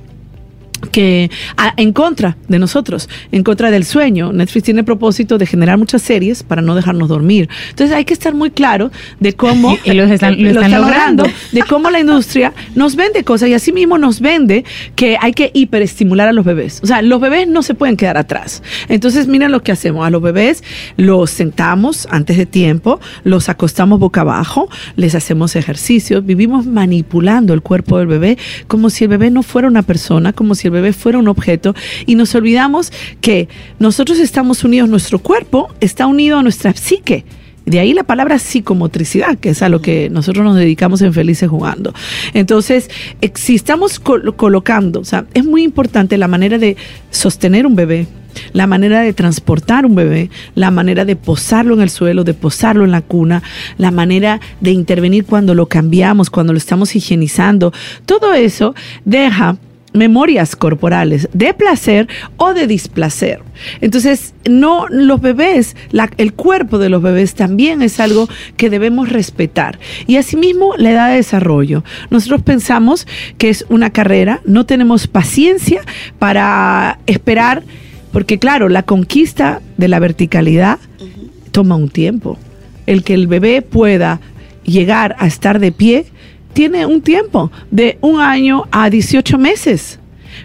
que 0.91 1.31
a- 1.57 1.75
en 1.77 1.93
contra 1.93 2.37
de 2.49 2.59
nosotros, 2.59 3.09
en 3.31 3.43
contra 3.45 3.71
del 3.71 3.85
sueño. 3.85 4.33
Netflix 4.33 4.65
tiene 4.65 4.81
el 4.81 4.87
propósito 4.87 5.39
de 5.39 5.47
generar 5.47 5.79
muchas 5.79 6.03
series 6.03 6.43
para 6.43 6.63
no 6.63 6.75
dejarnos 6.75 7.09
dormir. 7.09 7.49
Entonces 7.71 7.95
hay 7.97 8.05
que 8.05 8.15
estar 8.15 8.35
muy 8.35 8.51
claro 8.51 8.91
de 9.21 9.35
cómo 9.35 9.77
Y- 9.85 9.91
y 9.91 9.95
los 9.95 10.11
están- 10.11 10.43
lo 10.43 10.51
están 10.51 10.73
logrando. 10.73 11.25
de 11.53 11.63
cómo 11.63 11.91
la 11.91 12.01
industria 12.01 12.53
nos 12.75 12.97
vende 12.97 13.25
cosas 13.25 13.49
y 13.49 13.55
así 13.55 13.73
mismo 13.73 13.99
nos 13.99 14.21
vende 14.21 14.65
que 14.97 15.17
hay 15.21 15.33
que 15.33 15.51
hiperestimular 15.55 16.29
a 16.29 16.33
los 16.33 16.45
bebés. 16.45 16.81
O 16.83 16.87
sea, 16.87 17.03
los 17.03 17.21
bebés 17.21 17.47
no 17.49 17.63
se 17.63 17.75
pueden 17.75 17.97
quedar 17.97 18.17
atrás. 18.17 18.63
Entonces, 18.89 19.27
miren 19.29 19.53
lo 19.53 19.63
que 19.63 19.73
hacemos. 19.73 20.07
A 20.07 20.11
los 20.11 20.23
bebés 20.23 20.63
los 20.97 21.31
sentamos 21.31 22.07
antes 22.11 22.37
de 22.37 22.47
tiempo, 22.47 23.01
los 23.25 23.49
acostamos 23.49 23.99
boca 23.99 24.23
abajo, 24.23 24.69
les 24.97 25.15
hacemos 25.15 25.57
ejercicios, 25.57 26.25
vivimos 26.25 26.67
manipulando 26.67 27.55
el 27.55 27.63
cuerpo 27.63 27.99
del 27.99 28.07
bebé 28.07 28.39
como 28.69 28.91
si 28.91 29.05
el 29.05 29.11
bebé 29.11 29.31
no 29.31 29.43
fuera 29.43 29.69
una 29.69 29.83
persona, 29.83 30.33
como 30.33 30.55
si 30.55 30.69
el 30.69 30.72
bebé 30.73 30.93
fuera 30.93 31.19
un 31.19 31.29
objeto 31.29 31.75
y 32.07 32.17
nos 32.17 32.35
olvidamos 32.35 32.93
que 33.21 33.49
nosotros 33.79 34.19
estamos 34.19 34.65
unidos, 34.65 34.89
nuestro 34.89 35.21
cuerpo 35.21 35.69
está 35.81 36.07
unido 36.07 36.39
a 36.39 36.43
nuestra 36.43 36.75
psique. 36.75 37.25
De 37.65 37.79
ahí 37.79 37.95
la 37.95 38.03
palabra 38.03 38.41
psicomotricidad, 38.41 39.39
que 39.39 39.51
es 39.51 39.63
a 39.63 39.69
lo 39.69 39.81
que 39.81 40.11
nosotros 40.11 40.45
nos 40.45 40.57
dedicamos 40.57 41.01
en 41.01 41.13
Felices 41.13 41.49
Jugando. 41.49 41.95
Entonces, 42.35 42.91
si 43.35 43.55
estamos 43.55 44.01
col- 44.01 44.35
colocando, 44.35 44.99
o 44.99 45.05
sea, 45.05 45.27
es 45.33 45.45
muy 45.45 45.63
importante 45.63 46.19
la 46.19 46.27
manera 46.27 46.59
de 46.59 46.77
sostener 47.13 47.65
un 47.65 47.77
bebé, 47.77 48.09
la 48.53 48.67
manera 48.67 49.03
de 49.03 49.13
transportar 49.13 49.87
un 49.87 49.95
bebé, 49.95 50.29
la 50.57 50.73
manera 50.73 51.05
de 51.05 51.15
posarlo 51.15 51.75
en 51.75 51.83
el 51.83 51.91
suelo, 51.91 52.25
de 52.25 52.35
posarlo 52.35 52.85
en 52.85 52.91
la 52.91 53.01
cuna, 53.03 53.45
la 53.79 53.93
manera 53.93 54.41
de 54.61 54.73
intervenir 54.73 55.25
cuando 55.25 55.55
lo 55.55 55.67
cambiamos, 55.67 56.31
cuando 56.31 56.53
lo 56.53 56.59
estamos 56.59 56.97
higienizando. 56.97 57.73
Todo 58.07 58.35
eso 58.35 58.75
deja 59.05 59.57
memorias 59.93 60.57
corporales 60.57 61.29
de 61.33 61.53
placer 61.55 62.09
o 62.37 62.55
de 62.55 62.67
displacer. 62.67 63.41
Entonces, 63.81 64.35
no 64.49 64.87
los 64.89 65.21
bebés, 65.21 65.77
la- 65.91 66.11
el 66.17 66.33
cuerpo 66.33 66.79
de 66.79 66.89
los 66.89 67.03
bebés 67.03 67.35
también 67.35 67.83
es 67.83 68.01
algo 68.01 68.29
que 68.57 68.71
debemos 68.71 69.11
respetar. 69.11 69.79
Y 70.07 70.17
asimismo, 70.17 70.75
la 70.77 70.91
edad 70.93 71.11
de 71.11 71.17
desarrollo. 71.17 71.85
Nosotros 72.11 72.43
pensamos 72.43 73.07
que 73.39 73.51
es 73.51 73.67
una 73.69 73.91
carrera, 73.91 74.41
no 74.45 74.65
tenemos 74.67 75.07
paciencia 75.07 75.83
para 76.19 76.99
esperar, 77.07 77.63
porque 78.13 78.39
claro, 78.39 78.69
la 78.69 78.83
conquista 78.85 79.61
de 79.77 79.89
la 79.89 79.99
verticalidad 79.99 80.79
toma 81.51 81.77
un 81.77 81.89
tiempo. 81.91 82.39
El 82.87 83.05
que 83.05 83.15
el 83.15 83.27
bebé 83.27 83.63
pueda 83.63 84.21
llegar 84.65 85.17
a 85.19 85.27
estar 85.27 85.59
de 85.59 85.73
pie 85.73 86.07
tiene 86.53 86.87
un 86.87 87.01
tiempo 87.01 87.51
de 87.71 87.99
un 88.01 88.21
año 88.21 88.65
a 88.71 88.91
18 88.91 89.39
meses. 89.39 89.99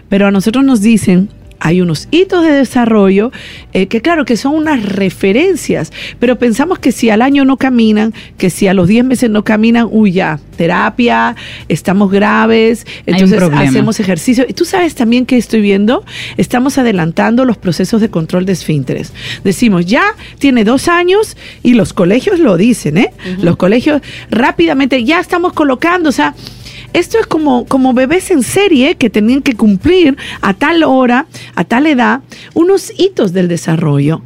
Pero 0.08 0.26
a 0.26 0.30
nosotros 0.30 0.64
nos 0.64 0.80
dicen, 0.80 1.28
hay 1.60 1.80
unos 1.80 2.08
hitos 2.10 2.44
de 2.44 2.52
desarrollo 2.52 3.32
eh, 3.72 3.86
que 3.86 4.00
claro 4.00 4.24
que 4.24 4.36
son 4.36 4.54
unas 4.54 4.82
referencias, 4.84 5.92
pero 6.18 6.38
pensamos 6.38 6.78
que 6.78 6.92
si 6.92 7.10
al 7.10 7.22
año 7.22 7.44
no 7.44 7.56
caminan, 7.56 8.14
que 8.36 8.50
si 8.50 8.68
a 8.68 8.74
los 8.74 8.88
10 8.88 9.04
meses 9.04 9.30
no 9.30 9.44
caminan, 9.44 9.88
uy 9.90 10.12
ya, 10.12 10.40
terapia, 10.56 11.36
estamos 11.68 12.10
graves, 12.10 12.86
entonces 13.06 13.42
hacemos 13.42 14.00
ejercicio. 14.00 14.44
Y 14.48 14.54
tú 14.54 14.64
sabes 14.64 14.94
también 14.94 15.26
que 15.26 15.36
estoy 15.36 15.60
viendo, 15.60 16.04
estamos 16.36 16.78
adelantando 16.78 17.44
los 17.44 17.56
procesos 17.56 18.00
de 18.00 18.10
control 18.10 18.46
de 18.46 18.52
esfínteres. 18.52 19.12
Decimos, 19.44 19.86
ya 19.86 20.04
tiene 20.38 20.64
dos 20.64 20.88
años 20.88 21.36
y 21.62 21.74
los 21.74 21.92
colegios 21.92 22.38
lo 22.38 22.56
dicen, 22.56 22.98
¿eh? 22.98 23.12
Los 23.40 23.56
colegios 23.56 24.02
rápidamente 24.30 25.04
ya 25.04 25.20
estamos 25.20 25.52
colocando, 25.52 26.08
o 26.08 26.12
sea, 26.12 26.34
esto 26.92 27.18
es 27.18 27.26
como, 27.26 27.66
como 27.66 27.94
bebés 27.94 28.30
en 28.30 28.42
serie 28.42 28.96
que 28.96 29.10
tenían 29.10 29.42
que 29.42 29.54
cumplir 29.54 30.16
a 30.40 30.54
tal 30.54 30.82
hora, 30.82 31.26
a 31.54 31.64
tal 31.64 31.86
edad, 31.86 32.20
unos 32.54 32.92
hitos 32.98 33.32
del 33.32 33.48
desarrollo. 33.48 34.22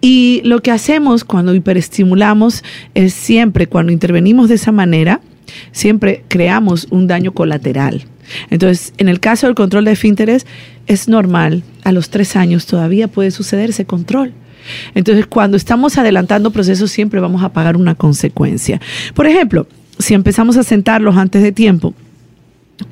Y 0.00 0.42
lo 0.44 0.60
que 0.62 0.72
hacemos 0.72 1.24
cuando 1.24 1.54
hiperestimulamos 1.54 2.64
es 2.94 3.14
siempre, 3.14 3.68
cuando 3.68 3.92
intervenimos 3.92 4.48
de 4.48 4.56
esa 4.56 4.72
manera, 4.72 5.20
siempre 5.70 6.24
creamos 6.28 6.88
un 6.90 7.06
daño 7.06 7.32
colateral. 7.32 8.04
Entonces, 8.50 8.92
en 8.98 9.08
el 9.08 9.20
caso 9.20 9.46
del 9.46 9.54
control 9.54 9.84
de 9.84 9.92
esfínteres, 9.92 10.46
es 10.86 11.08
normal, 11.08 11.62
a 11.84 11.92
los 11.92 12.10
tres 12.10 12.36
años 12.36 12.66
todavía 12.66 13.08
puede 13.08 13.30
suceder 13.30 13.70
ese 13.70 13.84
control. 13.84 14.32
Entonces, 14.94 15.26
cuando 15.26 15.56
estamos 15.56 15.98
adelantando 15.98 16.50
procesos, 16.50 16.90
siempre 16.90 17.20
vamos 17.20 17.42
a 17.42 17.52
pagar 17.52 17.76
una 17.76 17.94
consecuencia. 17.94 18.80
Por 19.14 19.26
ejemplo, 19.26 19.66
si 19.98 20.14
empezamos 20.14 20.56
a 20.56 20.62
sentarlos 20.62 21.16
antes 21.16 21.42
de 21.42 21.52
tiempo, 21.52 21.94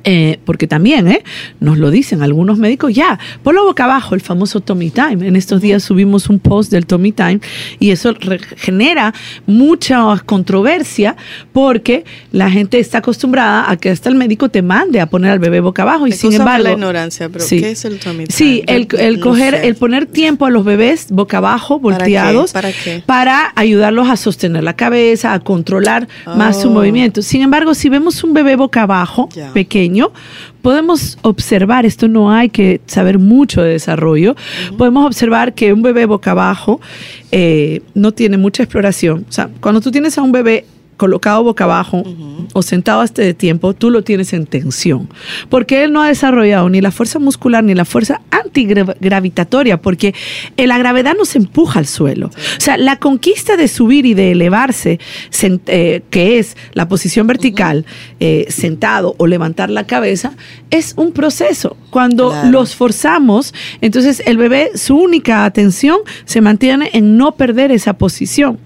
eh, 0.03 0.39
porque 0.45 0.67
también 0.67 1.07
¿eh? 1.07 1.23
nos 1.59 1.77
lo 1.77 1.91
dicen 1.91 2.21
algunos 2.21 2.57
médicos, 2.57 2.93
ya, 2.93 3.19
ponlo 3.43 3.63
boca 3.65 3.83
abajo, 3.85 4.15
el 4.15 4.21
famoso 4.21 4.59
Tommy 4.61 4.89
Time. 4.91 5.27
En 5.27 5.35
estos 5.35 5.61
días 5.61 5.83
subimos 5.83 6.29
un 6.29 6.39
post 6.39 6.71
del 6.71 6.85
Tommy 6.85 7.11
Time 7.11 7.39
y 7.79 7.91
eso 7.91 8.13
genera 8.57 9.13
mucha 9.45 10.01
controversia 10.25 11.15
porque 11.53 12.05
la 12.31 12.49
gente 12.49 12.79
está 12.79 12.99
acostumbrada 12.99 13.69
a 13.69 13.77
que 13.77 13.89
hasta 13.89 14.09
el 14.09 14.15
médico 14.15 14.49
te 14.49 14.61
mande 14.61 14.99
a 14.99 15.07
poner 15.07 15.31
al 15.31 15.39
bebé 15.39 15.59
boca 15.59 15.81
abajo 15.83 16.07
y 16.07 16.11
sin 16.11 16.33
embargo... 16.33 16.63
la 16.63 16.71
ignorancia, 16.73 17.29
pero 17.29 17.43
Sí. 17.45 17.59
¿qué 17.59 17.71
es 17.71 17.85
el 17.85 17.99
time? 17.99 18.25
Sí, 18.29 18.63
el, 18.67 18.87
el 18.99 19.19
no 19.19 19.21
coger, 19.25 19.55
sé. 19.55 19.67
el 19.67 19.75
poner 19.75 20.05
tiempo 20.05 20.45
a 20.45 20.49
los 20.49 20.63
bebés 20.63 21.07
boca 21.11 21.37
abajo, 21.37 21.81
¿Para 21.81 21.97
qué? 21.97 22.03
volteados, 22.03 22.51
¿Para 22.53 22.71
qué? 22.71 23.03
para 23.05 23.51
ayudarlos 23.55 24.09
a 24.09 24.15
sostener 24.17 24.63
la 24.63 24.75
cabeza, 24.75 25.33
a 25.33 25.39
controlar 25.39 26.07
más 26.37 26.61
su 26.61 26.69
Oh. 26.69 26.71
movimiento. 26.73 27.21
Sin 27.21 27.41
embargo, 27.41 27.73
si 27.73 27.89
vemos 27.89 28.23
un 28.23 28.33
bebé 28.33 28.55
boca 28.55 28.83
abajo, 28.83 29.27
pequeño, 29.53 29.80
podemos 30.61 31.17
observar, 31.21 31.85
esto 31.85 32.07
no 32.07 32.31
hay 32.31 32.49
que 32.49 32.81
saber 32.85 33.19
mucho 33.19 33.61
de 33.61 33.71
desarrollo, 33.71 34.35
podemos 34.77 35.05
observar 35.05 35.53
que 35.53 35.73
un 35.73 35.81
bebé 35.81 36.05
boca 36.05 36.31
abajo 36.31 36.79
eh, 37.31 37.81
no 37.93 38.11
tiene 38.11 38.37
mucha 38.37 38.63
exploración. 38.63 39.25
O 39.27 39.31
sea, 39.31 39.49
cuando 39.59 39.81
tú 39.81 39.91
tienes 39.91 40.17
a 40.17 40.21
un 40.21 40.31
bebé 40.31 40.65
colocado 41.01 41.43
boca 41.43 41.63
abajo 41.63 42.03
o 42.53 42.61
sentado 42.61 43.01
hasta 43.01 43.23
de 43.23 43.33
tiempo, 43.33 43.73
tú 43.73 43.89
lo 43.89 44.03
tienes 44.03 44.33
en 44.33 44.45
tensión. 44.45 45.09
Porque 45.49 45.83
él 45.83 45.91
no 45.91 46.03
ha 46.03 46.07
desarrollado 46.09 46.69
ni 46.69 46.79
la 46.79 46.91
fuerza 46.91 47.17
muscular 47.17 47.63
ni 47.63 47.73
la 47.73 47.85
fuerza 47.85 48.21
antigravitatoria, 48.29 49.81
porque 49.81 50.13
eh, 50.57 50.67
la 50.67 50.77
gravedad 50.77 51.15
nos 51.17 51.35
empuja 51.35 51.79
al 51.79 51.87
suelo. 51.87 52.27
O 52.27 52.61
sea, 52.61 52.77
la 52.77 52.97
conquista 52.97 53.57
de 53.57 53.67
subir 53.67 54.05
y 54.05 54.13
de 54.13 54.31
elevarse, 54.33 54.99
eh, 55.41 56.01
que 56.11 56.37
es 56.37 56.55
la 56.73 56.87
posición 56.87 57.25
vertical, 57.25 57.83
eh, 58.19 58.45
sentado 58.49 59.15
o 59.17 59.25
levantar 59.25 59.71
la 59.71 59.87
cabeza, 59.87 60.33
es 60.69 60.93
un 60.97 61.13
proceso. 61.13 61.77
Cuando 61.89 62.29
Claro. 62.29 62.51
los 62.51 62.75
forzamos, 62.75 63.55
entonces 63.81 64.21
el 64.27 64.37
bebé, 64.37 64.69
su 64.75 64.95
única 64.95 65.45
atención 65.45 65.97
se 66.25 66.41
mantiene 66.41 66.91
en 66.93 67.17
no 67.17 67.31
perder 67.31 67.71
esa 67.71 67.93
posición. 67.93 68.59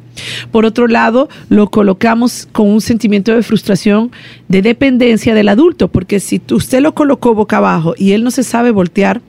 Por 0.52 0.66
otro 0.66 0.88
lado, 0.88 1.30
lo 1.50 1.70
colocamos 1.70 2.48
con 2.52 2.68
un 2.70 2.82
sentimiento 2.82 3.34
de 3.34 3.44
frustración, 3.44 4.12
de 4.48 4.62
dependencia 4.62 5.34
del 5.34 5.50
adulto, 5.50 5.88
porque 5.88 6.20
si 6.20 6.42
usted 6.52 6.82
lo 6.82 6.94
colocó 6.96 7.34
boca 7.34 7.58
abajo 7.58 7.94
y 7.98 8.14
él 8.14 8.24
no 8.24 8.32
se 8.32 8.44
sabe 8.44 8.72
voltear 8.72 9.22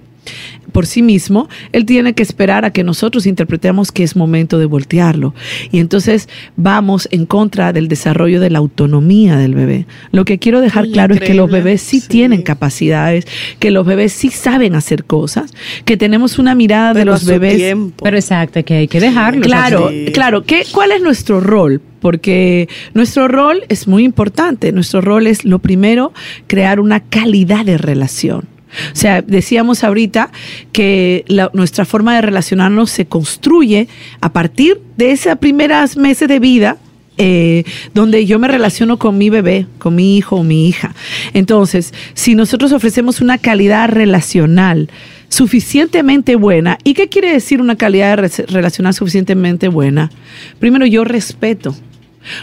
por 0.72 0.86
sí 0.86 1.02
mismo, 1.02 1.48
él 1.72 1.86
tiene 1.86 2.12
que 2.14 2.22
esperar 2.22 2.64
a 2.64 2.70
que 2.70 2.84
nosotros 2.84 3.26
interpretemos 3.26 3.92
que 3.92 4.02
es 4.02 4.16
momento 4.16 4.58
de 4.58 4.66
voltearlo. 4.66 5.34
Y 5.72 5.78
entonces 5.80 6.28
vamos 6.56 7.08
en 7.10 7.24
contra 7.26 7.72
del 7.72 7.88
desarrollo 7.88 8.40
de 8.40 8.50
la 8.50 8.58
autonomía 8.58 9.36
del 9.36 9.54
bebé. 9.54 9.86
Lo 10.12 10.24
que 10.24 10.38
quiero 10.38 10.60
dejar 10.60 10.86
claro 10.88 11.14
es 11.14 11.20
que 11.20 11.34
los 11.34 11.50
bebés 11.50 11.80
sí, 11.82 12.00
Sí. 12.00 12.08
tienen 12.08 12.42
capacidades, 12.42 13.26
que 13.58 13.70
los 13.70 13.86
bebés 13.86 14.12
sí 14.12 14.30
saben 14.30 14.74
hacer 14.74 15.04
cosas, 15.04 15.52
que 15.84 15.96
tenemos 15.96 16.38
una 16.38 16.54
mirada 16.54 16.92
de 16.92 17.00
Pero 17.00 17.12
los 17.12 17.24
bebés. 17.24 17.56
tiempo. 17.56 18.04
Pero 18.04 18.16
exacto, 18.16 18.62
que 18.64 18.74
hay 18.74 18.88
que 18.88 19.00
dejarlo. 19.00 19.40
Claro, 19.42 19.90
claro. 20.12 20.42
¿Qué, 20.44 20.64
¿Cuál 20.72 20.92
es 20.92 21.00
nuestro 21.00 21.40
rol? 21.40 21.80
Porque 22.00 22.68
nuestro 22.94 23.26
rol 23.28 23.62
es 23.68 23.88
muy 23.88 24.04
importante. 24.04 24.70
Nuestro 24.72 25.00
rol 25.00 25.26
es, 25.26 25.44
lo 25.44 25.58
primero, 25.58 26.12
crear 26.46 26.80
una 26.80 27.00
calidad 27.00 27.64
de 27.64 27.78
relación. 27.78 28.44
O 28.92 28.96
sea, 28.96 29.22
decíamos 29.22 29.84
ahorita 29.84 30.30
que 30.72 31.24
nuestra 31.52 31.84
forma 31.84 32.14
de 32.14 32.22
relacionarnos 32.22 32.90
se 32.90 33.06
construye 33.06 33.88
a 34.20 34.32
partir 34.32 34.80
de 34.96 35.12
esos 35.12 35.36
primeros 35.38 35.96
meses 35.96 36.28
de 36.28 36.38
vida 36.38 36.76
eh, 37.18 37.64
donde 37.94 38.26
yo 38.26 38.38
me 38.38 38.46
relaciono 38.46 38.98
con 38.98 39.16
mi 39.16 39.30
bebé, 39.30 39.66
con 39.78 39.94
mi 39.94 40.18
hijo 40.18 40.36
o 40.36 40.42
mi 40.42 40.68
hija. 40.68 40.94
Entonces, 41.32 41.94
si 42.12 42.34
nosotros 42.34 42.72
ofrecemos 42.72 43.22
una 43.22 43.38
calidad 43.38 43.88
relacional 43.88 44.90
suficientemente 45.30 46.36
buena, 46.36 46.76
¿y 46.84 46.92
qué 46.92 47.08
quiere 47.08 47.32
decir 47.32 47.62
una 47.62 47.76
calidad 47.76 48.18
relacional 48.48 48.92
suficientemente 48.92 49.68
buena? 49.68 50.10
Primero, 50.58 50.84
yo 50.84 51.04
respeto. 51.04 51.74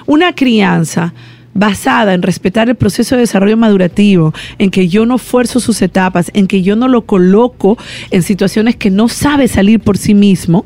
Una 0.07 0.33
crianza 0.33 1.13
basada 1.53 2.13
en 2.13 2.21
respetar 2.21 2.69
el 2.69 2.75
proceso 2.75 3.15
de 3.15 3.21
desarrollo 3.21 3.57
madurativo, 3.57 4.33
en 4.57 4.71
que 4.71 4.87
yo 4.87 5.05
no 5.05 5.17
fuerzo 5.17 5.59
sus 5.59 5.81
etapas, 5.81 6.31
en 6.33 6.47
que 6.47 6.61
yo 6.61 6.75
no 6.75 6.87
lo 6.87 7.05
coloco 7.05 7.77
en 8.11 8.23
situaciones 8.23 8.75
que 8.75 8.89
no 8.89 9.07
sabe 9.07 9.47
salir 9.47 9.79
por 9.79 9.97
sí 9.97 10.13
mismo, 10.13 10.65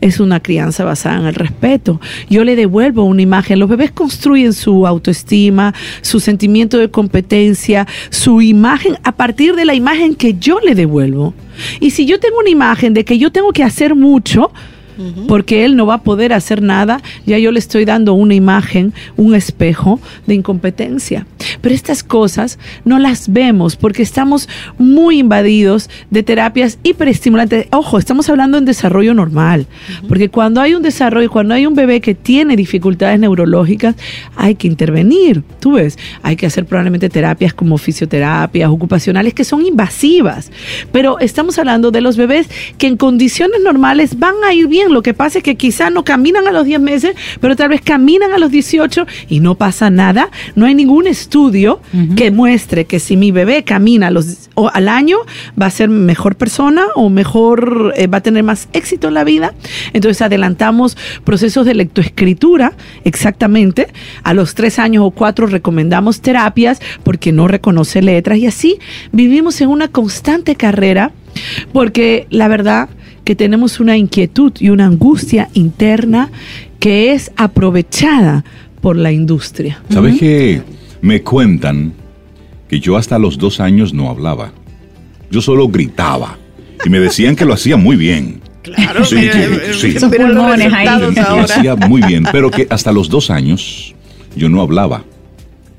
es 0.00 0.20
una 0.20 0.40
crianza 0.40 0.84
basada 0.84 1.18
en 1.18 1.26
el 1.26 1.34
respeto. 1.34 2.00
Yo 2.28 2.44
le 2.44 2.56
devuelvo 2.56 3.04
una 3.04 3.22
imagen. 3.22 3.58
Los 3.58 3.68
bebés 3.68 3.90
construyen 3.90 4.52
su 4.52 4.86
autoestima, 4.86 5.74
su 6.02 6.20
sentimiento 6.20 6.78
de 6.78 6.90
competencia, 6.90 7.86
su 8.10 8.42
imagen 8.42 8.98
a 9.04 9.12
partir 9.12 9.54
de 9.54 9.64
la 9.64 9.74
imagen 9.74 10.14
que 10.14 10.34
yo 10.34 10.60
le 10.60 10.74
devuelvo. 10.74 11.34
Y 11.80 11.90
si 11.90 12.04
yo 12.04 12.20
tengo 12.20 12.38
una 12.38 12.50
imagen 12.50 12.92
de 12.92 13.04
que 13.04 13.18
yo 13.18 13.32
tengo 13.32 13.52
que 13.52 13.62
hacer 13.62 13.94
mucho, 13.94 14.52
porque 15.28 15.64
él 15.64 15.76
no 15.76 15.86
va 15.86 15.94
a 15.94 16.02
poder 16.02 16.32
hacer 16.32 16.62
nada, 16.62 17.00
ya 17.26 17.38
yo 17.38 17.52
le 17.52 17.58
estoy 17.58 17.84
dando 17.84 18.14
una 18.14 18.34
imagen, 18.34 18.92
un 19.16 19.34
espejo 19.34 20.00
de 20.26 20.34
incompetencia. 20.34 21.26
Pero 21.60 21.74
estas 21.74 22.02
cosas 22.02 22.58
no 22.84 22.98
las 22.98 23.32
vemos 23.32 23.76
porque 23.76 24.02
estamos 24.02 24.48
muy 24.78 25.18
invadidos 25.18 25.90
de 26.10 26.22
terapias 26.22 26.78
hiperestimulantes. 26.82 27.66
Ojo, 27.72 27.98
estamos 27.98 28.28
hablando 28.28 28.58
en 28.58 28.64
desarrollo 28.64 29.14
normal, 29.14 29.66
porque 30.08 30.28
cuando 30.28 30.60
hay 30.60 30.74
un 30.74 30.82
desarrollo, 30.82 31.30
cuando 31.30 31.54
hay 31.54 31.66
un 31.66 31.74
bebé 31.74 32.00
que 32.00 32.14
tiene 32.14 32.56
dificultades 32.56 33.18
neurológicas, 33.20 33.96
hay 34.36 34.54
que 34.54 34.66
intervenir. 34.66 35.42
Tú 35.60 35.72
ves, 35.72 35.98
hay 36.22 36.36
que 36.36 36.46
hacer 36.46 36.66
probablemente 36.66 37.08
terapias 37.08 37.54
como 37.54 37.78
fisioterapias 37.78 38.70
ocupacionales 38.70 39.34
que 39.34 39.44
son 39.44 39.64
invasivas. 39.64 40.50
Pero 40.92 41.18
estamos 41.18 41.58
hablando 41.58 41.90
de 41.90 42.00
los 42.00 42.16
bebés 42.16 42.48
que 42.78 42.86
en 42.86 42.96
condiciones 42.96 43.60
normales 43.62 44.18
van 44.18 44.34
a 44.46 44.52
ir 44.52 44.68
bien 44.68 44.85
lo 44.90 45.02
que 45.02 45.14
pasa 45.14 45.38
es 45.38 45.44
que 45.44 45.56
quizás 45.56 45.92
no 45.92 46.04
caminan 46.04 46.46
a 46.46 46.52
los 46.52 46.64
10 46.64 46.80
meses, 46.80 47.14
pero 47.40 47.56
tal 47.56 47.68
vez 47.68 47.80
caminan 47.80 48.32
a 48.32 48.38
los 48.38 48.50
18 48.50 49.06
y 49.28 49.40
no 49.40 49.54
pasa 49.54 49.90
nada. 49.90 50.30
No 50.54 50.66
hay 50.66 50.74
ningún 50.74 51.06
estudio 51.06 51.80
que 52.16 52.30
muestre 52.30 52.84
que 52.84 53.00
si 53.00 53.16
mi 53.16 53.30
bebé 53.30 53.64
camina 53.64 54.10
los, 54.10 54.48
al 54.72 54.88
año 54.88 55.18
va 55.60 55.66
a 55.66 55.70
ser 55.70 55.88
mejor 55.88 56.36
persona 56.36 56.86
o 56.94 57.08
mejor, 57.08 57.92
eh, 57.96 58.06
va 58.06 58.18
a 58.18 58.22
tener 58.22 58.42
más 58.42 58.68
éxito 58.72 59.08
en 59.08 59.14
la 59.14 59.24
vida. 59.24 59.54
Entonces 59.92 60.22
adelantamos 60.22 60.96
procesos 61.24 61.66
de 61.66 61.74
lectoescritura 61.74 62.72
exactamente. 63.04 63.88
A 64.22 64.34
los 64.34 64.54
3 64.54 64.78
años 64.78 65.04
o 65.06 65.10
4 65.10 65.46
recomendamos 65.46 66.20
terapias 66.20 66.80
porque 67.02 67.32
no 67.32 67.48
reconoce 67.48 68.02
letras 68.02 68.38
y 68.38 68.46
así 68.46 68.78
vivimos 69.12 69.60
en 69.60 69.68
una 69.68 69.88
constante 69.88 70.56
carrera 70.56 71.12
porque 71.72 72.26
la 72.30 72.48
verdad 72.48 72.88
que 73.26 73.34
tenemos 73.34 73.80
una 73.80 73.96
inquietud 73.96 74.52
y 74.60 74.70
una 74.70 74.86
angustia 74.86 75.48
interna 75.52 76.30
que 76.78 77.12
es 77.12 77.32
aprovechada 77.36 78.44
por 78.80 78.96
la 78.96 79.10
industria. 79.10 79.82
¿Sabes 79.90 80.16
qué? 80.20 80.62
Me 81.02 81.22
cuentan 81.22 81.92
que 82.68 82.78
yo 82.78 82.96
hasta 82.96 83.18
los 83.18 83.36
dos 83.36 83.58
años 83.58 83.92
no 83.92 84.08
hablaba. 84.10 84.52
Yo 85.28 85.40
solo 85.42 85.66
gritaba. 85.68 86.38
Y 86.84 86.88
me 86.88 87.00
decían 87.00 87.34
que 87.34 87.44
lo 87.44 87.52
hacía 87.54 87.76
muy 87.76 87.96
bien. 87.96 88.40
Claro, 88.62 89.04
Sí, 89.04 89.16
mira, 89.16 89.32
que- 89.32 89.44
eh, 89.44 89.60
sí. 89.74 89.86
mira 89.88 89.98
Esos 89.98 90.14
pulmones 90.16 90.72
ahí. 90.72 90.86
Lo 91.16 91.40
hacía 91.40 91.74
muy 91.74 92.02
bien, 92.02 92.24
pero 92.30 92.48
que 92.52 92.68
hasta 92.70 92.92
los 92.92 93.08
dos 93.08 93.30
años 93.30 93.92
yo 94.36 94.48
no 94.48 94.60
hablaba. 94.60 95.02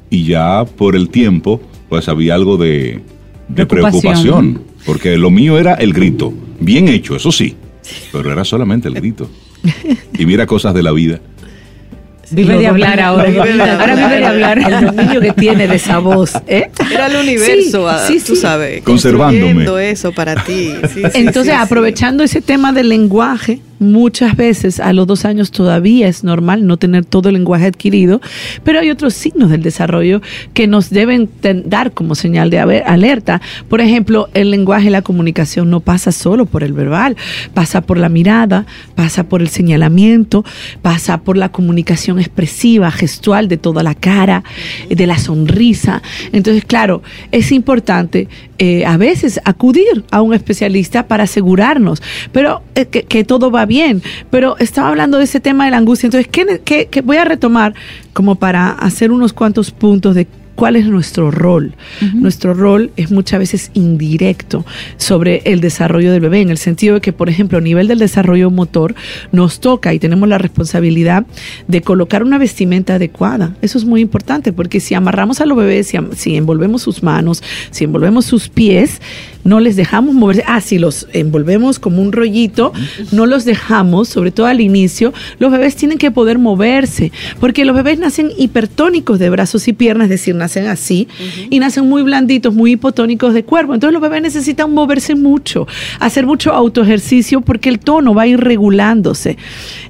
Y 0.09 0.25
ya 0.25 0.65
por 0.65 0.97
el 0.97 1.07
tiempo, 1.07 1.61
pues 1.87 2.09
había 2.09 2.35
algo 2.35 2.57
de, 2.57 2.99
de 3.47 3.65
Preocupación. 3.65 4.11
preocupación. 4.53 4.61
Porque 4.87 5.17
lo 5.17 5.29
mío 5.29 5.59
era 5.59 5.75
el 5.75 5.93
grito. 5.93 6.33
Bien 6.59 6.87
hecho, 6.87 7.15
eso 7.15 7.31
sí. 7.31 7.55
Pero 8.11 8.31
era 8.31 8.43
solamente 8.43 8.87
el 8.87 8.95
grito. 8.95 9.29
Y 10.17 10.25
mira 10.25 10.47
cosas 10.47 10.73
de 10.73 10.81
la 10.81 10.91
vida. 10.93 11.19
Vive 12.31 12.57
de 12.57 12.67
hablar 12.67 12.99
ahora. 12.99 13.23
Ahora 13.29 13.95
vive 13.95 14.17
de 14.17 14.25
hablar. 14.25 14.57
El 14.59 14.85
dominio 14.87 15.21
que 15.21 15.33
tiene 15.33 15.67
de 15.67 15.75
esa 15.75 15.99
voz. 15.99 16.33
¿eh? 16.47 16.69
Era 16.91 17.07
el 17.07 17.17
universo, 17.17 17.87
Sí, 18.07 18.19
sí, 18.19 18.25
tú 18.25 18.35
sí. 18.35 18.41
sabes. 18.41 18.81
Conservándome. 18.83 19.89
eso 19.91 20.11
para 20.11 20.35
ti. 20.43 20.71
Sí, 20.93 20.95
sí, 20.95 21.01
Entonces, 21.13 21.53
sí, 21.53 21.57
sí. 21.59 21.63
aprovechando 21.63 22.23
ese 22.23 22.41
tema 22.41 22.73
del 22.73 22.89
lenguaje, 22.89 23.59
muchas 23.79 24.35
veces 24.35 24.79
a 24.79 24.93
los 24.93 25.07
dos 25.07 25.25
años 25.25 25.51
todavía 25.51 26.07
es 26.07 26.23
normal 26.23 26.65
no 26.65 26.77
tener 26.77 27.05
todo 27.05 27.29
el 27.29 27.35
lenguaje 27.35 27.65
adquirido, 27.65 28.21
pero 28.63 28.79
hay 28.79 28.89
otros 28.89 29.13
signos 29.13 29.49
del 29.49 29.61
desarrollo 29.61 30.21
que 30.53 30.67
nos 30.67 30.89
deben 30.89 31.29
dar 31.65 31.91
como 31.91 32.15
señal 32.15 32.49
de 32.49 32.59
alerta. 32.59 33.41
Por 33.69 33.81
ejemplo, 33.81 34.29
el 34.33 34.51
lenguaje 34.51 34.89
la 34.89 35.01
comunicación 35.01 35.69
no 35.69 35.79
pasa 35.79 36.11
solo 36.11 36.45
por 36.45 36.63
el 36.63 36.73
verbal, 36.73 37.15
pasa 37.53 37.81
por 37.81 37.97
la 37.97 38.09
mirada, 38.09 38.65
pasa 38.95 39.23
por 39.23 39.41
el 39.41 39.49
señalamiento, 39.49 40.43
pasa 40.81 41.19
por 41.19 41.37
la 41.37 41.49
comunicación 41.49 42.19
expresiva, 42.19 42.91
gestual 42.91 43.47
de 43.47 43.57
toda 43.57 43.83
la 43.83 43.95
cara, 43.95 44.43
de 44.89 45.07
la 45.07 45.17
sonrisa. 45.17 46.01
Entonces, 46.31 46.65
claro, 46.65 47.03
es 47.31 47.51
importante 47.51 48.27
eh, 48.59 48.85
a 48.85 48.97
veces 48.97 49.39
acudir 49.45 50.03
a 50.11 50.21
un 50.21 50.33
especialista 50.33 51.07
para 51.07 51.23
asegurarnos, 51.23 52.01
pero 52.31 52.63
eh, 52.75 52.85
que, 52.85 53.03
que 53.03 53.23
todo 53.23 53.51
va 53.51 53.66
bien. 53.67 54.01
Pero 54.31 54.57
estaba 54.57 54.89
hablando 54.89 55.17
de 55.17 55.25
ese 55.25 55.39
tema 55.39 55.65
de 55.65 55.71
la 55.71 55.77
angustia, 55.77 56.07
entonces, 56.07 56.27
¿qué, 56.31 56.61
qué- 56.65 56.87
qué 56.89 57.01
voy 57.01 57.17
a 57.17 57.25
retomar 57.25 57.73
como 58.13 58.35
para 58.35 58.69
hacer 58.71 59.11
unos 59.11 59.33
cuantos 59.33 59.71
puntos 59.71 60.15
de 60.15 60.27
cuál 60.55 60.75
es 60.75 60.87
nuestro 60.87 61.29
rol. 61.29 61.75
Nuestro 62.15 62.55
rol 62.55 62.89
es 62.97 63.11
muchas 63.11 63.37
veces 63.37 63.69
indirecto 63.75 64.65
sobre 64.97 65.43
el 65.45 65.61
desarrollo 65.61 66.11
del 66.11 66.19
bebé, 66.21 66.41
en 66.41 66.49
el 66.49 66.57
sentido 66.57 66.95
de 66.95 67.01
que, 67.01 67.13
por 67.13 67.29
ejemplo, 67.29 67.59
a 67.59 67.61
nivel 67.61 67.87
del 67.87 67.99
desarrollo 67.99 68.49
motor, 68.49 68.95
nos 69.31 69.59
toca 69.59 69.93
y 69.93 69.99
tenemos 69.99 70.27
la 70.27 70.39
responsabilidad 70.39 71.27
de 71.67 71.81
colocar 71.83 72.23
una 72.23 72.39
vestimenta 72.39 72.95
adecuada. 72.95 73.55
Eso 73.61 73.77
es 73.77 73.85
muy 73.85 74.01
importante, 74.01 74.51
porque 74.51 74.79
si 74.79 74.95
amarramos 74.95 75.41
a 75.41 75.45
los 75.45 75.59
bebés, 75.59 75.93
si 76.15 76.35
envolvemos 76.35 76.81
sus 76.81 77.03
manos, 77.03 77.43
si 77.69 77.83
envolvemos 77.83 78.25
sus 78.25 78.49
pies, 78.49 78.99
no 79.43 79.59
les 79.59 79.75
dejamos 79.75 80.15
moverse. 80.15 80.43
Ah, 80.47 80.61
si 80.61 80.77
los 80.77 81.07
envolvemos 81.13 81.79
como 81.79 82.01
un 82.01 82.11
rollito, 82.11 82.73
no 83.11 83.25
los 83.25 83.45
dejamos, 83.45 84.09
sobre 84.09 84.31
todo 84.31 84.45
al 84.47 84.61
inicio, 84.61 85.13
los 85.39 85.51
bebés 85.51 85.75
tienen 85.75 85.97
que 85.97 86.11
poder 86.11 86.39
moverse, 86.39 87.11
porque 87.39 87.65
los 87.65 87.75
bebés 87.75 87.99
nacen 87.99 88.31
hipertónicos 88.37 89.19
de 89.19 89.29
brazos 89.29 89.67
y 89.67 89.73
piernas, 89.73 90.05
es 90.05 90.11
decir, 90.11 90.35
nacen 90.35 90.67
así, 90.67 91.07
y 91.49 91.59
nacen 91.59 91.87
muy 91.87 92.03
blanditos, 92.03 92.53
muy 92.53 92.71
hipotónicos 92.71 93.33
de 93.33 93.43
cuerpo. 93.43 93.73
Entonces 93.73 93.93
los 93.93 94.01
bebés 94.01 94.21
necesitan 94.21 94.73
moverse 94.73 95.15
mucho, 95.15 95.67
hacer 95.99 96.25
mucho 96.25 96.53
autoejercicio, 96.53 97.41
porque 97.41 97.69
el 97.69 97.79
tono 97.79 98.13
va 98.13 98.23
a 98.23 98.27
ir 98.27 98.39
regulándose. 98.39 99.37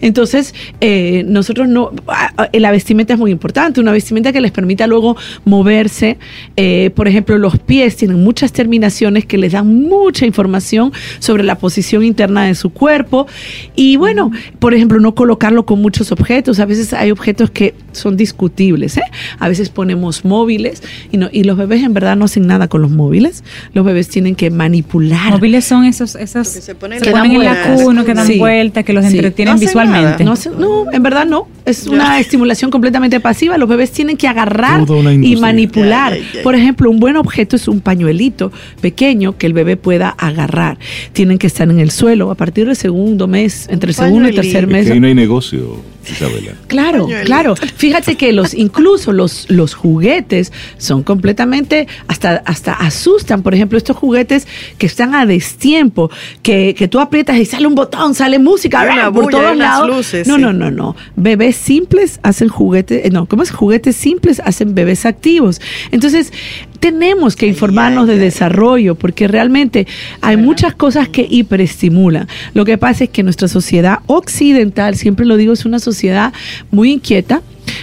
Entonces, 0.01 0.53
eh, 0.81 1.23
nosotros 1.27 1.67
no, 1.67 1.91
ah, 2.07 2.31
ah, 2.37 2.49
la 2.53 2.71
vestimenta 2.71 3.13
es 3.13 3.19
muy 3.19 3.31
importante, 3.31 3.79
una 3.79 3.91
vestimenta 3.91 4.31
que 4.31 4.41
les 4.41 4.51
permita 4.51 4.87
luego 4.87 5.17
moverse. 5.45 6.17
Eh, 6.55 6.91
por 6.95 7.07
ejemplo, 7.07 7.37
los 7.37 7.57
pies 7.59 7.95
tienen 7.97 8.23
muchas 8.23 8.51
terminaciones 8.51 9.25
que 9.25 9.36
les 9.37 9.51
dan 9.53 9.67
mucha 9.83 10.25
información 10.25 10.91
sobre 11.19 11.43
la 11.43 11.55
posición 11.55 12.03
interna 12.03 12.45
de 12.45 12.55
su 12.55 12.69
cuerpo. 12.71 13.27
Y 13.75 13.95
bueno, 13.97 14.31
por 14.59 14.73
ejemplo, 14.73 14.99
no 14.99 15.15
colocarlo 15.15 15.65
con 15.65 15.81
muchos 15.81 16.11
objetos. 16.11 16.59
A 16.59 16.65
veces 16.65 16.93
hay 16.93 17.11
objetos 17.11 17.49
que 17.51 17.73
son 17.91 18.17
discutibles. 18.17 18.97
¿eh? 18.97 19.01
A 19.39 19.47
veces 19.49 19.69
ponemos 19.69 20.25
móviles 20.25 20.83
y, 21.11 21.17
no, 21.17 21.29
y 21.31 21.43
los 21.43 21.57
bebés 21.57 21.83
en 21.83 21.93
verdad 21.93 22.15
no 22.15 22.25
hacen 22.25 22.47
nada 22.47 22.67
con 22.67 22.81
los 22.81 22.91
móviles. 22.91 23.43
Los 23.73 23.85
bebés 23.85 24.07
tienen 24.09 24.35
que 24.35 24.49
manipular. 24.49 25.31
Móviles 25.31 25.65
son 25.65 25.85
esos, 25.85 26.15
esos 26.15 26.47
Porque 26.47 26.61
se 26.61 26.75
ponen 26.75 26.99
se 26.99 27.05
en 27.09 27.11
ponen 27.11 27.31
en 27.33 27.43
la 27.45 27.73
cuna, 27.75 28.05
que 28.05 28.13
dan 28.13 28.27
Sí. 28.27 28.37
vueltas, 28.39 28.83
que 28.83 28.93
los 28.93 29.05
Sí. 29.05 29.15
entretienen 29.15 29.55
No 29.55 29.59
visualmente. 29.59 30.23
No, 30.23 30.33
hace- 30.33 30.49
no, 30.51 30.91
en 30.91 31.03
verdad 31.03 31.25
no. 31.25 31.47
Es 31.65 31.85
una 31.87 32.19
estimulación 32.19 32.71
completamente 32.71 33.19
pasiva. 33.19 33.57
Los 33.57 33.67
bebés 33.69 33.91
tienen 33.91 34.15
que 34.17 34.27
agarrar 34.27 34.83
y 35.21 35.35
manipular. 35.35 36.13
Ya, 36.13 36.19
ya, 36.19 36.33
ya. 36.35 36.43
Por 36.43 36.55
ejemplo, 36.55 36.89
un 36.89 36.99
buen 36.99 37.15
objeto 37.17 37.55
es 37.55 37.67
un 37.67 37.81
pañuelito 37.81 38.51
pequeño 38.81 39.26
que 39.35 39.47
el 39.47 39.53
bebé 39.53 39.77
pueda 39.77 40.09
agarrar. 40.09 40.77
Tienen 41.13 41.37
que 41.37 41.47
estar 41.47 41.69
en 41.69 41.79
el 41.79 41.91
suelo 41.91 42.31
a 42.31 42.35
partir 42.35 42.67
del 42.67 42.75
segundo 42.75 43.27
mes, 43.27 43.67
entre 43.69 43.89
el 43.89 43.95
segundo 43.95 44.29
y 44.29 44.33
tercer. 44.35 44.63
Es 44.65 44.69
mes. 44.69 44.85
que 44.87 44.93
ahí 44.93 44.99
no 44.99 45.07
hay 45.07 45.15
negocio, 45.15 45.77
Isabela. 46.09 46.53
Claro, 46.67 47.03
Pañuelito. 47.03 47.25
claro. 47.25 47.55
Fíjate 47.55 48.15
que 48.15 48.31
los, 48.31 48.53
incluso 48.53 49.11
los, 49.11 49.49
los 49.49 49.73
juguetes 49.73 50.53
son 50.77 51.03
completamente, 51.03 51.87
hasta, 52.07 52.43
hasta 52.45 52.73
asustan. 52.73 53.41
Por 53.41 53.53
ejemplo, 53.53 53.77
estos 53.77 53.97
juguetes 53.97 54.47
que 54.77 54.85
están 54.85 55.15
a 55.15 55.25
destiempo, 55.25 56.09
que, 56.43 56.75
que 56.75 56.87
tú 56.87 56.99
aprietas 56.99 57.37
y 57.37 57.45
sale 57.45 57.67
un 57.67 57.75
botón, 57.75 58.15
sale 58.15 58.39
música 58.39 58.85
¡ah! 58.89 59.11
por 59.11 59.25
bulla, 59.25 59.37
todos 59.37 59.57
lados. 59.57 59.87
luces, 59.87 60.27
no, 60.27 60.35
sí. 60.35 60.41
no, 60.41 60.53
no, 60.53 60.71
no. 60.71 60.95
Bebés 61.15 61.55
simples 61.55 62.19
hacen 62.23 62.47
juguetes, 62.47 63.05
eh, 63.05 63.09
no, 63.09 63.25
¿cómo 63.25 63.43
es? 63.43 63.51
Juguetes 63.51 63.95
simples 63.95 64.41
hacen 64.43 64.75
bebés 64.75 65.05
activos. 65.05 65.61
Entonces, 65.91 66.31
tenemos 66.79 67.35
que 67.35 67.47
informarnos 67.47 68.07
de 68.07 68.17
desarrollo, 68.17 68.95
porque 68.95 69.27
realmente 69.27 69.87
hay 70.21 70.37
muchas 70.37 70.73
cosas 70.75 71.09
que 71.09 71.27
hiperestimulan. 71.29 72.27
Lo 72.53 72.65
que 72.65 72.77
pasa 72.77 73.05
es 73.05 73.09
que 73.09 73.23
nuestra 73.23 73.47
sociedad 73.47 73.99
occidental, 74.07 74.95
siempre 74.95 75.25
lo 75.25 75.37
digo, 75.37 75.53
es 75.53 75.65
una 75.65 75.79
sociedad 75.79 76.33
muy 76.71 76.91
inquieta, 76.91 77.41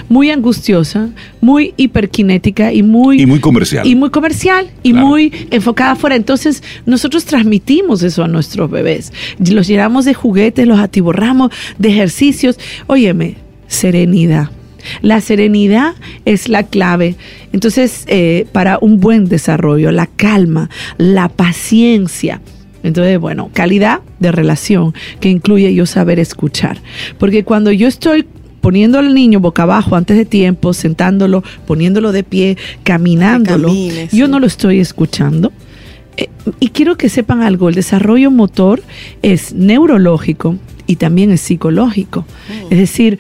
muy 0.09 0.31
angustiosa, 0.31 1.11
muy 1.41 1.75
hiperkinética 1.77 2.73
y 2.73 2.83
muy 2.83 3.21
Y 3.21 3.27
muy 3.27 3.39
comercial. 3.41 3.87
y 3.87 3.95
muy 3.95 4.11
comercial 4.11 4.71
y 4.83 4.93
Claro. 4.93 5.07
muy 5.09 5.33
enfocada 5.51 5.93
afuera. 5.93 6.17
Entonces, 6.17 6.63
nosotros 6.87 7.25
transmitimos 7.27 8.03
eso 8.03 8.25
a 8.25 8.29
nuestros 8.29 8.71
bebés. 8.71 9.13
Los 9.39 9.67
llenamos 9.67 10.05
de 10.07 10.15
juguetes, 10.15 10.67
los 10.67 10.79
atiborramos 10.79 11.51
de 11.79 11.91
ejercicios. 11.91 12.59
Óyeme, 12.87 13.37
serenidad. 13.67 14.49
La 15.03 15.21
serenidad 15.21 15.95
es 16.25 16.49
la 16.49 16.65
clave. 16.65 17.17
Entonces, 17.53 18.05
eh, 18.09 18.47
para 18.53 18.79
un 18.81 19.01
buen 19.01 19.27
desarrollo, 19.27 19.93
la 19.93 20.07
calma, 20.07 20.71
la 20.99 21.29
paciencia. 21.29 22.41
Entonces, 22.83 23.19
bueno, 23.19 23.51
calidad 23.53 24.01
de 24.21 24.31
relación 24.31 24.95
que 25.21 25.31
incluye 25.31 25.75
yo 25.75 25.87
saber 25.87 26.19
escuchar. 26.19 26.79
Porque 27.19 27.43
cuando 27.43 27.73
yo 27.73 27.89
estoy 27.89 28.27
poniendo 28.61 28.99
al 28.99 29.15
niño 29.15 29.41
boca 29.41 29.65
abajo 29.65 29.97
antes 29.97 30.17
de 30.17 30.25
tiempo, 30.25 30.73
sentándolo, 30.73 31.43
poniéndolo 31.67 32.13
de 32.13 32.25
pie, 32.25 32.57
caminándolo, 32.83 33.69
yo 33.69 34.27
sí. 34.27 34.31
no 34.31 34.41
lo 34.41 34.47
estoy 34.47 34.81
escuchando. 34.81 35.53
Eh, 36.17 36.29
y 36.61 36.69
quiero 36.69 36.97
que 36.97 37.09
sepan 37.09 37.43
algo, 37.43 37.69
el 37.69 37.75
desarrollo 37.75 38.31
motor 38.31 38.83
es 39.23 39.53
neurológico 39.53 40.57
y 40.87 40.97
también 40.97 41.31
es 41.31 41.41
psicológico. 41.41 42.25
Es 42.71 42.79
decir, 42.79 43.19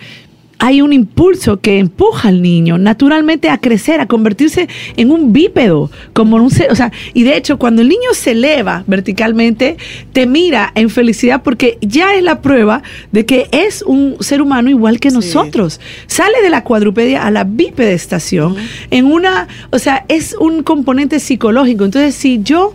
hay 0.66 0.80
un 0.80 0.94
impulso 0.94 1.60
que 1.60 1.78
empuja 1.78 2.28
al 2.30 2.40
niño 2.40 2.78
naturalmente 2.78 3.50
a 3.50 3.58
crecer, 3.58 4.00
a 4.00 4.06
convertirse 4.06 4.66
en 4.96 5.10
un 5.10 5.30
bípedo, 5.34 5.90
como 6.14 6.36
un 6.36 6.50
ser, 6.50 6.72
o 6.72 6.74
sea, 6.74 6.90
y 7.12 7.22
de 7.22 7.36
hecho 7.36 7.58
cuando 7.58 7.82
el 7.82 7.88
niño 7.90 8.14
se 8.14 8.30
eleva 8.30 8.82
verticalmente, 8.86 9.76
te 10.14 10.26
mira 10.26 10.72
en 10.74 10.88
felicidad 10.88 11.42
porque 11.42 11.76
ya 11.82 12.14
es 12.14 12.22
la 12.22 12.40
prueba 12.40 12.82
de 13.12 13.26
que 13.26 13.46
es 13.52 13.82
un 13.82 14.16
ser 14.20 14.40
humano 14.40 14.70
igual 14.70 15.00
que 15.00 15.10
Sí. 15.10 15.16
nosotros. 15.16 15.80
Sale 16.06 16.40
de 16.42 16.48
la 16.48 16.64
cuadrupedia 16.64 17.26
a 17.26 17.30
la 17.30 17.44
bipedestación 17.44 18.56
en 18.90 19.04
una, 19.04 19.48
o 19.70 19.78
sea, 19.78 20.06
es 20.08 20.34
un 20.40 20.62
componente 20.62 21.20
psicológico. 21.20 21.84
Entonces, 21.84 22.14
si 22.14 22.40
yo 22.42 22.74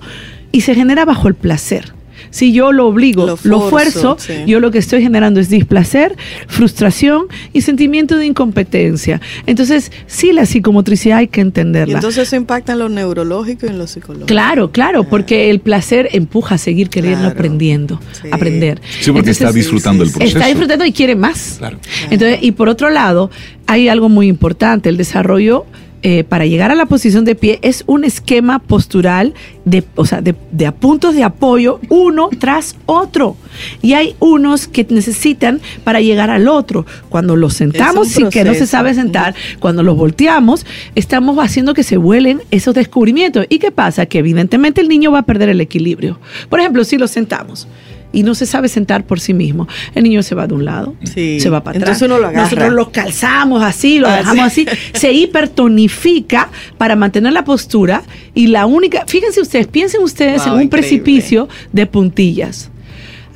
y 0.52 0.62
se 0.62 0.76
genera 0.76 1.06
bajo 1.06 1.28
el 1.28 1.34
placer. 1.34 1.94
Si 2.32 2.52
yo 2.54 2.72
lo 2.72 2.88
obligo, 2.88 3.26
Lo 3.26 3.38
lo, 3.44 3.70
forzo, 3.70 3.70
fuerzo, 3.70 4.18
sí. 4.20 4.34
yo 4.48 4.60
lo 4.60 4.72
que 4.72 4.78
estoy 4.78 5.02
generando 5.02 5.40
es 5.40 5.50
displacer, 5.50 6.16
frustración 6.48 7.28
y 7.54 7.62
sentimiento 7.62 8.18
de 8.18 8.26
incompetencia. 8.26 9.22
Entonces, 9.46 9.92
sí, 10.08 10.32
la 10.34 10.46
psicomotricidad 10.46 11.20
hay 11.20 11.28
que 11.28 11.40
Y 11.40 11.44
entenderla. 11.44 11.96
entonces 11.96 12.28
eso 12.28 12.36
impacta 12.36 12.74
en 12.74 12.80
lo 12.80 12.90
neurológico 12.90 13.66
y 13.66 13.70
en 13.70 13.78
lo 13.78 13.88
psicológico. 13.88 14.28
Claro, 14.28 14.72
claro, 14.72 15.04
porque 15.06 15.50
el 15.50 15.60
placer 15.60 16.10
empuja 16.12 16.56
a 16.56 16.58
seguir 16.58 16.90
queriendo 16.90 17.20
Claro. 17.22 17.34
aprendiendo, 17.34 18.00
Sí. 18.22 18.28
aprender. 18.32 18.82
Sí, 19.00 19.12
porque 19.12 19.32
está 19.32 19.52
disfrutando 19.52 20.04
sí, 20.04 20.08
el 20.10 20.14
sí. 20.14 20.20
proceso. 20.20 20.38
Está 20.38 20.48
disfrutando 20.50 20.86
y 20.86 20.92
quiere 20.92 21.16
más. 21.16 21.56
Claro. 21.60 21.78
Entonces, 22.10 22.40
y 22.42 22.52
por 22.52 22.70
otro 22.70 22.90
lado, 22.90 23.30
hay 23.68 23.88
algo 23.90 24.10
muy 24.10 24.28
importante, 24.28 24.90
el 24.90 24.98
desarrollo 24.98 25.66
eh, 26.02 26.24
para 26.24 26.46
llegar 26.46 26.72
a 26.72 26.76
la 26.76 26.86
posición 26.86 27.26
de 27.26 27.36
pie 27.36 27.60
es 27.62 27.84
un 27.86 28.06
esquema 28.06 28.60
postural 28.60 29.34
de, 29.66 29.84
o 29.96 30.06
sea, 30.06 30.22
de, 30.22 30.34
puntos 30.72 31.14
de 31.14 31.24
apoyo 31.24 31.82
uno 31.90 32.30
tras 32.40 32.78
otro. 32.86 33.36
Y 33.82 33.94
hay 33.94 34.16
unos 34.20 34.68
que 34.68 34.86
necesitan 34.90 35.60
para 35.84 36.00
llegar 36.00 36.30
al 36.30 36.48
otro. 36.48 36.86
Cuando 37.10 37.36
los 37.36 37.54
sentamos 37.54 38.16
un 38.16 38.30
que 38.30 38.46
no 38.46 38.54
se 38.54 38.66
sabe 38.66 38.94
sentar, 38.94 39.36
cuando 39.60 39.84
los 39.84 39.98
volteamos, 39.98 40.66
estamos 40.96 41.38
haciendo 41.38 41.74
que 41.74 41.84
se 41.84 41.98
vuelen 41.98 42.42
esos 42.50 42.74
descubrimientos. 42.76 43.46
¿Y 43.50 43.60
qué 43.60 43.72
pasa? 43.72 44.06
Que 44.06 44.20
evidentemente 44.20 44.80
el 44.80 44.88
niño 44.88 45.12
va 45.12 45.20
a 45.20 45.24
perder 45.24 45.50
el 45.50 45.60
equilibrio. 45.60 46.20
Por 46.50 46.62
ejemplo, 46.62 46.86
si 46.86 46.98
lo 46.98 47.08
sentamos 47.08 47.68
y 48.12 48.24
no 48.24 48.34
se 48.34 48.46
sabe 48.46 48.68
sentar 48.70 49.06
por 49.06 49.20
sí 49.20 49.34
mismo, 49.34 49.68
el 49.94 50.04
niño 50.04 50.24
se 50.24 50.34
va 50.36 50.48
de 50.48 50.54
un 50.56 50.66
lado, 50.66 50.96
Sí. 51.04 51.40
se 51.40 51.50
va 51.50 51.64
para 51.64 51.78
atrás. 51.78 52.02
Entonces 52.02 52.06
uno 52.08 52.20
lo 52.20 52.28
agarra. 52.28 52.44
Nosotros 52.44 52.74
lo 52.74 52.92
calzamos 52.92 53.62
así, 53.62 54.00
lo 54.00 54.08
Ah, 54.08 54.18
dejamos 54.18 54.52
sí. 54.54 54.66
así, 54.68 54.78
se 54.94 55.12
hipertonifica 55.14 56.50
para 56.78 56.96
mantener 56.96 57.34
la 57.34 57.44
postura 57.44 58.02
y 58.34 58.48
la 58.48 58.66
única, 58.66 59.04
fíjense 59.08 59.42
ustedes, 59.42 59.68
piensen 59.68 60.02
ustedes 60.02 60.40
Wow, 60.44 60.48
en 60.48 60.54
un 60.54 60.62
increíble. 60.64 60.88
precipicio 60.90 61.50
de 61.72 61.86
puntillas. 61.86 62.72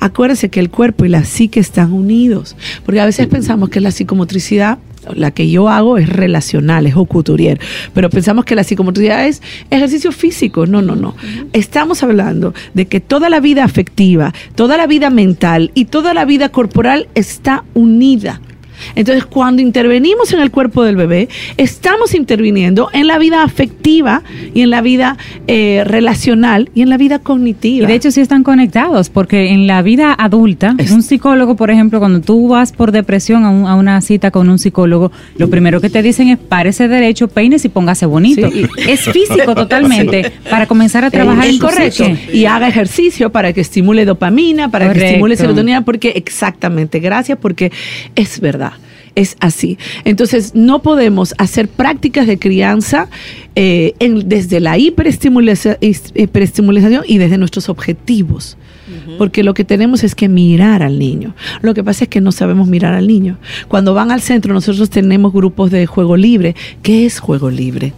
Acuérdense 0.00 0.50
que 0.50 0.60
el 0.60 0.70
cuerpo 0.70 1.04
y 1.04 1.08
la 1.08 1.24
psique 1.24 1.60
están 1.60 1.92
unidos, 1.92 2.56
porque 2.84 3.00
a 3.00 3.06
veces 3.06 3.26
pensamos 3.28 3.70
que 3.70 3.80
la 3.80 3.90
psicomotricidad, 3.90 4.78
la 5.14 5.30
que 5.30 5.50
yo 5.50 5.68
hago 5.68 5.98
es 5.98 6.08
relacional, 6.08 6.86
es 6.86 6.94
couturier, 6.94 7.60
pero 7.92 8.10
pensamos 8.10 8.44
que 8.44 8.54
la 8.54 8.64
psicomotricidad 8.64 9.26
es 9.26 9.42
ejercicio 9.70 10.12
físico. 10.12 10.66
No, 10.66 10.82
no, 10.82 10.96
no. 10.96 11.14
Estamos 11.52 12.02
hablando 12.02 12.54
de 12.74 12.86
que 12.86 13.00
toda 13.00 13.28
la 13.28 13.40
vida 13.40 13.64
afectiva, 13.64 14.32
toda 14.54 14.76
la 14.76 14.86
vida 14.86 15.10
mental 15.10 15.70
y 15.74 15.86
toda 15.86 16.14
la 16.14 16.24
vida 16.24 16.48
corporal 16.50 17.08
está 17.14 17.64
unida. 17.74 18.40
Entonces, 18.94 19.24
cuando 19.24 19.62
intervenimos 19.62 20.32
en 20.32 20.40
el 20.40 20.50
cuerpo 20.50 20.82
del 20.84 20.96
bebé, 20.96 21.28
estamos 21.56 22.14
interviniendo 22.14 22.88
en 22.92 23.06
la 23.06 23.18
vida 23.18 23.42
afectiva 23.42 24.22
y 24.54 24.62
en 24.62 24.70
la 24.70 24.80
vida 24.82 25.16
eh, 25.46 25.82
relacional 25.86 26.70
y 26.74 26.82
en 26.82 26.90
la 26.90 26.96
vida 26.96 27.18
cognitiva. 27.18 27.84
Y 27.84 27.86
de 27.86 27.94
hecho 27.94 28.10
sí 28.10 28.20
están 28.20 28.42
conectados, 28.42 29.10
porque 29.10 29.50
en 29.50 29.66
la 29.66 29.82
vida 29.82 30.14
adulta, 30.16 30.74
Es- 30.78 30.90
un 30.90 31.02
psicólogo, 31.02 31.56
por 31.56 31.70
ejemplo, 31.70 31.98
cuando 31.98 32.20
tú 32.20 32.48
vas 32.48 32.72
por 32.72 32.92
depresión 32.92 33.44
a, 33.44 33.50
un- 33.50 33.66
a 33.66 33.74
una 33.74 34.00
cita 34.00 34.30
con 34.30 34.48
un 34.48 34.58
psicólogo, 34.58 35.10
lo 35.36 35.48
primero 35.50 35.80
que 35.80 35.90
te 35.90 36.02
dicen 36.02 36.28
es 36.28 36.38
párese 36.38 36.88
derecho, 36.88 37.28
peines 37.28 37.64
y 37.64 37.68
póngase 37.68 38.06
bonito. 38.06 38.50
Sí. 38.50 38.66
Es 38.88 39.00
físico 39.10 39.54
totalmente 39.54 40.30
para 40.50 40.66
comenzar 40.66 41.04
a 41.04 41.10
trabajar 41.10 41.46
en 41.46 41.58
correcto. 41.58 42.04
Y 42.32 42.44
haga 42.46 42.68
ejercicio 42.68 43.30
para 43.30 43.52
que 43.52 43.60
estimule 43.60 44.04
dopamina, 44.04 44.70
para 44.70 44.92
que 44.92 45.06
estimule 45.06 45.36
serotonina, 45.36 45.84
porque 45.84 46.10
exactamente, 46.16 47.00
gracias, 47.00 47.38
porque 47.40 47.72
es 48.14 48.40
verdad. 48.40 48.72
Es 49.14 49.36
así. 49.40 49.78
Entonces, 50.04 50.54
no 50.54 50.82
podemos 50.82 51.34
hacer 51.38 51.68
prácticas 51.68 52.26
de 52.26 52.38
crianza 52.38 53.08
eh, 53.54 53.94
en- 54.00 54.28
desde 54.28 54.58
la 54.60 54.76
hiperestimulación, 54.78 55.76
hiperestimulación 55.80 57.04
y 57.06 57.18
desde 57.18 57.38
nuestros 57.38 57.68
objetivos. 57.68 58.56
Porque 59.18 59.42
lo 59.42 59.54
que 59.54 59.64
tenemos 59.64 60.02
es 60.04 60.14
que 60.14 60.28
mirar 60.28 60.82
al 60.82 60.98
niño. 60.98 61.34
Lo 61.62 61.72
que 61.74 61.82
pasa 61.84 62.04
es 62.04 62.10
que 62.10 62.20
no 62.20 62.32
sabemos 62.32 62.68
mirar 62.68 62.94
al 62.94 63.06
niño. 63.06 63.38
Cuando 63.68 63.94
van 63.94 64.10
al 64.10 64.20
centro, 64.20 64.52
nosotros 64.52 64.90
tenemos 64.90 65.32
grupos 65.32 65.70
de 65.70 65.86
juego 65.86 66.16
libre. 66.16 66.54
¿Qué 66.82 67.06
es 67.06 67.18
juego 67.20 67.50
libre? 67.50 67.92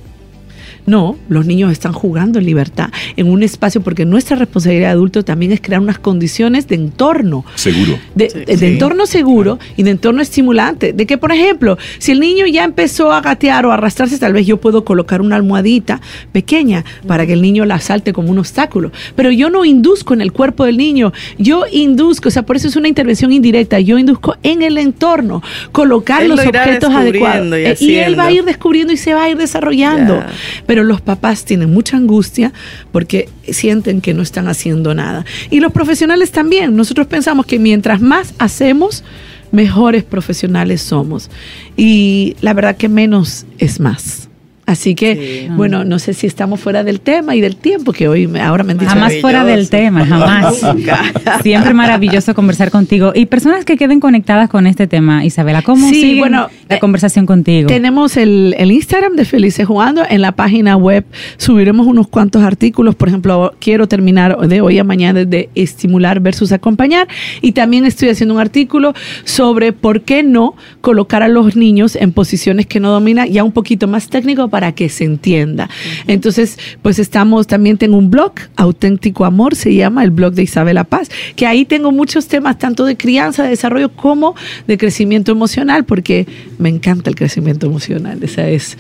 No, 0.86 1.16
los 1.28 1.46
niños 1.46 1.72
están 1.72 1.92
jugando 1.92 2.38
en 2.38 2.46
libertad, 2.46 2.90
en 3.16 3.28
un 3.28 3.42
espacio, 3.42 3.80
porque 3.80 4.04
nuestra 4.04 4.36
responsabilidad 4.36 4.88
de 4.88 4.92
adulto 4.92 5.24
también 5.24 5.52
es 5.52 5.60
crear 5.60 5.80
unas 5.80 5.98
condiciones 5.98 6.68
de 6.68 6.76
entorno. 6.76 7.44
Seguro. 7.56 7.98
De, 8.14 8.30
Sí. 8.30 8.38
de 8.44 8.56
Sí. 8.56 8.64
entorno 8.66 9.06
seguro 9.06 9.58
y 9.76 9.82
de 9.82 9.90
entorno 9.90 10.22
estimulante. 10.22 10.92
De 10.92 11.06
que, 11.06 11.18
por 11.18 11.32
ejemplo, 11.32 11.76
si 11.98 12.12
el 12.12 12.20
niño 12.20 12.46
ya 12.46 12.64
empezó 12.64 13.12
a 13.12 13.20
gatear 13.20 13.66
o 13.66 13.70
a 13.70 13.74
arrastrarse, 13.74 14.18
tal 14.18 14.32
vez 14.32 14.46
yo 14.46 14.58
puedo 14.58 14.84
colocar 14.84 15.20
una 15.20 15.36
almohadita 15.36 16.00
pequeña 16.32 16.84
para 17.06 17.26
que 17.26 17.32
el 17.32 17.42
niño 17.42 17.64
la 17.64 17.80
salte 17.80 18.12
como 18.12 18.30
un 18.30 18.38
obstáculo. 18.38 18.92
Pero 19.14 19.30
yo 19.32 19.50
no 19.50 19.64
induzco 19.64 20.14
en 20.14 20.20
el 20.20 20.32
cuerpo 20.32 20.64
del 20.64 20.76
niño, 20.76 21.12
yo 21.38 21.64
induzco, 21.70 22.28
o 22.28 22.30
sea, 22.32 22.42
por 22.44 22.56
eso 22.56 22.68
es 22.68 22.76
una 22.76 22.88
intervención 22.88 23.32
indirecta, 23.32 23.80
yo 23.80 23.98
induzco 23.98 24.36
en 24.42 24.62
el 24.62 24.78
entorno, 24.78 25.42
colocar 25.72 26.22
Él 26.22 26.28
los 26.28 26.44
lo 26.44 26.48
objetos 26.50 26.90
adecuados. 26.94 27.46
y 27.48 27.54
Eh, 27.54 27.76
y 27.80 27.94
él 27.96 28.18
va 28.18 28.26
a 28.26 28.32
ir 28.32 28.44
descubriendo 28.44 28.92
y 28.92 28.96
se 28.96 29.14
va 29.14 29.24
a 29.24 29.30
ir 29.30 29.36
desarrollando. 29.36 30.22
Pero 30.66 30.75
los 30.84 31.00
papás 31.00 31.44
tienen 31.44 31.72
mucha 31.72 31.96
angustia 31.96 32.52
porque 32.92 33.28
sienten 33.50 34.00
que 34.00 34.14
no 34.14 34.22
están 34.22 34.48
haciendo 34.48 34.94
nada. 34.94 35.24
Y 35.50 35.60
los 35.60 35.72
profesionales 35.72 36.30
también. 36.32 36.76
Nosotros 36.76 37.06
pensamos 37.06 37.46
que 37.46 37.58
mientras 37.58 38.00
más 38.00 38.34
hacemos, 38.38 39.04
mejores 39.52 40.04
profesionales 40.04 40.82
somos. 40.82 41.30
Y 41.76 42.36
la 42.40 42.54
verdad 42.54 42.76
que 42.76 42.88
menos 42.88 43.46
es 43.58 43.80
más. 43.80 44.25
Así 44.66 44.94
que, 44.96 45.46
Sí. 45.46 45.48
bueno, 45.54 45.84
no 45.84 45.98
sé 46.00 46.12
si 46.12 46.26
estamos 46.26 46.58
fuera 46.60 46.82
del 46.82 47.00
tema 47.00 47.36
y 47.36 47.40
del 47.40 47.54
tiempo 47.56 47.92
que 47.92 48.08
hoy 48.08 48.26
me- 48.26 48.40
ahora 48.40 48.64
me 48.64 48.72
han 48.72 48.78
dicho. 48.78 48.90
Jamás 48.90 49.14
fuera 49.20 49.44
del 49.44 49.70
tema, 49.70 50.04
jamás. 50.04 50.60
Siempre 51.42 51.72
maravilloso 51.74 52.34
conversar 52.34 52.70
contigo. 52.70 53.12
Y 53.14 53.26
personas 53.26 53.64
que 53.64 53.76
queden 53.76 54.00
conectadas 54.00 54.48
con 54.48 54.66
este 54.66 54.86
tema, 54.86 55.24
Isabela, 55.24 55.62
¿cómo 55.62 55.88
Sí, 55.88 55.94
siguen 56.00 56.18
bueno, 56.18 56.48
la 56.68 56.76
eh, 56.76 56.78
conversación 56.80 57.26
contigo? 57.26 57.68
Tenemos 57.68 58.16
el, 58.16 58.54
el 58.58 58.72
Instagram 58.72 59.14
de 59.14 59.24
Felices 59.24 59.66
Jugando. 59.66 60.02
En 60.08 60.20
la 60.20 60.32
página 60.32 60.76
web 60.76 61.04
subiremos 61.36 61.86
unos 61.86 62.08
cuantos 62.08 62.42
artículos. 62.42 62.94
Por 62.96 63.08
ejemplo, 63.08 63.54
quiero 63.60 63.86
terminar 63.86 64.36
de 64.48 64.60
hoy 64.60 64.78
a 64.78 64.84
mañana 64.84 65.24
de 65.24 65.48
estimular 65.54 66.18
versus 66.20 66.50
acompañar. 66.52 67.06
Y 67.40 67.52
también 67.52 67.84
estoy 67.86 68.08
haciendo 68.08 68.34
un 68.34 68.40
artículo 68.40 68.94
sobre 69.24 69.72
por 69.72 70.00
qué 70.00 70.22
no 70.24 70.54
colocar 70.80 71.22
a 71.22 71.28
los 71.28 71.54
niños 71.54 71.94
en 71.94 72.10
posiciones 72.12 72.66
que 72.66 72.80
no 72.80 72.90
dominan, 72.90 73.28
ya 73.28 73.44
un 73.44 73.52
poquito 73.52 73.86
más 73.86 74.08
técnico 74.08 74.48
para 74.48 74.55
que 74.72 74.88
se 74.88 75.04
entienda. 75.04 75.68
Entonces, 76.06 76.58
pues 76.82 76.98
estamos, 76.98 77.46
también 77.46 77.78
tengo 77.78 77.96
un 77.96 78.10
blog, 78.10 78.32
Auténtico 78.56 79.24
Amor, 79.24 79.54
se 79.54 79.74
llama 79.74 80.02
el 80.02 80.10
blog 80.10 80.34
de 80.34 80.42
Isabela 80.42 80.84
Paz, 80.84 81.10
que 81.36 81.46
ahí 81.46 81.64
tengo 81.64 81.92
muchos 81.92 82.28
temas, 82.28 82.58
tanto 82.58 82.84
de 82.84 82.96
crianza, 82.96 83.42
de 83.42 83.50
desarrollo, 83.50 83.90
como 83.90 84.34
de 84.66 84.78
crecimiento 84.78 85.32
emocional, 85.32 85.84
porque 85.84 86.26
me 86.58 86.68
encanta 86.68 87.10
el 87.10 87.16
crecimiento 87.16 87.66
emocional. 87.66 88.18
Esa 88.22 88.48
es 88.48 88.76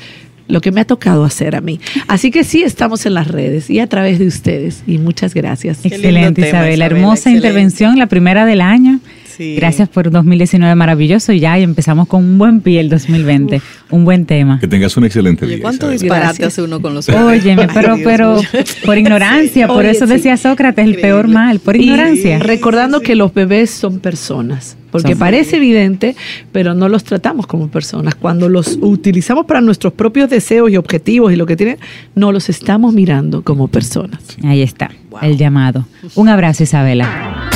lo 0.48 0.60
que 0.60 0.70
me 0.70 0.80
ha 0.80 0.84
tocado 0.84 1.24
hacer 1.24 1.56
a 1.56 1.60
mí. 1.60 1.80
Así 2.06 2.30
que 2.30 2.44
sí, 2.44 2.62
estamos 2.62 3.06
en 3.06 3.14
las 3.14 3.28
redes 3.28 3.70
y 3.70 3.80
a 3.80 3.86
través 3.86 4.18
de 4.18 4.26
ustedes. 4.26 4.82
Y 4.86 4.98
muchas 4.98 5.34
gracias. 5.34 5.84
Excelente, 5.84 6.42
tema, 6.42 6.48
Isabela. 6.48 6.74
Isabela, 6.74 6.86
Hermosa 6.86 7.14
excelente. 7.14 7.48
intervención, 7.48 7.98
la 7.98 8.06
primera 8.06 8.46
del 8.46 8.60
año. 8.60 9.00
Sí. 9.36 9.54
Gracias 9.56 9.88
por 9.88 10.10
2019 10.10 10.74
maravilloso 10.74 11.32
y 11.32 11.40
ya 11.40 11.58
y 11.58 11.62
empezamos 11.62 12.08
con 12.08 12.24
un 12.24 12.38
buen 12.38 12.60
pie 12.60 12.80
el 12.80 12.88
2020. 12.88 13.60
Un 13.90 14.04
buen 14.04 14.24
tema. 14.26 14.58
Que 14.60 14.66
tengas 14.68 14.96
un 14.96 15.04
excelente 15.04 15.44
Oye, 15.44 15.56
día. 15.56 15.62
¿cuánto 15.62 15.88
disparate 15.90 16.24
Gracias. 16.26 16.48
hace 16.48 16.62
uno 16.62 16.80
con 16.80 16.94
los 16.94 17.08
Óyeme, 17.08 17.62
Ay, 17.62 17.68
pero, 17.74 17.96
pero 18.02 18.40
por 18.84 18.96
ignorancia, 18.98 19.66
por 19.66 19.78
Oye, 19.80 19.90
eso 19.90 20.06
sí. 20.06 20.14
decía 20.14 20.36
Sócrates, 20.36 20.84
el 20.86 20.96
peor 21.00 21.28
mal, 21.28 21.58
por 21.60 21.76
Y 21.76 21.82
ignorancia. 21.84 22.38
recordando 22.38 23.00
que 23.00 23.14
los 23.14 23.32
bebés 23.34 23.70
son 23.70 24.00
personas. 24.00 24.76
porque 24.90 25.14
parece 25.14 25.56
evidente, 25.56 26.16
pero 26.52 26.72
no 26.72 26.88
los 26.88 27.04
tratamos 27.04 27.46
como 27.46 27.68
personas. 27.68 28.14
Cuando 28.14 28.48
los 28.48 28.78
utilizamos 28.80 29.44
para 29.44 29.60
nuestros 29.60 29.92
propios 29.92 30.30
deseos 30.30 30.70
y 30.70 30.78
objetivos 30.78 31.32
y 31.32 31.36
lo 31.36 31.44
que 31.44 31.56
tienen, 31.56 31.76
no 32.14 32.32
los 32.32 32.48
estamos 32.48 32.94
mirando 32.94 33.42
como 33.42 33.68
personas. 33.68 34.20
Ahí 34.42 34.62
está, 34.62 34.90
el 35.20 35.36
llamado. 35.36 35.84
Un 36.14 36.30
abrazo, 36.30 36.62
Isabela. 36.62 37.50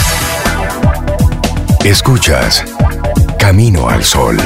Escuchas 1.85 2.63
Camino 3.39 3.89
al 3.89 4.05
Sol. 4.05 4.37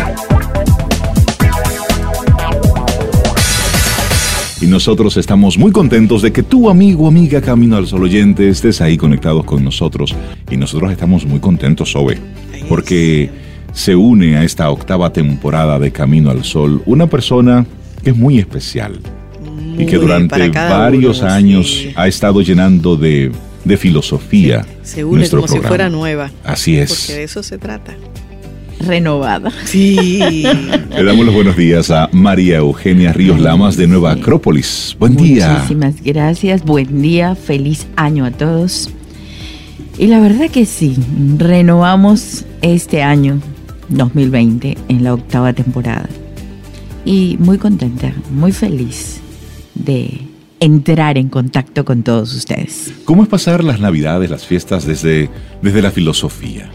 Y 4.60 4.66
nosotros 4.66 5.16
estamos 5.16 5.58
muy 5.58 5.72
contentos 5.72 6.22
de 6.22 6.32
que 6.32 6.44
tu 6.44 6.70
amigo, 6.70 7.08
amiga 7.08 7.40
Camino 7.40 7.76
al 7.76 7.88
Sol 7.88 8.04
oyente 8.04 8.48
estés 8.48 8.80
ahí 8.80 8.96
conectados 8.96 9.44
con 9.44 9.64
nosotros. 9.64 10.14
Y 10.48 10.56
nosotros 10.56 10.92
estamos 10.92 11.26
muy 11.26 11.40
contentos, 11.40 11.90
Sobe, 11.90 12.18
porque 12.68 13.30
se 13.72 13.96
une 13.96 14.36
a 14.36 14.44
esta 14.44 14.70
octava 14.70 15.12
temporada 15.12 15.80
de 15.80 15.90
Camino 15.90 16.30
al 16.30 16.44
Sol 16.44 16.82
una 16.86 17.08
persona 17.08 17.66
que 18.04 18.10
es 18.10 18.16
muy 18.16 18.38
especial 18.38 19.00
y 19.76 19.86
que 19.86 19.98
durante 19.98 20.50
varios 20.50 21.18
uno, 21.20 21.30
años 21.30 21.68
sí. 21.68 21.92
ha 21.96 22.06
estado 22.06 22.42
llenando 22.42 22.96
de, 22.96 23.32
de 23.64 23.76
filosofía 23.76 24.64
Se 24.82 25.04
une 25.04 25.18
nuestro 25.18 25.38
como 25.40 25.48
si 25.48 25.52
programa. 25.54 25.68
fuera 25.68 25.88
nueva. 25.90 26.30
Así 26.44 26.76
es. 26.76 26.90
Porque 26.90 27.12
de 27.14 27.24
eso 27.24 27.42
se 27.42 27.58
trata. 27.58 27.94
renovada. 28.80 29.50
Sí. 29.64 30.42
Le 30.90 31.04
damos 31.04 31.24
los 31.24 31.34
buenos 31.34 31.56
días 31.56 31.90
a 31.90 32.08
María 32.12 32.58
Eugenia 32.58 33.12
Ríos 33.12 33.40
Lamas 33.40 33.76
de 33.76 33.86
Nueva 33.86 34.14
Sí. 34.14 34.20
Acrópolis. 34.20 34.96
Buen 34.98 35.16
día. 35.16 35.48
Muchísimas 35.54 36.02
gracias, 36.02 36.62
buen 36.64 37.00
día, 37.00 37.34
feliz 37.34 37.86
año 37.96 38.24
a 38.26 38.30
todos. 38.30 38.90
Y 39.98 40.08
la 40.08 40.20
verdad 40.20 40.50
que 40.50 40.66
sí, 40.66 40.96
renovamos 41.38 42.44
este 42.62 43.02
año 43.02 43.40
2020 43.88 44.76
en 44.88 45.04
la 45.04 45.14
octava 45.14 45.52
temporada. 45.52 46.08
Y 47.06 47.36
muy 47.38 47.58
contenta, 47.58 48.12
muy 48.30 48.50
feliz 48.52 49.20
de 49.74 50.20
entrar 50.64 51.18
en 51.18 51.28
contacto 51.28 51.84
con 51.84 52.02
todos 52.02 52.34
ustedes. 52.34 52.92
¿Cómo 53.04 53.22
es 53.22 53.28
pasar 53.28 53.62
las 53.62 53.80
navidades, 53.80 54.30
las 54.30 54.46
fiestas 54.46 54.86
desde, 54.86 55.28
desde 55.62 55.82
la 55.82 55.90
filosofía? 55.90 56.70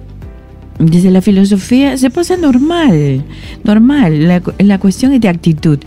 Desde 0.78 1.12
la 1.12 1.21
filosofía 1.21 1.97
se 1.97 2.10
pasa 2.10 2.38
normal, 2.38 3.23
normal. 3.63 4.28
La, 4.28 4.41
la 4.60 4.78
cuestión 4.80 5.12
es 5.12 5.19
de 5.21 5.28
actitud. 5.28 5.80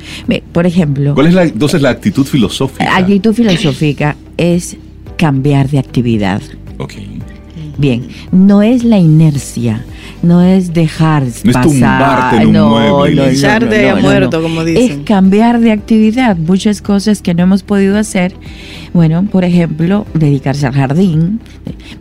Por 0.53 0.67
ejemplo, 0.67 1.15
¿Cuál 1.15 1.29
es 1.29 1.35
la, 1.35 1.45
entonces 1.45 1.81
la 1.81 1.91
actitud 1.91 2.27
filosófica? 2.27 2.95
actitud 2.97 3.33
filosófica 3.33 4.17
es 4.37 4.77
cambiar 5.17 5.71
de 5.71 5.79
actividad. 5.79 6.43
Ok. 6.79 6.95
Bien, 7.79 8.07
no 8.31 8.63
es 8.63 8.85
la 8.85 8.99
inercia, 8.99 9.85
no 10.23 10.43
es 10.43 10.73
dejar 10.73 11.23
No 11.23 11.29
es 11.29 11.43
pasar, 11.43 11.63
tumbarte 11.63 12.37
en 12.37 12.47
un 12.49 12.53
no, 12.53 12.69
mueble 12.69 13.33
Echar 13.33 13.69
de 13.69 13.91
no, 13.91 13.97
muerto, 14.01 14.37
no. 14.39 14.43
como 14.43 14.61
Es 14.63 14.67
dicen. 14.67 15.05
cambiar 15.05 15.61
de 15.61 15.73
actividad, 15.73 16.37
muchas 16.37 16.83
cosas 16.83 17.23
que 17.23 17.35
no 17.35 17.45
hemos 17.45 17.63
podido 17.63 17.99
hacer. 17.99 18.35
Bueno, 18.93 19.25
por 19.25 19.45
ejemplo, 19.45 20.07
dedicarse 20.15 20.67
al 20.67 20.75
jardín. 20.75 21.41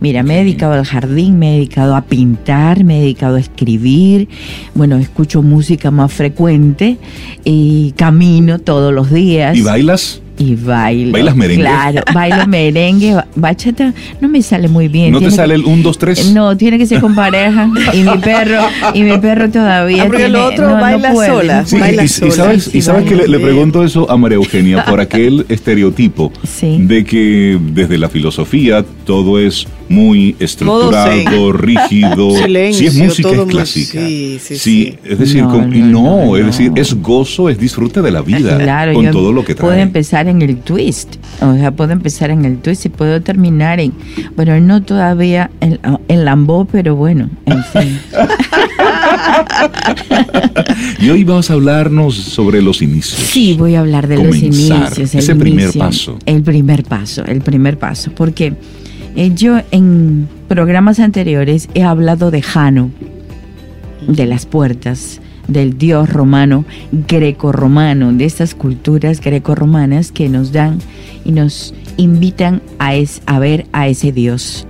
Mira, 0.02 0.24
me 0.24 0.36
he 0.36 0.44
dedicado 0.44 0.74
al 0.74 0.86
jardín, 0.86 1.40
me 1.40 1.52
he 1.52 1.54
dedicado 1.58 1.96
a 1.96 2.02
pintar, 2.02 2.84
me 2.84 2.98
he 2.98 3.02
dedicado 3.02 3.38
a 3.38 3.40
escribir. 3.40 4.28
Bueno, 4.76 4.98
escucho 4.98 5.42
música 5.42 5.90
más 5.90 6.12
frecuente 6.12 6.98
y 7.44 7.94
camino 7.94 8.60
todos 8.60 8.94
los 8.94 9.12
días. 9.12 9.56
¿Y 9.58 9.62
bailas? 9.62 10.22
Y 10.42 10.56
bailo. 10.56 11.12
¿Bailas 11.12 11.36
merengue? 11.36 11.64
Claro, 11.64 12.02
bailo 12.14 12.48
merengue. 12.48 13.14
ba- 13.14 13.28
Bachata 13.36 13.94
no 14.20 14.28
me 14.28 14.42
sale 14.42 14.68
muy 14.68 14.88
bien. 14.88 15.12
¿No 15.12 15.20
te 15.20 15.26
Tiene 15.26 15.36
sale 15.36 15.54
que- 15.54 15.60
el 15.62 15.66
1, 15.66 15.84
2, 15.84 15.98
3? 15.98 16.32
no, 16.34 16.58
tiene 16.58 16.78
que 16.78 16.86
ser 16.88 17.00
con 17.00 17.14
pareja. 17.16 17.70
Y 17.94 17.98
mi 18.04 18.18
perro, 18.18 18.62
y 18.94 19.04
mi 19.04 19.18
perro 19.20 19.50
todavía. 19.52 20.04
Ah, 20.04 20.06
porque 20.08 20.24
tiene- 20.24 20.34
lo 20.34 20.46
otro 20.46 20.68
no, 20.70 20.76
no 20.76 20.82
baila 20.82 21.12
puede, 21.14 21.30
sola. 21.30 21.66
Sí. 21.66 21.78
Baila 21.80 22.02
y, 22.02 22.06
y 22.06 22.10
sola. 22.10 22.32
sabes, 22.32 22.64
Sí, 22.66 22.78
y 22.80 22.82
sabes 22.82 23.06
que 23.08 23.16
le, 23.16 23.28
le 23.28 23.40
pregunto 23.40 23.84
eso 23.84 24.10
a 24.10 24.18
María 24.18 24.36
Eugenia 24.38 24.84
por 24.86 25.00
aquel 25.00 25.46
estereotipo 25.50 26.32
Sí. 26.44 26.78
de 26.82 27.04
que 27.06 27.60
desde 27.74 27.98
la 27.98 28.10
filosofía 28.10 28.84
todo 29.06 29.40
es 29.40 29.68
muy 29.92 30.36
estructurado, 30.40 31.52
rígido. 31.54 32.32
Silencio, 32.44 32.92
si 32.92 32.98
es 33.00 33.06
música 33.08 33.30
es 33.32 33.38
muy- 33.38 33.46
clásica. 33.48 34.00
sí, 34.08 34.40
sí, 34.42 34.58
sí. 34.58 34.98
es 35.04 35.20
decir, 35.20 35.44
No, 35.44 35.52
con- 35.52 35.76
y 35.76 35.80
no, 35.80 35.88
no, 36.04 36.26
no, 36.26 36.38
es 36.38 36.46
decir, 36.46 36.72
es 36.76 36.94
gozo, 37.02 37.50
es 37.50 37.58
disfrute 37.60 38.02
de 38.02 38.12
la 38.12 38.22
vida 38.22 38.58
Claro, 38.58 38.94
con 38.94 39.06
yo 39.06 39.12
todo 39.12 39.32
lo 39.34 39.44
que 39.46 39.56
puedo 39.56 39.74
trae. 39.74 39.82
empezar 39.84 40.28
en 40.28 40.42
el 40.42 40.58
twist, 40.58 41.16
o 41.42 41.54
sea, 41.56 41.72
puedo 41.72 41.92
empezar 41.92 42.30
en 42.32 42.46
el 42.46 42.58
twist 42.60 42.86
y 42.86 42.90
puedo 42.90 43.22
terminar 43.22 43.80
en, 43.80 43.94
bueno, 44.36 44.60
no 44.60 44.82
todavía 44.84 45.52
en, 45.62 45.80
en 46.08 46.26
Lambó, 46.26 46.66
pero 46.66 46.96
bueno, 46.96 47.30
en 47.46 47.64
fin. 47.66 48.00
Y 51.00 51.10
hoy 51.10 51.24
vamos 51.24 51.50
a 51.50 51.54
hablarnos 51.54 52.16
sobre 52.16 52.62
los 52.62 52.82
inicios. 52.82 53.20
Sí, 53.20 53.56
voy 53.58 53.76
a 53.76 53.80
hablar 53.82 54.08
de 54.08 54.16
los 54.18 54.26
Comenzar, 54.28 54.78
inicios. 54.98 55.16
ese 55.16 55.32
el 55.32 55.38
primer 55.38 55.64
inicio, 55.66 55.80
paso. 55.80 56.18
El 56.26 56.42
primer 56.44 56.84
paso, 56.84 57.24
el 57.26 57.42
primer 57.42 57.78
paso. 57.78 58.12
Porque 58.16 58.54
yo 59.16 59.60
en 59.72 60.28
programas 60.48 61.00
anteriores 61.00 61.68
he 61.74 61.84
hablado 61.84 62.32
de 62.32 62.42
Jano, 62.42 62.92
de 64.08 64.26
las 64.26 64.46
puertas, 64.46 65.20
del 65.48 65.78
dios 65.78 66.10
romano, 66.12 66.66
greco-romano, 66.92 68.14
de 68.14 68.26
estas 68.26 68.56
culturas 68.56 69.20
greco-romanas 69.22 70.12
que 70.12 70.30
nos 70.30 70.52
dan 70.52 70.80
y 71.26 71.32
nos 71.34 71.74
invitan 71.98 72.62
a, 72.80 72.96
es- 72.96 73.22
a 73.26 73.40
ver 73.40 73.66
a 73.74 73.88
ese 73.88 74.12
dios, 74.12 74.66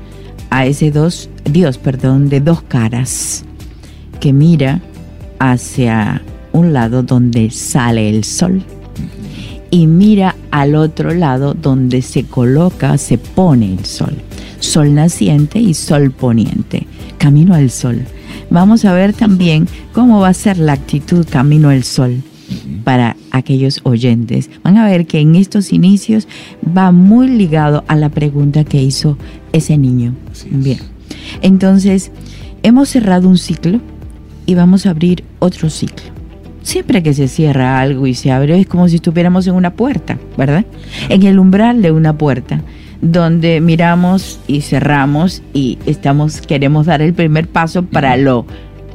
a 0.50 0.66
ese 0.66 0.92
dos, 0.92 1.30
dios, 1.50 1.78
perdón, 1.78 2.30
de 2.30 2.40
dos 2.42 2.62
caras, 2.64 3.46
que 4.20 4.34
mira 4.34 4.82
hacia 5.40 6.22
un 6.52 6.74
lado 6.74 7.04
donde 7.04 7.50
sale 7.52 8.10
el 8.10 8.24
sol 8.24 8.64
y 9.72 9.88
mira 9.88 10.36
al 10.52 10.76
otro 10.76 11.14
lado 11.14 11.54
donde 11.54 12.02
se 12.02 12.26
coloca, 12.26 12.98
se 12.98 13.18
pone 13.18 13.74
el 13.74 13.86
sol. 13.86 14.14
Sol 14.60 14.94
naciente 14.94 15.60
y 15.60 15.74
sol 15.74 16.12
poniente. 16.12 16.86
Camino 17.18 17.56
al 17.56 17.72
sol. 17.72 18.06
Vamos 18.50 18.86
a 18.86 18.94
ver 18.94 19.14
también 19.14 19.68
cómo 19.94 20.20
va 20.20 20.28
a 20.28 20.34
ser 20.34 20.58
la 20.58 20.74
actitud 20.74 21.26
camino 21.28 21.70
al 21.70 21.84
sol 21.84 22.22
para 22.84 23.16
aquellos 23.32 23.80
oyentes. 23.84 24.50
Van 24.62 24.78
a 24.78 24.86
ver 24.86 25.08
que 25.08 25.20
en 25.20 25.36
estos 25.36 25.72
inicios 25.72 26.28
va 26.78 26.92
muy 26.92 27.30
ligado 27.30 27.86
a 27.88 27.96
la 27.96 28.10
pregunta 28.10 28.66
que 28.66 28.84
hizo 28.84 29.18
ese 29.54 29.78
niño. 29.78 30.16
Es. 30.32 30.46
Bien. 30.52 30.80
Entonces, 31.42 32.12
hemos 32.62 32.90
cerrado 32.90 33.30
un 33.30 33.38
ciclo 33.38 33.80
y 34.46 34.56
vamos 34.56 34.86
a 34.86 34.90
abrir 34.90 35.24
otro 35.40 35.70
ciclo. 35.70 36.21
Siempre 36.64 37.02
que 37.02 37.14
se 37.14 37.28
cierra 37.28 37.80
algo 37.80 38.06
y 38.08 38.14
se 38.14 38.32
abre 38.32 38.60
es 38.60 38.68
como 38.68 38.88
si 38.88 38.98
estuviéramos 38.98 39.48
en 39.48 39.56
una 39.56 39.74
puerta, 39.74 40.18
¿verdad? 40.38 40.66
En 41.10 41.24
el 41.24 41.40
umbral 41.40 41.82
de 41.82 41.92
una 41.92 42.18
puerta, 42.18 42.62
donde 43.02 43.62
miramos 43.62 44.40
y 44.48 44.62
cerramos 44.62 45.42
y 45.54 45.80
estamos 45.88 46.40
queremos 46.42 46.86
dar 46.86 47.02
el 47.02 47.14
primer 47.14 47.48
paso 47.48 47.84
para 47.84 48.16
lo 48.16 48.46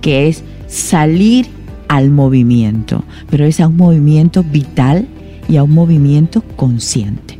que 0.00 0.28
es 0.28 0.44
salir 0.68 1.46
al 1.88 2.10
movimiento, 2.10 3.04
pero 3.30 3.44
es 3.44 3.60
a 3.60 3.66
un 3.68 3.76
movimiento 3.76 4.44
vital 4.44 5.06
y 5.48 5.56
a 5.56 5.62
un 5.64 5.72
movimiento 5.74 6.42
consciente. 6.56 7.38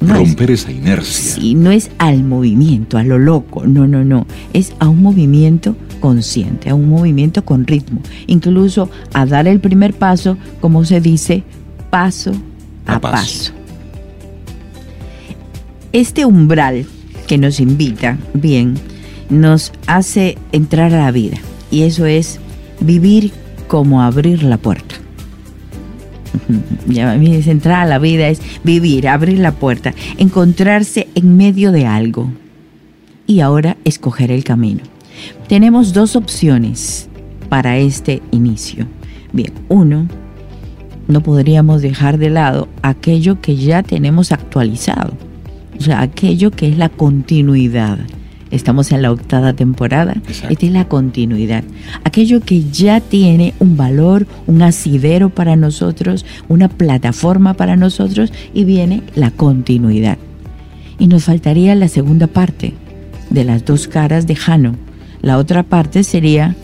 No 0.00 0.14
es- 0.16 0.28
Romper 0.28 0.50
esa 0.50 0.70
inercia. 0.70 1.34
Sí, 1.36 1.54
no 1.54 1.70
es 1.70 1.90
al 1.96 2.22
movimiento, 2.24 2.98
a 2.98 3.02
lo 3.04 3.18
loco, 3.18 3.66
no, 3.66 3.86
no, 3.86 4.04
no, 4.04 4.26
es 4.52 4.74
a 4.78 4.88
un 4.88 5.02
movimiento 5.02 5.74
consciente, 6.00 6.70
a 6.70 6.74
un 6.74 6.88
movimiento 6.88 7.44
con 7.44 7.66
ritmo, 7.66 8.00
incluso 8.26 8.90
a 9.12 9.26
dar 9.26 9.46
el 9.46 9.60
primer 9.60 9.94
paso, 9.94 10.36
como 10.60 10.84
se 10.84 11.00
dice, 11.00 11.42
paso 11.90 12.32
a, 12.86 12.96
A 12.96 13.00
paso. 13.00 13.16
paso. 13.16 13.52
Este 15.92 16.24
umbral 16.24 16.86
que 17.26 17.38
nos 17.38 17.60
invita, 17.60 18.18
bien, 18.34 18.74
nos 19.30 19.72
hace 19.86 20.38
entrar 20.52 20.94
a 20.94 21.04
la 21.04 21.10
vida, 21.10 21.38
y 21.70 21.82
eso 21.82 22.06
es 22.06 22.38
vivir 22.80 23.32
como 23.68 24.02
abrir 24.02 24.42
la 24.42 24.58
puerta. 24.58 24.94
Ya 26.86 27.12
a 27.12 27.16
mí 27.16 27.34
es 27.34 27.48
entrar 27.48 27.82
a 27.82 27.86
la 27.86 27.98
vida 27.98 28.28
es 28.28 28.40
vivir, 28.62 29.08
abrir 29.08 29.40
la 29.40 29.52
puerta, 29.52 29.92
encontrarse 30.18 31.08
en 31.16 31.36
medio 31.36 31.72
de 31.72 31.86
algo 31.86 32.30
y 33.26 33.40
ahora 33.40 33.76
escoger 33.84 34.30
el 34.30 34.44
camino. 34.44 34.82
Tenemos 35.48 35.92
dos 35.92 36.16
opciones 36.16 37.08
para 37.48 37.78
este 37.78 38.22
inicio. 38.32 38.86
Bien, 39.32 39.52
uno, 39.68 40.08
no 41.08 41.20
podríamos 41.20 41.82
dejar 41.82 42.18
de 42.18 42.30
lado 42.30 42.68
aquello 42.82 43.40
que 43.40 43.56
ya 43.56 43.82
tenemos 43.82 44.32
actualizado, 44.32 45.12
o 45.78 45.82
sea, 45.82 46.00
aquello 46.00 46.50
que 46.50 46.68
es 46.68 46.78
la 46.78 46.88
continuidad. 46.88 47.98
Estamos 48.50 48.92
en 48.92 49.02
la 49.02 49.10
octava 49.10 49.52
temporada. 49.52 50.12
Exacto. 50.12 50.52
Esta 50.52 50.66
es 50.66 50.72
la 50.72 50.88
continuidad. 50.88 51.64
Aquello 52.04 52.40
que 52.40 52.62
ya 52.70 53.00
tiene 53.00 53.54
un 53.58 53.76
valor, 53.76 54.26
un 54.46 54.62
asidero 54.62 55.30
para 55.30 55.56
nosotros, 55.56 56.24
una 56.48 56.68
plataforma 56.68 57.54
para 57.54 57.76
nosotros 57.76 58.32
y 58.54 58.64
viene 58.64 59.02
la 59.16 59.32
continuidad. 59.32 60.16
Y 60.98 61.08
nos 61.08 61.24
faltaría 61.24 61.74
la 61.74 61.88
segunda 61.88 62.28
parte 62.28 62.74
de 63.30 63.44
las 63.44 63.64
dos 63.64 63.88
caras 63.88 64.26
de 64.26 64.36
Jano, 64.36 64.76
La 65.26 65.38
otra 65.38 65.64
parte 65.64 66.04
sería 66.04 66.54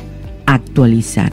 actualizar. 0.46 1.32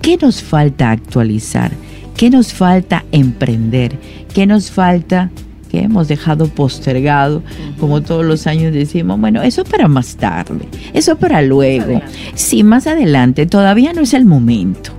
¿Qué 0.00 0.16
nos 0.16 0.44
falta 0.44 0.92
actualizar? 0.92 1.72
¿Qué 2.16 2.30
nos 2.30 2.52
falta 2.52 3.04
emprender? 3.10 3.98
¿Qué 4.32 4.46
nos 4.46 4.70
falta 4.70 5.28
que 5.72 5.80
hemos 5.80 6.06
dejado 6.06 6.46
postergado? 6.46 7.42
Como 7.80 8.02
todos 8.02 8.24
los 8.24 8.46
años 8.46 8.72
decimos, 8.72 9.18
bueno, 9.18 9.42
eso 9.42 9.64
para 9.64 9.88
más 9.88 10.14
tarde, 10.14 10.68
eso 10.92 11.18
para 11.18 11.42
luego. 11.42 12.00
Sí, 12.36 12.62
más 12.62 12.86
adelante, 12.86 13.46
todavía 13.46 13.92
no 13.92 14.02
es 14.02 14.14
el 14.14 14.24
momento. 14.24 14.92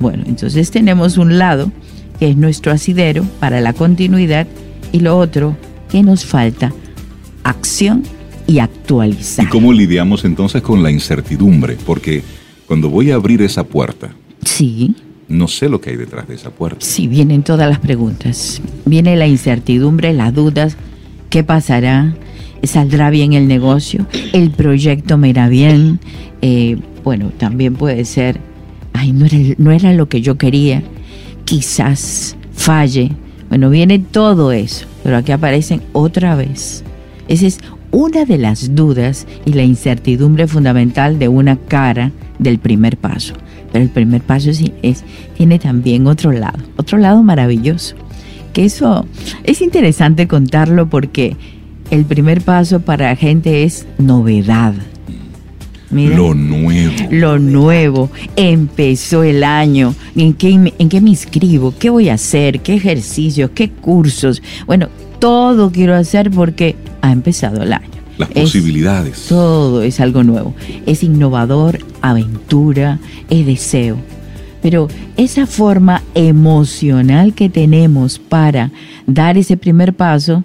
Bueno, 0.00 0.24
entonces 0.26 0.70
tenemos 0.70 1.16
un 1.16 1.38
lado 1.38 1.72
que 2.18 2.28
es 2.28 2.36
nuestro 2.36 2.70
asidero 2.70 3.24
para 3.40 3.62
la 3.62 3.72
continuidad 3.72 4.46
y 4.92 5.00
lo 5.00 5.16
otro 5.16 5.56
que 5.88 6.02
nos 6.02 6.26
falta, 6.26 6.70
acción 7.44 8.02
y 8.46 8.58
actualizar. 8.58 9.44
¿Y 9.44 9.48
cómo 9.48 9.72
lidiamos 9.72 10.24
entonces 10.24 10.62
con 10.62 10.82
la 10.82 10.90
incertidumbre? 10.90 11.76
Porque 11.86 12.22
cuando 12.66 12.88
voy 12.90 13.10
a 13.10 13.14
abrir 13.16 13.42
esa 13.42 13.64
puerta, 13.64 14.10
Sí, 14.44 14.94
no 15.28 15.48
sé 15.48 15.68
lo 15.70 15.80
que 15.80 15.90
hay 15.90 15.96
detrás 15.96 16.28
de 16.28 16.34
esa 16.34 16.50
puerta. 16.50 16.78
sí, 16.84 17.06
vienen 17.08 17.42
todas 17.42 17.68
las 17.68 17.78
preguntas. 17.78 18.60
Viene 18.84 19.16
la 19.16 19.26
incertidumbre, 19.26 20.12
las 20.12 20.34
dudas. 20.34 20.76
¿Qué 21.30 21.42
pasará? 21.42 22.14
¿Saldrá 22.62 23.10
bien 23.10 23.32
el 23.32 23.48
negocio? 23.48 24.06
¿El 24.32 24.50
proyecto 24.50 25.16
me 25.18 25.30
irá 25.30 25.48
bien? 25.48 25.98
Eh, 26.42 26.76
bueno, 27.02 27.30
también 27.38 27.74
puede 27.74 28.04
ser, 28.04 28.38
ay, 28.92 29.12
no 29.12 29.24
era, 29.26 29.38
no 29.58 29.70
era 29.72 29.92
lo 29.94 30.08
que 30.08 30.20
yo 30.22 30.36
quería. 30.36 30.82
Quizás 31.44 32.36
falle. 32.54 33.12
Bueno, 33.48 33.70
viene 33.70 33.98
todo 33.98 34.52
eso, 34.52 34.86
pero 35.02 35.16
aquí 35.16 35.32
aparecen 35.32 35.82
otra 35.92 36.34
vez. 36.36 36.82
Esa 37.28 37.46
es 37.46 37.58
una 37.94 38.24
de 38.24 38.38
las 38.38 38.74
dudas 38.74 39.26
y 39.44 39.52
la 39.52 39.62
incertidumbre 39.62 40.48
fundamental 40.48 41.18
de 41.18 41.28
una 41.28 41.56
cara 41.56 42.10
del 42.38 42.58
primer 42.58 42.96
paso. 42.96 43.34
Pero 43.72 43.84
el 43.84 43.90
primer 43.90 44.20
paso 44.20 44.52
sí 44.52 44.72
es, 44.82 45.04
tiene 45.36 45.58
también 45.58 46.06
otro 46.06 46.32
lado, 46.32 46.58
otro 46.76 46.98
lado 46.98 47.22
maravilloso. 47.22 47.94
Que 48.52 48.64
eso 48.64 49.06
es 49.44 49.62
interesante 49.62 50.26
contarlo 50.28 50.88
porque 50.88 51.36
el 51.90 52.04
primer 52.04 52.40
paso 52.40 52.80
para 52.80 53.10
la 53.10 53.16
gente 53.16 53.62
es 53.64 53.86
novedad. 53.98 54.74
Mira, 55.90 56.16
Lo 56.16 56.34
nuevo. 56.34 56.94
lo 57.10 57.38
nuevo, 57.38 58.10
empezó 58.34 59.22
el 59.22 59.44
año, 59.44 59.94
¿en 60.16 60.32
qué, 60.34 60.72
¿en 60.78 60.88
qué 60.88 61.00
me 61.00 61.10
inscribo? 61.10 61.72
¿Qué 61.78 61.90
voy 61.90 62.08
a 62.08 62.14
hacer? 62.14 62.60
¿Qué 62.60 62.74
ejercicios? 62.74 63.50
¿Qué 63.54 63.70
cursos? 63.70 64.42
Bueno, 64.66 64.88
todo 65.24 65.70
quiero 65.72 65.94
hacer 65.94 66.30
porque 66.30 66.76
ha 67.00 67.10
empezado 67.10 67.62
el 67.62 67.72
año. 67.72 67.88
Las 68.18 68.28
Es- 68.34 68.42
posibilidades. 68.42 69.24
todo 69.26 69.80
es 69.82 69.98
algo 69.98 70.22
nuevo. 70.22 70.54
Es 70.84 71.02
innovador, 71.02 71.78
aventura, 72.02 72.98
es 73.30 73.46
deseo. 73.46 73.96
Pero 74.60 74.86
esa 75.16 75.46
forma 75.46 76.02
emocional 76.14 77.32
que 77.32 77.48
tenemos 77.48 78.18
para 78.18 78.70
dar 79.06 79.38
ese 79.38 79.56
primer 79.56 79.94
paso, 79.94 80.44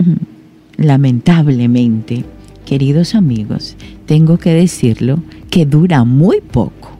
mm, 0.00 0.82
lamentablemente, 0.82 2.24
queridos 2.66 3.14
amigos, 3.14 3.76
tengo 4.06 4.38
que 4.38 4.50
decirlo, 4.52 5.22
que 5.50 5.66
dura 5.66 6.02
muy 6.02 6.40
poco. 6.40 6.98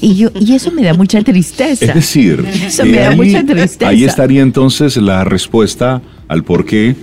Y, 0.00 0.14
yo, 0.16 0.30
y 0.38 0.54
eso 0.54 0.70
me 0.70 0.82
da 0.82 0.94
mucha 0.94 1.20
tristeza. 1.22 1.86
Es 1.86 1.94
decir, 1.94 2.44
Eso 2.66 2.84
que 2.84 2.90
me 2.90 2.98
da 2.98 3.10
ahí, 3.10 3.16
mucha 3.16 3.44
tristeza. 3.44 3.88
ahí 3.88 4.04
estaría 4.04 4.42
entonces 4.42 4.96
la 4.96 5.24
respuesta 5.24 6.00
al 6.28 6.44
por 6.44 6.64
qué 6.64 6.94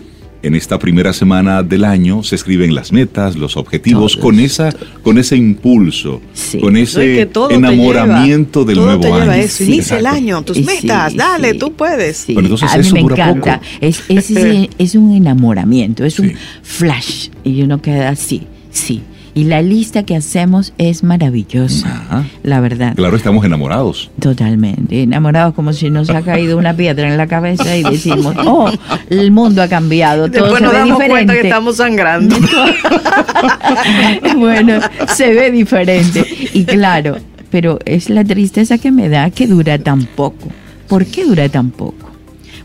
en 0.43 0.53
esta 0.53 0.77
primera 0.77 1.11
semana 1.11 1.63
del 1.63 1.83
año 1.85 2.21
se 2.21 2.35
escriben 2.35 2.75
las 2.75 2.91
metas, 2.91 3.35
los 3.35 3.57
objetivos, 3.57 4.13
Todos, 4.13 4.17
con 4.23 4.39
esa, 4.39 4.69
con 5.01 5.17
ese 5.17 5.35
impulso, 5.35 6.21
Sí. 6.33 6.59
con 6.59 6.73
No, 6.73 6.79
ese 6.79 6.99
que 6.99 7.29
enamoramiento 7.49 8.59
lleva, 8.61 8.67
del 8.67 8.75
todo 8.75 8.85
nuevo 8.85 9.01
te 9.01 9.07
lleva 9.07 9.33
año. 9.33 9.43
eso. 9.43 9.63
Inicia 9.63 9.97
el 9.97 10.05
año, 10.05 10.41
tus 10.43 10.57
Sí, 10.57 10.63
metas, 10.63 11.15
dale, 11.15 11.53
sí. 11.53 11.57
tú 11.57 11.73
puedes. 11.73 12.25
Bueno, 12.27 12.41
entonces 12.41 12.69
a 12.71 12.75
mí 12.77 12.81
eso 12.85 12.93
me 12.95 13.01
dura 13.01 13.15
encanta. 13.29 13.53
poco. 13.59 13.69
Es, 13.81 14.03
es, 14.07 14.31
es 14.77 14.95
un 14.95 15.15
enamoramiento, 15.15 16.05
es 16.05 16.19
un 16.19 16.33
flash. 16.61 17.29
Y 17.43 17.61
uno 17.63 17.81
queda 17.81 18.09
así, 18.09 18.43
sí. 18.71 19.01
Y 19.35 19.43
la 19.43 19.61
lista 19.61 20.03
que 20.03 20.15
hacemos 20.15 20.71
es 20.77 21.03
maravillosa, 21.03 21.87
Ajá. 21.89 22.23
la 22.41 22.61
verdad. 22.61 22.95
Claro, 22.95 23.17
estamos 23.17 23.43
enamorados. 23.43 24.09
Totalmente. 24.19 25.03
Enamorados 25.03 25.53
como 25.53 25.73
si 25.73 25.89
nos 25.89 26.09
ha 26.09 26.21
caído 26.21 26.57
una 26.57 26.73
piedra 26.73 27.09
en 27.11 27.17
la 27.17 27.27
cabeza 27.27 27.75
y 27.75 27.83
decimos, 27.83 28.33
oh, 28.45 28.71
el 29.09 29.31
mundo 29.31 29.61
ha 29.61 29.67
cambiado, 29.67 30.31
todo 30.31 30.45
Después 30.45 30.59
se 30.59 30.63
nos 30.63 30.71
ve 30.71 30.79
damos 30.79 30.97
diferente. 30.99 31.09
cuenta 31.11 31.33
que 31.33 31.41
estamos 31.49 31.75
sangrando. 31.75 32.35
bueno, 34.37 34.79
se 35.13 35.33
ve 35.33 35.51
diferente. 35.51 36.25
Y 36.53 36.63
claro, 36.63 37.17
pero 37.51 37.79
es 37.85 38.09
la 38.09 38.23
tristeza 38.23 38.77
que 38.77 38.91
me 38.91 39.09
da 39.09 39.29
que 39.31 39.47
dura 39.47 39.77
tan 39.77 40.05
poco. 40.05 40.47
¿Por 40.87 41.05
qué 41.05 41.25
dura 41.25 41.49
tan 41.49 41.71
poco? 41.71 42.09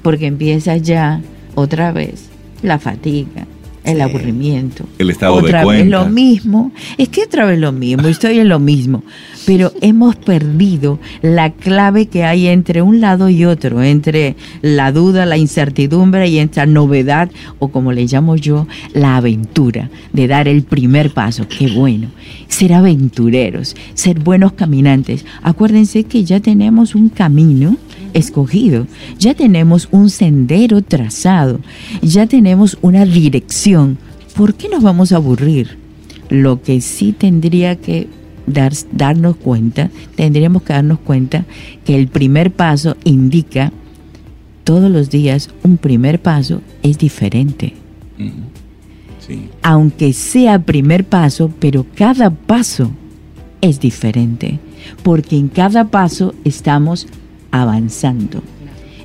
Porque 0.02 0.26
empieza 0.26 0.76
ya 0.76 1.20
otra 1.54 1.92
vez 1.92 2.26
la 2.62 2.78
fatiga, 2.78 3.46
el 3.90 3.96
Sí. 3.98 4.02
aburrimiento. 4.02 4.84
El 4.98 5.10
estado 5.10 5.36
de 5.36 5.42
otra 5.42 5.58
vez 5.60 5.64
cuenta. 5.64 5.98
lo 6.04 6.06
mismo. 6.08 6.72
Es 6.98 7.08
que 7.08 7.22
otra 7.22 7.44
vez 7.46 7.58
lo 7.58 7.72
mismo, 7.72 8.08
estoy 8.08 8.38
en 8.38 8.48
lo 8.48 8.58
mismo. 8.58 9.02
Pero 9.46 9.72
hemos 9.80 10.16
perdido 10.16 10.98
la 11.22 11.50
clave 11.52 12.06
que 12.06 12.24
hay 12.24 12.46
entre 12.46 12.82
un 12.82 13.00
lado 13.00 13.28
y 13.28 13.44
otro, 13.44 13.82
entre 13.82 14.36
la 14.62 14.92
duda, 14.92 15.26
la 15.26 15.36
incertidumbre 15.36 16.28
y 16.28 16.38
esta 16.38 16.66
novedad, 16.66 17.30
o 17.58 17.68
como 17.68 17.92
le 17.92 18.06
llamo 18.06 18.36
yo, 18.36 18.66
la 18.92 19.16
aventura 19.16 19.90
de 20.12 20.28
dar 20.28 20.46
el 20.48 20.62
primer 20.62 21.10
paso. 21.10 21.46
Qué 21.48 21.68
bueno. 21.68 22.08
Ser 22.48 22.72
aventureros, 22.74 23.74
ser 23.94 24.18
buenos 24.20 24.52
caminantes. 24.52 25.24
Acuérdense 25.42 26.04
que 26.04 26.24
ya 26.24 26.40
tenemos 26.40 26.94
un 26.94 27.08
camino 27.08 27.76
escogido, 28.14 28.86
ya 29.18 29.34
tenemos 29.34 29.88
un 29.90 30.10
sendero 30.10 30.82
trazado, 30.82 31.60
ya 32.02 32.26
tenemos 32.26 32.78
una 32.82 33.04
dirección. 33.04 33.98
¿Por 34.36 34.54
qué 34.54 34.68
nos 34.68 34.82
vamos 34.82 35.12
a 35.12 35.16
aburrir? 35.16 35.78
Lo 36.28 36.62
que 36.62 36.80
sí 36.80 37.12
tendría 37.12 37.76
que 37.76 38.08
dar- 38.46 38.72
darnos 38.92 39.36
cuenta, 39.36 39.90
tendríamos 40.14 40.62
que 40.62 40.72
darnos 40.72 40.98
cuenta 41.00 41.44
que 41.84 41.96
el 41.96 42.08
primer 42.08 42.52
paso 42.52 42.96
indica 43.04 43.72
todos 44.64 44.90
los 44.90 45.10
días 45.10 45.50
un 45.64 45.76
primer 45.78 46.20
paso 46.22 46.60
es 46.82 46.98
diferente. 46.98 47.74
Sí. 49.26 49.48
Aunque 49.62 50.12
sea 50.12 50.60
primer 50.62 51.04
paso, 51.04 51.50
pero 51.58 51.86
cada 51.94 52.30
paso 52.30 52.90
es 53.60 53.80
diferente, 53.80 54.58
porque 55.02 55.36
en 55.36 55.48
cada 55.48 55.88
paso 55.88 56.34
estamos 56.44 57.06
avanzando. 57.50 58.42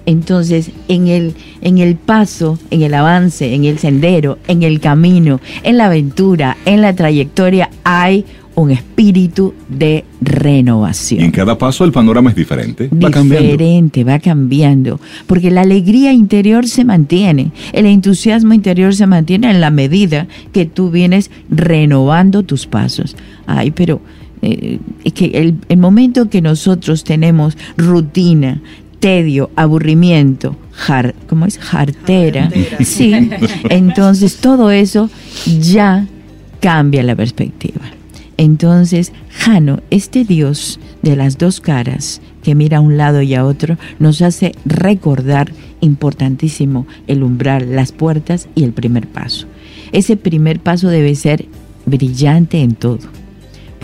Entonces, 0.06 0.72
en 0.88 1.08
el, 1.08 1.34
en 1.62 1.80
el 1.80 1.96
paso, 1.96 2.60
en 2.70 2.84
el 2.84 2.94
avance, 2.94 3.56
en 3.56 3.66
el 3.66 3.80
sendero, 3.80 4.38
en 4.48 4.64
el 4.64 4.80
camino, 4.80 5.40
en 5.64 5.78
la 5.78 5.86
aventura, 5.88 6.58
en 6.66 6.82
la 6.82 6.94
trayectoria, 6.94 7.70
hay 7.84 8.26
un 8.56 8.72
espíritu 8.72 9.54
de 9.68 10.06
renovación. 10.22 11.22
Y 11.22 11.26
en 11.26 11.32
cada 11.32 11.58
paso 11.58 11.84
el 11.84 11.92
panorama 11.92 12.30
es 12.30 12.36
diferente. 12.36 12.90
Va 12.92 13.12
cambiando. 13.12 13.52
Diferente, 13.52 14.04
va 14.04 14.20
cambiando. 14.20 15.00
Porque 15.28 15.52
la 15.52 15.62
alegría 15.62 16.14
interior 16.14 16.68
se 16.68 16.86
mantiene, 16.86 17.52
el 17.74 17.86
entusiasmo 17.86 18.54
interior 18.54 18.96
se 18.96 19.08
mantiene 19.08 19.52
en 19.52 19.60
la 19.60 19.72
medida 19.72 20.28
que 20.54 20.66
tú 20.66 20.90
vienes 20.90 21.32
renovando 21.50 22.44
tus 22.44 22.66
pasos. 22.66 23.18
Ay, 23.46 23.72
pero 23.72 24.00
eh, 24.42 24.80
es 25.04 25.14
que 25.14 25.26
el, 25.26 25.56
el 25.70 25.78
momento 25.78 26.30
que 26.30 26.42
nosotros 26.42 27.04
tenemos 27.04 27.58
rutina, 27.78 28.62
tedio, 29.00 29.50
aburrimiento, 29.56 30.56
jar, 30.72 31.16
¿cómo 31.28 31.46
es? 31.46 31.58
Jartera. 31.58 32.44
Jartera. 32.44 32.78
Sí, 32.84 33.14
entonces 33.70 34.38
todo 34.38 34.72
eso 34.72 35.10
ya 35.62 36.08
cambia 36.60 37.04
la 37.04 37.16
perspectiva. 37.16 37.82
Entonces, 38.38 39.14
Jano, 39.30 39.82
este 39.92 40.26
Dios 40.26 40.80
de 41.02 41.16
las 41.16 41.38
dos 41.38 41.62
caras, 41.62 42.22
que 42.44 42.56
mira 42.56 42.78
a 42.78 42.82
un 42.82 42.98
lado 42.98 43.22
y 43.22 43.34
a 43.34 43.46
otro, 43.46 43.78
nos 44.00 44.22
hace 44.22 44.54
recordar 44.66 45.52
importantísimo 45.82 46.86
el 47.08 47.24
umbral, 47.24 47.76
las 47.76 47.92
puertas 47.92 48.50
y 48.56 48.64
el 48.64 48.74
primer 48.74 49.08
paso. 49.08 49.48
Ese 49.92 50.18
primer 50.18 50.60
paso 50.60 50.90
debe 50.90 51.16
ser 51.16 51.46
brillante 51.86 52.60
en 52.62 52.76
todo, 52.76 53.00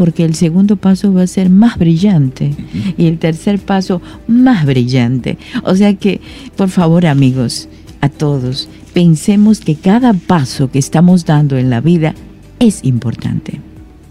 porque 0.02 0.26
el 0.26 0.34
segundo 0.34 0.78
paso 0.78 1.14
va 1.14 1.22
a 1.22 1.28
ser 1.28 1.52
más 1.52 1.78
brillante 1.78 2.56
y 2.98 3.06
el 3.06 3.20
tercer 3.20 3.60
paso 3.60 4.02
más 4.28 4.66
brillante. 4.66 5.38
O 5.64 5.76
sea 5.76 5.94
que, 5.94 6.20
por 6.56 6.70
favor 6.70 7.06
amigos, 7.06 7.70
a 8.02 8.10
todos, 8.10 8.68
pensemos 8.96 9.60
que 9.60 9.76
cada 9.76 10.14
paso 10.14 10.72
que 10.72 10.80
estamos 10.80 11.26
dando 11.26 11.56
en 11.56 11.70
la 11.70 11.82
vida 11.82 12.16
es 12.58 12.84
importante 12.84 13.60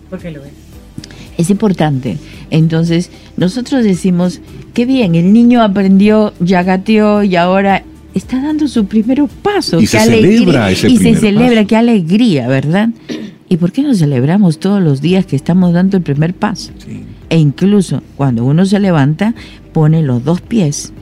Porque 0.08 0.30
lo 0.30 0.44
es. 0.44 0.52
es 1.38 1.50
importante. 1.50 2.18
Entonces, 2.52 3.10
nosotros 3.36 3.82
decimos, 3.82 4.40
qué 4.74 4.86
bien, 4.86 5.16
el 5.16 5.32
niño 5.32 5.60
aprendió, 5.60 6.32
ya 6.38 6.62
gateó 6.62 7.24
y 7.24 7.34
ahora 7.34 7.82
está 8.14 8.40
dando 8.40 8.68
su 8.68 8.84
primer 8.86 9.24
paso. 9.42 9.78
Y 9.80 9.86
qué 9.86 9.88
se 9.88 9.98
alegría. 9.98 10.38
celebra 10.38 10.70
ese 10.70 10.88
Y 10.88 10.98
se 10.98 11.16
celebra, 11.16 11.56
paso. 11.56 11.66
qué 11.66 11.76
alegría, 11.76 12.46
¿verdad? 12.46 12.90
¿Y 13.52 13.56
por 13.56 13.72
qué 13.72 13.82
no 13.82 13.94
celebramos 13.94 14.60
todos 14.60 14.80
los 14.80 15.00
días 15.00 15.26
que 15.26 15.34
estamos 15.34 15.72
dando 15.72 15.96
el 15.96 16.04
primer 16.04 16.34
paso? 16.34 16.70
Sí. 16.78 17.02
E 17.30 17.36
incluso 17.36 18.00
cuando 18.16 18.44
uno 18.44 18.64
se 18.64 18.78
levanta, 18.78 19.34
pone 19.72 20.02
los 20.02 20.24
dos 20.24 20.40
pies 20.40 20.92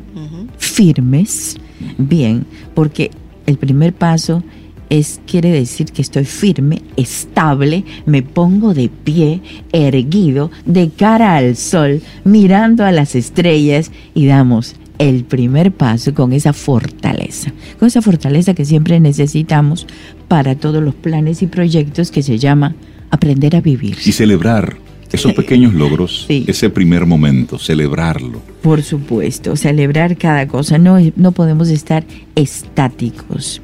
firmes, 0.56 1.58
bien, 1.98 2.46
porque 2.74 3.10
el 3.46 3.58
primer 3.58 3.92
paso 3.92 4.42
es 4.88 5.20
quiere 5.26 5.50
decir 5.50 5.92
que 5.92 6.00
estoy 6.00 6.24
firme, 6.24 6.80
estable, 6.96 7.84
me 8.06 8.22
pongo 8.22 8.72
de 8.72 8.88
pie, 8.88 9.42
erguido, 9.72 10.50
de 10.64 10.88
cara 10.88 11.36
al 11.36 11.54
sol, 11.54 12.00
mirando 12.24 12.84
a 12.86 12.92
las 12.92 13.14
estrellas 13.14 13.92
y 14.14 14.24
damos 14.26 14.74
el 14.98 15.24
primer 15.24 15.70
paso 15.70 16.14
con 16.14 16.32
esa 16.32 16.52
fortaleza, 16.52 17.52
con 17.78 17.88
esa 17.88 18.02
fortaleza 18.02 18.54
que 18.54 18.64
siempre 18.64 19.00
necesitamos 19.00 19.86
para 20.28 20.54
todos 20.54 20.82
los 20.82 20.94
planes 20.94 21.42
y 21.42 21.46
proyectos 21.46 22.10
que 22.10 22.22
se 22.22 22.38
llama 22.38 22.74
aprender 23.10 23.56
a 23.56 23.60
vivir. 23.60 23.96
Y 24.04 24.12
celebrar 24.12 24.76
esos 25.10 25.32
pequeños 25.32 25.72
logros, 25.82 26.26
Sí. 26.28 26.44
ese 26.46 26.68
primer 26.70 27.06
momento, 27.06 27.58
celebrarlo. 27.58 28.40
Por 28.62 28.82
supuesto, 28.82 29.56
celebrar 29.56 30.16
cada 30.18 30.46
cosa, 30.46 30.76
no, 30.78 30.98
no 31.16 31.32
podemos 31.32 31.68
estar 31.70 32.04
estáticos. 32.36 33.62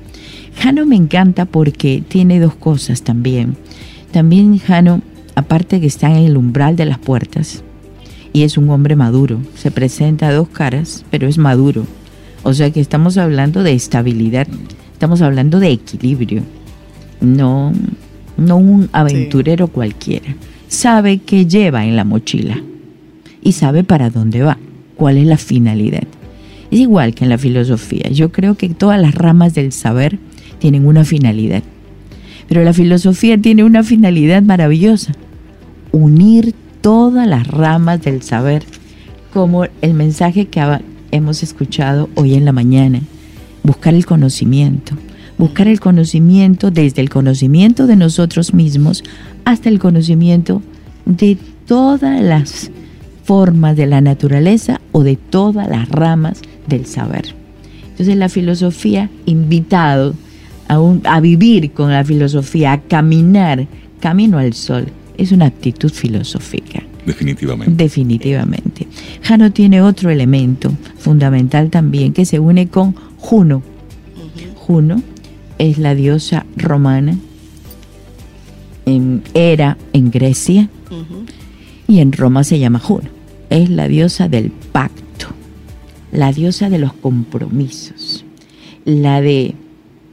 Jano 0.58 0.86
me 0.86 0.96
encanta 0.96 1.44
porque 1.46 2.02
tiene 2.06 2.40
dos 2.40 2.54
cosas 2.54 3.02
también. 3.02 3.56
También 4.12 4.58
Jano, 4.58 5.02
aparte 5.34 5.80
que 5.80 5.86
está 5.86 6.08
en 6.10 6.24
el 6.24 6.36
umbral 6.36 6.76
de 6.76 6.84
las 6.86 6.98
puertas, 6.98 7.62
y 8.32 8.42
es 8.42 8.56
un 8.56 8.70
hombre 8.70 8.96
maduro, 8.96 9.40
se 9.56 9.70
presenta 9.70 10.28
a 10.28 10.32
dos 10.32 10.48
caras, 10.48 11.04
pero 11.10 11.28
es 11.28 11.38
maduro. 11.38 11.86
O 12.42 12.52
sea 12.54 12.70
que 12.70 12.80
estamos 12.80 13.16
hablando 13.18 13.62
de 13.62 13.72
estabilidad, 13.74 14.46
estamos 15.04 15.20
hablando 15.20 15.60
de 15.60 15.70
equilibrio, 15.70 16.40
no, 17.20 17.74
no 18.38 18.56
un 18.56 18.88
aventurero 18.90 19.68
cualquiera. 19.68 20.34
Sabe 20.66 21.18
qué 21.18 21.44
lleva 21.44 21.84
en 21.84 21.94
la 21.94 22.04
mochila 22.04 22.56
y 23.42 23.52
sabe 23.52 23.84
para 23.84 24.08
dónde 24.08 24.40
va, 24.40 24.56
cuál 24.96 25.18
es 25.18 25.26
la 25.26 25.36
finalidad. 25.36 26.04
Es 26.70 26.80
igual 26.80 27.14
que 27.14 27.24
en 27.24 27.28
la 27.28 27.36
filosofía. 27.36 28.08
Yo 28.08 28.32
creo 28.32 28.54
que 28.54 28.70
todas 28.70 28.98
las 28.98 29.14
ramas 29.14 29.52
del 29.52 29.72
saber 29.72 30.18
tienen 30.58 30.86
una 30.86 31.04
finalidad. 31.04 31.62
Pero 32.48 32.64
la 32.64 32.72
filosofía 32.72 33.36
tiene 33.36 33.62
una 33.62 33.82
finalidad 33.82 34.40
maravillosa. 34.40 35.12
Unir 35.92 36.54
todas 36.80 37.28
las 37.28 37.46
ramas 37.46 38.00
del 38.00 38.22
saber, 38.22 38.64
como 39.34 39.66
el 39.82 39.92
mensaje 39.92 40.46
que 40.46 40.62
hemos 41.10 41.42
escuchado 41.42 42.08
hoy 42.14 42.36
en 42.36 42.46
la 42.46 42.52
mañana. 42.52 43.02
Buscar 43.64 43.94
el 43.94 44.06
conocimiento. 44.06 44.94
Buscar 45.38 45.66
el 45.66 45.80
conocimiento 45.80 46.70
desde 46.70 47.02
el 47.02 47.10
conocimiento 47.10 47.88
de 47.88 47.96
nosotros 47.96 48.54
mismos 48.54 49.02
hasta 49.44 49.68
el 49.68 49.80
conocimiento 49.80 50.62
de 51.06 51.36
todas 51.66 52.20
las 52.22 52.70
formas 53.24 53.74
de 53.76 53.86
la 53.86 54.00
naturaleza 54.00 54.80
o 54.92 55.02
de 55.02 55.16
todas 55.16 55.68
las 55.68 55.88
ramas 55.88 56.40
del 56.68 56.86
saber. 56.86 57.34
Entonces 57.90 58.16
la 58.16 58.28
filosofía, 58.28 59.10
invitado 59.26 60.14
a, 60.68 60.78
un- 60.78 61.00
a 61.04 61.20
vivir 61.20 61.72
con 61.72 61.90
la 61.90 62.04
filosofía, 62.04 62.72
a 62.72 62.80
caminar 62.82 63.66
camino 64.00 64.38
al 64.38 64.52
sol, 64.52 64.86
es 65.16 65.32
una 65.32 65.46
actitud 65.46 65.90
filosófica. 65.90 66.82
Definitivamente. 67.06 67.82
Definitivamente. 67.82 68.86
Jano 69.22 69.52
tiene 69.52 69.82
otro 69.82 70.10
elemento 70.10 70.72
fundamental 70.98 71.70
también 71.70 72.12
que 72.12 72.24
se 72.24 72.38
une 72.38 72.68
con 72.68 72.94
Juno. 73.24 73.62
Juno 74.54 75.02
es 75.58 75.78
la 75.78 75.94
diosa 75.94 76.44
romana, 76.58 77.16
en- 78.86 79.22
era 79.32 79.78
en 79.94 80.10
Grecia 80.10 80.68
y 81.88 82.00
en 82.00 82.12
Roma 82.12 82.44
se 82.44 82.58
llama 82.58 82.78
Juno. 82.78 83.08
Es 83.50 83.70
la 83.70 83.88
diosa 83.88 84.28
del 84.28 84.50
pacto, 84.50 85.28
la 86.12 86.32
diosa 86.32 86.68
de 86.68 86.78
los 86.78 86.92
compromisos, 86.92 88.24
la 88.84 89.20
de 89.22 89.54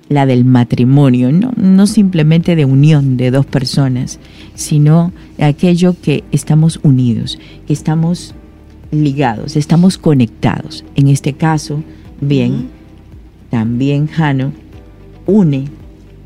la 0.09 0.25
del 0.25 0.43
matrimonio, 0.43 1.31
no, 1.31 1.51
no 1.55 1.87
simplemente 1.87 2.55
de 2.57 2.65
unión 2.65 3.15
de 3.15 3.31
dos 3.31 3.45
personas, 3.45 4.19
sino 4.55 5.13
aquello 5.39 5.95
que 6.01 6.25
estamos 6.33 6.79
unidos, 6.83 7.39
que 7.65 7.71
estamos 7.73 8.35
ligados, 8.91 9.55
estamos 9.55 9.97
conectados. 9.97 10.83
En 10.95 11.07
este 11.07 11.31
caso, 11.33 11.81
bien. 12.19 12.80
También 13.51 14.07
Jano 14.07 14.51
une 15.27 15.65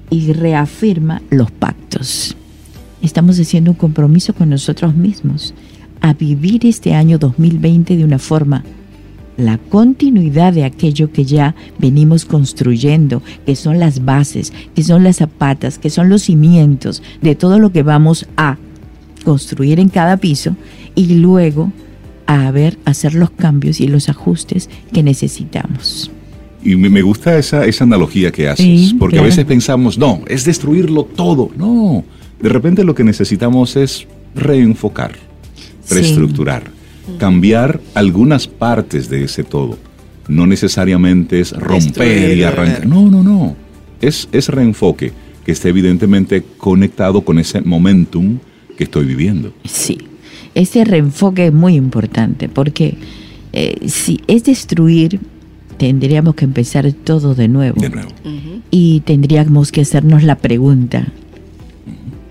y 0.09 0.32
reafirma 0.32 1.21
los 1.30 1.51
pactos. 1.51 2.38
Estamos 3.01 3.38
haciendo 3.38 3.71
un 3.71 3.78
compromiso 3.78 4.34
con 4.34 4.49
nosotros 4.49 4.95
mismos 4.95 5.53
a 5.99 6.13
vivir 6.13 6.65
este 6.65 6.93
año 6.93 7.17
2020 7.17 7.97
de 7.97 8.05
una 8.05 8.19
forma, 8.19 8.63
la 9.38 9.57
continuidad 9.57 10.53
de 10.53 10.63
aquello 10.63 11.11
que 11.11 11.26
ya 11.26 11.55
venimos 11.78 12.23
construyendo, 12.23 13.21
que 13.45 13.55
son 13.55 13.80
las 13.80 14.05
bases, 14.05 14.53
que 14.73 14.84
son 14.84 15.03
las 15.03 15.17
zapatas, 15.17 15.78
que 15.78 15.89
son 15.89 16.07
los 16.07 16.23
cimientos 16.23 17.03
de 17.21 17.36
todo 17.36 17.59
lo 17.59 17.71
que 17.71 17.84
vamos 17.84 18.28
a 18.38 18.57
construir 19.26 19.80
en 19.80 19.89
cada 19.89 20.17
piso 20.17 20.55
y 20.93 21.15
luego 21.15 21.71
a 22.28 22.49
ver, 22.51 22.78
hacer 22.86 23.13
los 23.13 23.32
cambios 23.32 23.80
y 23.82 23.88
los 23.88 24.09
ajustes 24.09 24.69
que 24.91 25.03
necesitamos. 25.03 26.11
Y 26.66 26.76
me 26.76 27.01
gusta 27.03 27.38
esa, 27.38 27.66
esa 27.66 27.84
analogía 27.84 28.32
que 28.32 28.49
haces, 28.49 28.66
Sí, 28.66 28.95
porque 28.99 29.13
claro. 29.18 29.26
a 29.28 29.30
veces 29.30 29.45
pensamos, 29.45 29.97
no, 29.97 30.22
es 30.28 30.43
destruirlo 30.45 31.03
todo. 31.03 31.51
No, 31.55 32.03
de 32.41 32.49
repente 32.49 32.84
lo 32.84 32.95
que 32.95 33.03
necesitamos 33.03 33.76
es 33.76 34.07
reenfocar, 34.34 35.13
Sí. 35.84 35.93
reestructurar, 35.93 36.63
cambiar 37.20 37.80
algunas 37.93 38.47
partes 38.47 39.09
de 39.09 39.24
ese 39.26 39.43
todo. 39.43 39.78
No 40.28 40.47
necesariamente 40.47 41.39
es 41.39 41.51
romper 41.51 41.84
Destruir, 41.84 42.38
y 42.39 42.43
arrancar. 42.43 42.80
ver. 42.80 42.88
No, 42.89 43.11
no, 43.11 43.22
no. 43.22 43.55
Es, 44.01 44.28
es 44.32 44.49
reenfoque 44.49 45.11
que 45.45 45.51
esté 45.51 45.70
evidentemente 45.70 46.43
conectado 46.57 47.22
con 47.22 47.38
ese 47.38 47.61
momentum 47.61 48.39
que 48.76 48.86
estoy 48.86 49.05
viviendo. 49.05 49.53
Sí, 49.66 49.99
ese 50.55 50.84
reenfoque 50.84 51.45
es 51.47 51.53
muy 51.53 51.76
importante 51.76 52.49
porque 52.49 52.95
eh, 53.53 53.88
si 53.88 54.20
es 54.28 54.43
destruir, 54.43 55.20
tendríamos 55.78 56.36
que 56.36 56.45
empezar 56.45 56.91
todo 56.93 57.36
de 57.36 57.47
nuevo. 57.47 57.80
De 57.82 57.89
nuevo. 57.89 58.09
Y 58.71 59.01
tendríamos 59.01 59.71
que 59.71 59.82
hacernos 59.82 60.23
la 60.23 60.36
pregunta, 60.36 61.07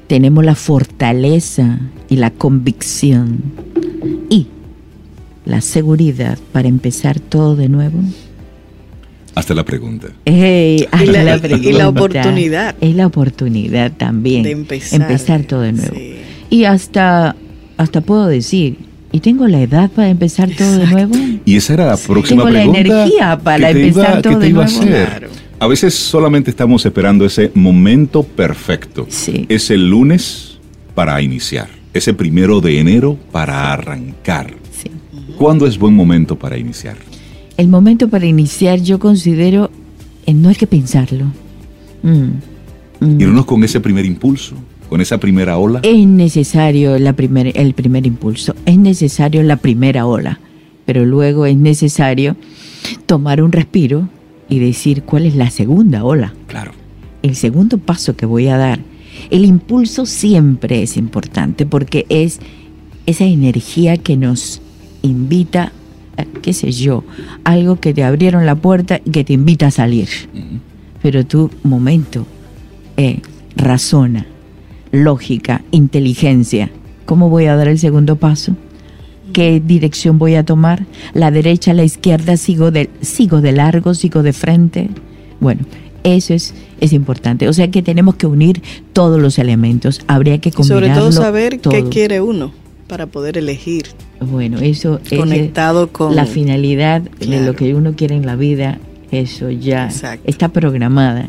¿tenemos 0.06 0.44
la 0.44 0.54
fortaleza 0.54 1.78
y 2.08 2.16
la 2.16 2.30
convicción 2.30 3.40
y 4.30 4.46
la 5.46 5.60
seguridad 5.60 6.38
para 6.52 6.68
empezar 6.68 7.20
todo 7.20 7.56
de 7.56 7.68
nuevo? 7.68 7.98
Hasta 9.34 9.54
la 9.54 9.64
pregunta. 9.64 10.08
Ey, 10.26 10.86
haz 10.92 11.02
Y 11.02 11.06
la- 11.06 11.24
la 11.24 11.32
y 11.32 11.34
la 11.34 11.38
pregunta. 11.40 11.88
oportunidad. 11.88 12.76
Es 12.80 12.94
la 12.94 13.06
oportunidad 13.06 13.92
también. 13.92 14.42
De 14.44 14.50
empezar. 14.52 15.42
todo 15.42 15.60
de 15.62 15.72
nuevo. 15.72 15.94
Sí. 15.94 16.14
Y 16.50 16.64
hasta, 16.64 17.34
hasta 17.76 18.00
puedo 18.00 18.26
decir, 18.26 18.76
¿y 19.14 19.20
tengo 19.20 19.46
la 19.46 19.60
edad 19.62 19.90
para 19.90 20.08
empezar 20.10 20.50
todo 20.50 20.72
de 20.78 20.84
Exacto. 20.84 21.08
nuevo? 21.16 21.38
Y 21.44 21.56
esa 21.56 21.74
era 21.74 21.86
la 21.86 21.96
próxima 21.96 22.42
Tengo 22.42 22.50
la 22.50 22.60
pregunta. 22.60 22.80
energía 22.80 23.38
para 23.38 23.72
que 23.72 23.80
empezar 23.86 24.10
iba- 24.14 24.22
todo 24.22 24.32
que 24.34 24.38
te 24.40 24.44
de 24.44 24.50
iba 24.50 24.64
a 24.64 24.66
nuevo. 24.66 24.80
hacer. 24.82 25.06
Claro. 25.08 25.28
A 25.60 25.66
veces 25.68 25.94
solamente 25.94 26.50
estamos 26.50 26.84
esperando 26.84 27.24
ese 27.24 27.50
momento 27.54 28.22
perfecto. 28.24 29.06
Sí. 29.08 29.46
Ese 29.48 29.76
lunes 29.78 30.58
para 30.94 31.22
iniciar. 31.22 31.68
Ese 31.94 32.12
primero 32.12 32.60
de 32.60 32.80
enero 32.80 33.16
para 33.30 33.72
arrancar. 33.72 34.52
Sí. 34.72 34.90
¿Cuándo 35.38 35.66
es 35.66 35.78
buen 35.78 35.94
momento 35.94 36.36
para 36.36 36.58
iniciar? 36.58 36.96
El 37.56 37.68
momento 37.68 38.08
para 38.08 38.26
iniciar 38.26 38.80
yo 38.80 38.98
considero, 38.98 39.70
eh, 40.26 40.34
no 40.34 40.48
hay 40.48 40.56
que 40.56 40.66
pensarlo. 40.66 41.26
Mm, 42.02 42.30
mm. 43.00 43.20
Irnos 43.20 43.44
con 43.44 43.62
ese 43.62 43.78
primer 43.80 44.04
impulso, 44.04 44.56
con 44.94 45.00
esa 45.00 45.18
primera 45.18 45.58
ola. 45.58 45.80
Es 45.82 46.06
necesario 46.06 46.96
la 47.00 47.14
primer, 47.14 47.58
el 47.58 47.74
primer 47.74 48.06
impulso, 48.06 48.54
es 48.64 48.78
necesario 48.78 49.42
la 49.42 49.56
primera 49.56 50.06
ola, 50.06 50.38
pero 50.86 51.04
luego 51.04 51.46
es 51.46 51.56
necesario 51.56 52.36
tomar 53.04 53.42
un 53.42 53.50
respiro 53.50 54.08
y 54.48 54.60
decir 54.60 55.02
cuál 55.02 55.26
es 55.26 55.34
la 55.34 55.50
segunda 55.50 56.04
ola. 56.04 56.32
Claro. 56.46 56.70
el 57.22 57.34
segundo 57.34 57.78
paso 57.78 58.14
que 58.14 58.24
voy 58.24 58.46
a 58.46 58.56
dar. 58.56 58.78
El 59.30 59.44
impulso 59.44 60.06
siempre 60.06 60.84
es 60.84 60.96
importante 60.96 61.66
porque 61.66 62.06
es 62.08 62.38
esa 63.04 63.24
energía 63.24 63.96
que 63.96 64.16
nos 64.16 64.62
invita, 65.02 65.72
a, 66.16 66.24
qué 66.40 66.52
sé 66.52 66.70
yo, 66.70 67.02
algo 67.42 67.80
que 67.80 67.94
te 67.94 68.04
abrieron 68.04 68.46
la 68.46 68.54
puerta 68.54 69.00
y 69.04 69.10
que 69.10 69.24
te 69.24 69.32
invita 69.32 69.66
a 69.66 69.70
salir. 69.72 70.08
Pero 71.02 71.26
tú, 71.26 71.50
momento, 71.64 72.28
eh, 72.96 73.22
razona, 73.56 74.28
lógica, 74.94 75.62
inteligencia. 75.70 76.70
¿Cómo 77.04 77.28
voy 77.28 77.46
a 77.46 77.56
dar 77.56 77.68
el 77.68 77.78
segundo 77.78 78.16
paso? 78.16 78.56
¿Qué 79.32 79.60
dirección 79.64 80.18
voy 80.18 80.36
a 80.36 80.44
tomar? 80.44 80.86
¿La 81.12 81.30
derecha, 81.30 81.74
la 81.74 81.84
izquierda? 81.84 82.36
¿Sigo 82.36 82.70
de, 82.70 82.88
sigo 83.00 83.40
de 83.40 83.52
largo? 83.52 83.94
¿Sigo 83.94 84.22
de 84.22 84.32
frente? 84.32 84.88
Bueno, 85.40 85.62
Eso 86.04 86.34
es, 86.34 86.54
es 86.80 86.92
importante. 86.92 87.48
O 87.48 87.52
sea 87.52 87.70
que 87.70 87.82
tenemos 87.82 88.14
que 88.16 88.26
unir 88.26 88.62
todos 88.92 89.20
los 89.20 89.38
elementos. 89.38 90.02
Habría 90.06 90.38
que 90.38 90.52
combinarlo 90.52 90.86
sobre 90.86 91.00
todo 91.00 91.12
saber 91.12 91.60
qué 91.60 91.84
quiere 91.84 92.20
uno 92.20 92.52
para 92.86 93.06
poder 93.06 93.38
elegir. 93.38 93.86
Bueno, 94.20 94.58
eso 94.58 95.00
es 95.10 95.18
Conectado 95.18 95.90
con 95.90 96.14
la 96.14 96.26
finalidad 96.26 97.00
de 97.00 97.40
lo 97.44 97.56
que 97.56 97.74
uno 97.74 97.94
quiere 97.96 98.14
en 98.14 98.26
la 98.26 98.36
vida. 98.36 98.78
Eso 99.10 99.50
ya 99.50 99.86
Exacto. 99.86 100.28
está 100.28 100.50
programada. 100.50 101.28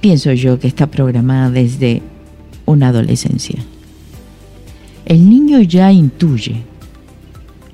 Pienso 0.00 0.32
yo 0.32 0.58
que 0.58 0.66
está 0.68 0.88
programada 0.88 1.50
desde 1.50 2.02
una 2.66 2.88
adolescencia. 2.88 3.56
El 5.04 5.28
niño 5.28 5.60
ya 5.62 5.92
intuye, 5.92 6.62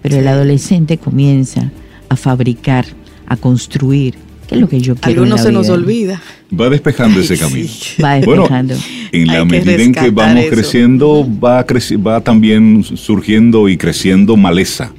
pero 0.03 0.16
el 0.18 0.28
adolescente 0.28 0.99
comienza 0.99 1.70
a 2.09 2.16
fabricar, 2.16 2.84
a 3.26 3.36
construir. 3.36 4.14
¿Qué 4.47 4.57
es 4.57 4.61
lo 4.61 4.68
que 4.68 4.80
yo 4.80 4.95
quiero? 4.97 5.22
en 5.24 5.32
Algunos 5.32 5.40
la 5.40 5.45
se 5.47 5.53
nos 5.53 5.66
vida? 5.66 5.74
olvida. 5.74 6.22
Va 6.61 6.68
despejando 6.68 7.18
Ay, 7.18 7.24
ese 7.24 7.36
sí. 7.36 7.43
camino. 7.43 7.68
Va 8.05 8.20
Bueno, 8.20 8.43
despejando. 8.43 8.74
en 9.12 9.26
la 9.28 9.45
medida 9.47 9.82
en 9.82 9.93
que 9.95 10.11
vamos 10.11 10.45
eso. 10.45 10.55
creciendo, 10.55 11.26
va, 11.43 11.66
creci- 11.66 12.07
va 12.07 12.20
también 12.20 12.84
surgiendo 12.84 13.68
y 13.70 13.78
creciendo 13.78 14.36
maleza. 14.36 14.93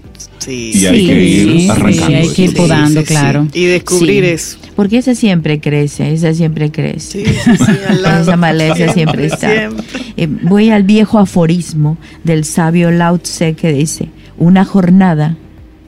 Sí. 0.45 0.71
Y 0.73 0.85
hay 0.85 1.05
que 1.07 1.23
ir 1.23 1.71
arrancando 1.71 2.07
sí, 2.07 2.13
hay 2.13 2.29
que 2.29 2.41
ir 2.43 2.53
podando, 2.55 3.03
claro. 3.03 3.47
Y 3.53 3.65
descubrir 3.65 4.23
Sí. 4.25 4.29
eso. 4.31 4.57
Porque 4.75 4.97
esa 4.97 5.15
siempre 5.15 5.59
crece, 5.59 6.11
esa 6.13 6.33
siempre 6.33 6.71
crece. 6.71 7.23
Sí, 7.23 7.31
sí, 7.43 7.51
sí, 7.57 7.71
al 7.87 8.01
lado. 8.01 8.21
Esa 8.23 8.37
maleza 8.37 8.91
siempre 8.93 9.25
está. 9.27 9.49
Siempre. 9.49 9.85
Eh, 10.17 10.27
voy 10.43 10.69
al 10.69 10.83
viejo 10.83 11.19
aforismo 11.19 11.97
del 12.23 12.43
sabio 12.45 12.91
Lao 12.91 13.17
Tse 13.19 13.53
que 13.53 13.71
dice, 13.71 14.09
una 14.37 14.65
jornada 14.65 15.37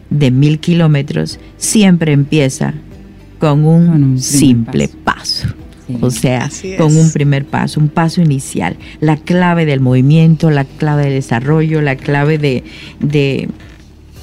de 0.10 0.32
mil 0.32 0.60
kilómetros 0.60 1.40
siempre 1.58 2.14
empieza 2.14 2.74
con 3.40 3.66
un, 3.66 3.88
Con 3.88 4.04
un 4.04 4.16
primer 4.16 4.20
simple 4.22 4.88
paso. 4.88 5.48
paso. 5.48 5.56
Sí. 5.88 5.98
O 6.02 6.10
sea, 6.10 6.50
con 6.78 6.96
un 6.98 7.12
primer 7.12 7.46
paso, 7.46 7.80
un 7.80 7.90
paso 7.90 8.20
inicial. 8.22 8.76
La 9.02 9.18
clave 9.18 9.66
del 9.66 9.82
movimiento, 9.82 10.50
la 10.50 10.64
clave 10.66 11.04
del 11.04 11.14
desarrollo, 11.14 11.80
la 11.82 11.96
clave 11.96 12.38
de, 12.40 12.64
de, 13.02 13.50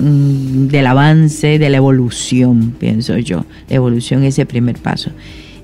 mm, 0.03 0.67
del 0.69 0.87
avance, 0.87 1.59
de 1.59 1.71
la 1.71 1.77
evolución, 1.79 2.75
pienso 2.79 3.17
yo. 3.19 3.45
La 3.69 3.77
evolución 3.77 4.25
es 4.25 4.39
el 4.39 4.47
primer 4.47 4.77
paso. 4.79 5.11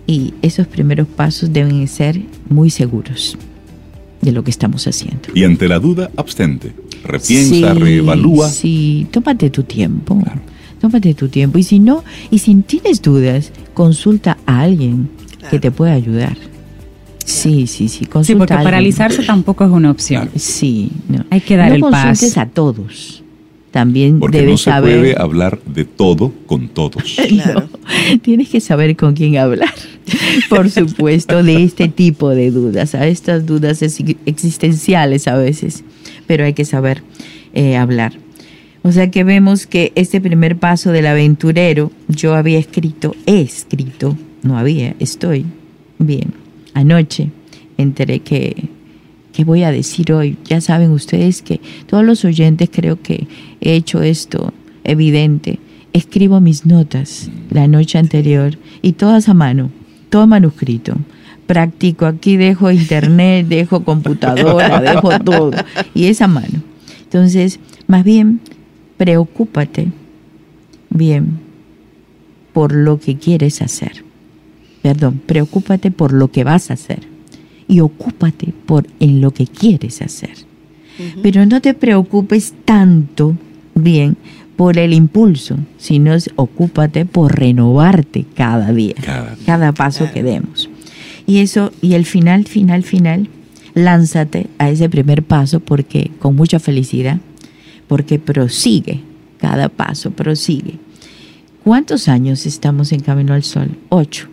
Y 0.06 0.32
esos 0.42 0.66
primeros 0.66 1.06
pasos 1.06 1.52
deben 1.52 1.86
ser 1.88 2.20
muy 2.48 2.70
seguros 2.70 3.36
de 4.22 4.32
lo 4.32 4.42
que 4.42 4.50
estamos 4.50 4.86
haciendo. 4.86 5.28
Y 5.34 5.44
ante 5.44 5.68
la 5.68 5.78
duda, 5.78 6.10
abstente. 6.16 6.72
Repiensa, 7.04 7.74
Sí, 7.74 7.78
reevalúa. 7.80 8.48
Sí, 8.48 9.06
tómate 9.10 9.50
tu 9.50 9.62
tiempo. 9.64 10.18
Claro. 10.22 10.40
Tómate 10.80 11.12
tu 11.14 11.28
tiempo. 11.28 11.58
Y 11.58 11.62
si 11.62 11.78
no, 11.78 12.04
y 12.30 12.38
si 12.38 12.54
tienes 12.56 13.02
dudas, 13.02 13.52
consulta 13.74 14.38
a 14.46 14.60
alguien 14.62 15.08
que 15.50 15.58
te 15.58 15.70
pueda 15.70 15.92
ayudar. 15.92 16.36
Sí, 17.24 17.66
sí, 17.66 17.88
sí. 17.88 18.06
Consulta 18.06 18.24
Sí, 18.24 18.34
porque 18.36 18.54
a 18.54 18.56
alguien. 18.58 18.72
paralizarse 18.72 19.22
tampoco 19.24 19.64
es 19.64 19.70
una 19.70 19.90
opción. 19.90 20.30
Sí, 20.36 20.90
no. 21.08 21.24
Hay 21.30 21.40
que 21.42 21.56
dar 21.56 21.68
no 21.68 21.74
el 21.74 21.80
consultes 21.82 22.30
paso. 22.34 22.40
a 22.40 22.46
todos. 22.46 23.22
También 23.70 24.18
Porque 24.18 24.38
debes 24.38 24.52
no 24.52 24.56
se 24.58 24.64
saber. 24.70 24.98
puede 24.98 25.14
hablar 25.20 25.60
de 25.66 25.84
todo 25.84 26.32
con 26.46 26.68
todos. 26.68 27.02
Claro. 27.28 27.68
No, 28.10 28.18
tienes 28.20 28.48
que 28.48 28.60
saber 28.60 28.96
con 28.96 29.14
quién 29.14 29.36
hablar. 29.36 29.72
Por 30.48 30.70
supuesto, 30.70 31.42
de 31.42 31.62
este 31.64 31.88
tipo 31.88 32.30
de 32.30 32.50
dudas, 32.50 32.94
a 32.94 33.06
estas 33.06 33.44
dudas 33.46 33.82
ex- 33.82 34.16
existenciales 34.26 35.28
a 35.28 35.36
veces, 35.36 35.84
pero 36.26 36.44
hay 36.44 36.54
que 36.54 36.64
saber 36.64 37.02
eh, 37.52 37.76
hablar. 37.76 38.14
O 38.82 38.92
sea 38.92 39.10
que 39.10 39.24
vemos 39.24 39.66
que 39.66 39.92
este 39.96 40.20
primer 40.20 40.56
paso 40.56 40.92
del 40.92 41.06
aventurero, 41.06 41.90
yo 42.08 42.34
había 42.34 42.58
escrito, 42.58 43.14
he 43.26 43.40
escrito, 43.42 44.16
no 44.42 44.56
había, 44.56 44.94
estoy, 44.98 45.44
bien, 45.98 46.32
anoche 46.74 47.30
enteré 47.76 48.20
que, 48.20 48.68
que 49.38 49.44
voy 49.44 49.62
a 49.62 49.70
decir 49.70 50.12
hoy. 50.12 50.36
Ya 50.46 50.60
saben 50.60 50.90
ustedes 50.90 51.42
que 51.42 51.60
todos 51.86 52.04
los 52.04 52.24
oyentes 52.24 52.70
creo 52.72 53.00
que 53.00 53.28
he 53.60 53.74
hecho 53.76 54.02
esto 54.02 54.52
evidente. 54.82 55.60
Escribo 55.92 56.40
mis 56.40 56.66
notas 56.66 57.30
la 57.48 57.68
noche 57.68 57.98
anterior 57.98 58.58
y 58.82 58.94
todas 58.94 59.28
a 59.28 59.34
mano, 59.34 59.70
todo 60.10 60.26
manuscrito. 60.26 60.96
Practico, 61.46 62.06
aquí 62.06 62.36
dejo 62.36 62.72
internet, 62.72 63.46
dejo 63.48 63.84
computadora, 63.84 64.80
dejo 64.80 65.20
todo. 65.20 65.52
Y 65.94 66.06
es 66.06 66.20
a 66.20 66.26
mano. 66.26 66.60
Entonces, 67.04 67.60
más 67.86 68.02
bien, 68.02 68.40
preocúpate, 68.96 69.92
bien, 70.90 71.38
por 72.52 72.72
lo 72.72 72.98
que 72.98 73.18
quieres 73.18 73.62
hacer. 73.62 74.02
Perdón, 74.82 75.20
preocúpate 75.24 75.92
por 75.92 76.12
lo 76.12 76.32
que 76.32 76.42
vas 76.42 76.72
a 76.72 76.74
hacer. 76.74 77.17
Y 77.68 77.80
ocúpate 77.80 78.52
por 78.66 78.86
en 78.98 79.20
lo 79.20 79.30
que 79.32 79.46
quieres 79.46 80.00
hacer. 80.02 80.30
Pero 81.22 81.46
no 81.46 81.60
te 81.60 81.74
preocupes 81.74 82.54
tanto, 82.64 83.36
bien, 83.74 84.16
por 84.56 84.78
el 84.78 84.92
impulso, 84.92 85.56
sino 85.76 86.16
ocúpate 86.34 87.04
por 87.04 87.38
renovarte 87.38 88.24
cada 88.34 88.72
día, 88.72 88.94
Cada 89.04 89.36
día. 89.36 89.46
cada 89.46 89.72
paso 89.72 90.10
que 90.12 90.24
demos. 90.24 90.68
Y 91.26 91.38
eso, 91.38 91.70
y 91.80 91.94
el 91.94 92.04
final, 92.04 92.46
final, 92.46 92.82
final, 92.82 93.28
lánzate 93.74 94.48
a 94.58 94.70
ese 94.70 94.88
primer 94.88 95.22
paso 95.22 95.60
porque 95.60 96.10
con 96.18 96.34
mucha 96.34 96.58
felicidad, 96.58 97.20
porque 97.86 98.18
prosigue 98.18 99.00
cada 99.38 99.68
paso, 99.68 100.10
prosigue. 100.10 100.74
¿Cuántos 101.62 102.08
años 102.08 102.46
estamos 102.46 102.90
en 102.92 103.00
Camino 103.00 103.34
al 103.34 103.44
Sol? 103.44 103.68
Ocho. 103.90 104.26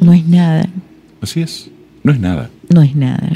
No 0.00 0.12
es 0.14 0.26
nada, 0.26 0.68
Así 1.20 1.40
es. 1.42 1.70
No 2.02 2.12
es 2.12 2.20
nada. 2.20 2.48
No 2.72 2.82
es 2.82 2.94
nada. 2.96 3.30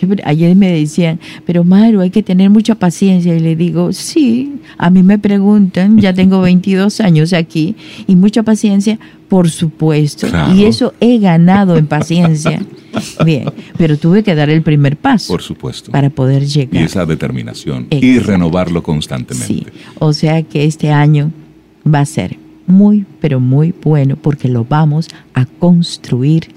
Yo, 0.00 0.08
ayer 0.24 0.56
me 0.56 0.70
decían, 0.72 1.20
pero 1.44 1.62
Maru, 1.62 2.00
hay 2.00 2.08
que 2.08 2.22
tener 2.22 2.48
mucha 2.48 2.74
paciencia. 2.74 3.34
Y 3.36 3.40
le 3.40 3.54
digo, 3.54 3.92
sí, 3.92 4.54
a 4.78 4.88
mí 4.88 5.02
me 5.02 5.18
preguntan, 5.18 5.98
ya 5.98 6.14
tengo 6.14 6.40
22 6.42 7.00
años 7.00 7.32
aquí, 7.34 7.76
y 8.06 8.16
mucha 8.16 8.42
paciencia, 8.42 8.98
por 9.28 9.50
supuesto. 9.50 10.26
Claro. 10.28 10.54
Y 10.54 10.64
eso 10.64 10.94
he 11.00 11.18
ganado 11.18 11.76
en 11.76 11.86
paciencia. 11.86 12.62
Bien, 13.26 13.44
pero 13.76 13.98
tuve 13.98 14.22
que 14.22 14.34
dar 14.34 14.48
el 14.48 14.62
primer 14.62 14.96
paso 14.96 15.30
Por 15.32 15.42
supuesto. 15.42 15.92
para 15.92 16.08
poder 16.08 16.42
Y 16.44 16.46
llegar. 16.46 16.82
esa 16.82 17.04
determinación. 17.04 17.86
Y 17.90 18.18
renovarlo 18.20 18.80
Sí, 18.80 18.84
constantemente. 18.86 19.66
o 19.98 20.14
sea 20.14 20.42
que 20.42 20.64
este 20.64 20.90
año 20.90 21.30
va 21.86 22.00
a 22.00 22.06
ser 22.06 22.38
muy, 22.66 23.04
pero 23.20 23.40
muy 23.40 23.74
bueno 23.84 24.16
porque 24.16 24.48
lo 24.48 24.64
vamos 24.64 25.08
a 25.34 25.44
construir 25.44 26.48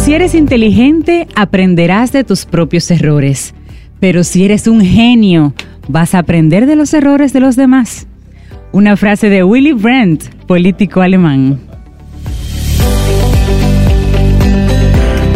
Si 0.00 0.14
eres 0.14 0.34
inteligente, 0.34 1.28
aprenderás 1.36 2.10
de 2.10 2.24
tus 2.24 2.44
propios 2.44 2.90
errores. 2.90 3.54
Pero 4.00 4.24
si 4.24 4.44
eres 4.44 4.66
un 4.66 4.80
genio, 4.80 5.54
vas 5.86 6.16
a 6.16 6.18
aprender 6.18 6.66
de 6.66 6.74
los 6.74 6.92
errores 6.92 7.32
de 7.32 7.38
los 7.38 7.54
demás. 7.54 8.08
Una 8.74 8.96
frase 8.96 9.28
de 9.28 9.44
Willy 9.44 9.72
Brandt, 9.72 10.24
político 10.48 11.00
alemán. 11.00 11.60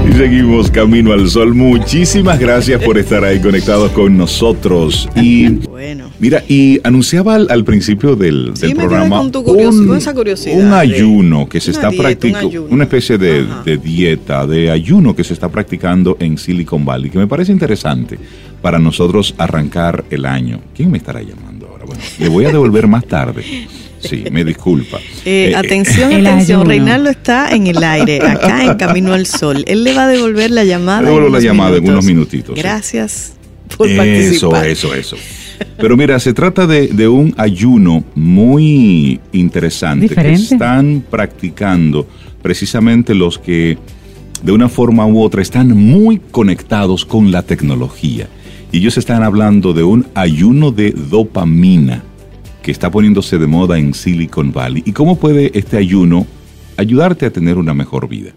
Y 0.08 0.12
seguimos 0.12 0.72
Camino 0.72 1.12
al 1.12 1.28
Sol. 1.28 1.54
Muchísimas 1.54 2.40
gracias 2.40 2.82
por 2.82 2.98
estar 2.98 3.22
ahí 3.22 3.38
conectados 3.40 3.92
con 3.92 4.16
nosotros. 4.16 5.08
Y 5.14 5.50
Bueno. 5.68 6.10
mira, 6.18 6.42
y 6.48 6.80
anunciaba 6.82 7.36
al, 7.36 7.46
al 7.48 7.62
principio 7.62 8.16
del, 8.16 8.50
Sí, 8.54 8.62
del 8.62 8.70
me 8.70 8.74
quedé 8.74 8.88
programa 8.88 9.18
con 9.18 9.30
tu 9.30 9.44
curios- 9.44 9.86
con 9.86 9.96
esa 9.96 10.12
curiosidad 10.14 10.58
un 10.58 10.72
ayuno 10.72 11.48
que 11.48 11.60
se 11.60 11.70
está 11.70 11.90
un 11.90 11.96
practicando, 11.96 12.66
una 12.70 12.82
especie 12.84 13.18
de, 13.18 13.46
de 13.64 13.76
dieta, 13.78 14.48
de 14.48 14.72
ayuno 14.72 15.14
que 15.14 15.22
se 15.22 15.32
está 15.34 15.48
practicando 15.48 16.16
en 16.18 16.38
Silicon 16.38 16.84
Valley, 16.84 17.08
que 17.10 17.18
me 17.18 17.28
parece 17.28 17.52
interesante 17.52 18.18
para 18.60 18.80
nosotros 18.80 19.32
arrancar 19.38 20.04
el 20.10 20.26
año. 20.26 20.58
¿Quién 20.74 20.90
me 20.90 20.98
estará 20.98 21.22
llamando? 21.22 21.57
Bueno, 21.88 22.02
le 22.20 22.28
voy 22.28 22.44
a 22.44 22.48
devolver 22.48 22.86
más 22.86 23.04
tarde. 23.06 23.42
Sí, 24.00 24.24
me 24.30 24.44
disculpa. 24.44 24.98
Eh, 25.24 25.50
Eh, 25.50 25.56
atención, 25.56 26.12
El 26.12 26.24
atención. 26.26 26.60
ayuno. 26.60 26.70
Reinaldo 26.70 27.10
está 27.10 27.48
en 27.50 27.66
el 27.66 27.82
aire, 27.82 28.20
acá 28.22 28.64
en 28.64 28.74
Camino 28.76 29.12
al 29.12 29.26
Sol. 29.26 29.64
Él 29.66 29.82
le 29.82 29.92
va 29.92 30.04
a 30.04 30.08
devolver 30.08 30.52
la 30.52 30.62
llamada. 30.64 31.02
Devuelvo 31.02 31.26
en 31.26 31.32
la 31.32 31.40
llamada 31.40 31.76
en 31.78 31.88
unos 31.90 32.04
minutitos, 32.04 32.54
sí. 32.54 32.60
Gracias 32.62 33.32
por 33.76 33.88
Eso, 33.88 33.96
participar. 34.50 34.66
eso, 34.68 34.94
eso. 34.94 35.16
Pero 35.78 35.96
mira, 35.96 36.20
se 36.20 36.32
trata 36.32 36.66
de, 36.68 36.86
de 36.86 37.08
un 37.08 37.34
ayuno 37.36 38.04
muy 38.14 39.18
interesante 39.32 40.06
Diferente. 40.08 40.38
que 40.48 40.54
están 40.54 41.04
practicando 41.10 42.06
precisamente 42.40 43.14
los 43.14 43.38
que 43.38 43.76
de 44.42 44.52
una 44.52 44.68
forma 44.68 45.04
u 45.06 45.20
otra 45.20 45.42
están 45.42 45.76
muy 45.76 46.20
conectados 46.30 47.04
con 47.04 47.32
la 47.32 47.42
tecnología. 47.42 48.28
Y 48.70 48.78
ellos 48.78 48.98
están 48.98 49.22
hablando 49.22 49.72
de 49.72 49.82
un 49.82 50.06
ayuno 50.14 50.70
de 50.70 50.90
dopamina 50.90 52.02
que 52.62 52.70
está 52.70 52.90
poniéndose 52.90 53.38
de 53.38 53.46
moda 53.46 53.78
en 53.78 53.94
Silicon 53.94 54.52
Valley. 54.52 54.82
¿Y 54.84 54.92
cómo 54.92 55.18
puede 55.18 55.50
este 55.58 55.78
ayuno 55.78 56.26
ayudarte 56.76 57.24
a 57.24 57.32
tener 57.32 57.56
una 57.56 57.72
mejor 57.72 58.08
vida? 58.08 58.32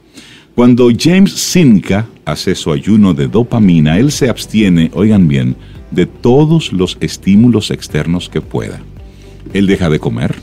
Cuando 0.55 0.89
James 0.97 1.33
Sinka 1.33 2.07
hace 2.23 2.55
su 2.55 2.71
ayuno 2.71 3.13
de 3.13 3.27
dopamina, 3.27 3.97
él 3.97 4.11
se 4.11 4.29
abstiene, 4.29 4.89
oigan 4.93 5.27
bien, 5.27 5.55
de 5.91 6.05
todos 6.05 6.71
los 6.71 6.97
estímulos 7.01 7.71
externos 7.71 8.29
que 8.29 8.39
pueda. 8.39 8.81
Él 9.53 9.67
deja 9.67 9.89
de 9.89 9.99
comer, 9.99 10.35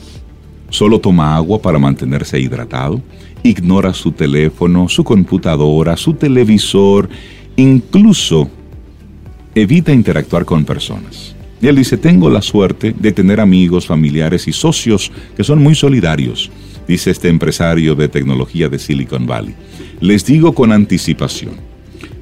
solo 0.69 0.99
toma 0.99 1.35
agua 1.35 1.61
para 1.61 1.79
mantenerse 1.79 2.39
hidratado, 2.39 3.01
ignora 3.41 3.93
su 3.93 4.11
teléfono, 4.11 4.87
su 4.87 5.03
computadora, 5.03 5.97
su 5.97 6.13
televisor, 6.13 7.09
incluso 7.55 8.49
evita 9.55 9.91
interactuar 9.91 10.45
con 10.45 10.65
personas. 10.65 11.35
Y 11.61 11.67
él 11.67 11.75
dice, 11.75 11.97
tengo 11.97 12.29
la 12.29 12.41
suerte 12.41 12.95
de 12.97 13.11
tener 13.11 13.39
amigos, 13.39 13.85
familiares 13.85 14.47
y 14.47 14.53
socios 14.53 15.11
que 15.35 15.43
son 15.43 15.61
muy 15.61 15.75
solidarios, 15.75 16.49
dice 16.87 17.11
este 17.11 17.27
empresario 17.27 17.95
de 17.95 18.07
tecnología 18.07 18.69
de 18.69 18.79
Silicon 18.79 19.25
Valley. 19.25 19.55
Les 19.99 20.25
digo 20.25 20.53
con 20.53 20.71
anticipación, 20.71 21.55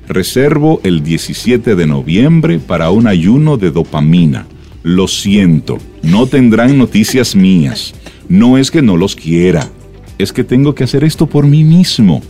reservo 0.07 0.81
el 0.83 1.03
17 1.03 1.75
de 1.75 1.85
noviembre 1.85 2.59
para 2.59 2.89
un 2.89 3.07
ayuno 3.07 3.57
de 3.57 3.71
dopamina. 3.71 4.47
Lo 4.81 5.07
siento, 5.07 5.77
no 6.01 6.27
tendrán 6.27 6.77
noticias 6.77 7.35
mías. 7.35 7.93
No 8.29 8.57
es 8.57 8.71
que 8.71 8.81
no 8.81 8.97
los 8.97 9.15
quiera, 9.15 9.69
es 10.17 10.33
que 10.33 10.43
tengo 10.43 10.73
que 10.75 10.83
hacer 10.83 11.03
esto 11.03 11.27
por 11.27 11.45
mí 11.45 11.63
mismo. 11.63 12.21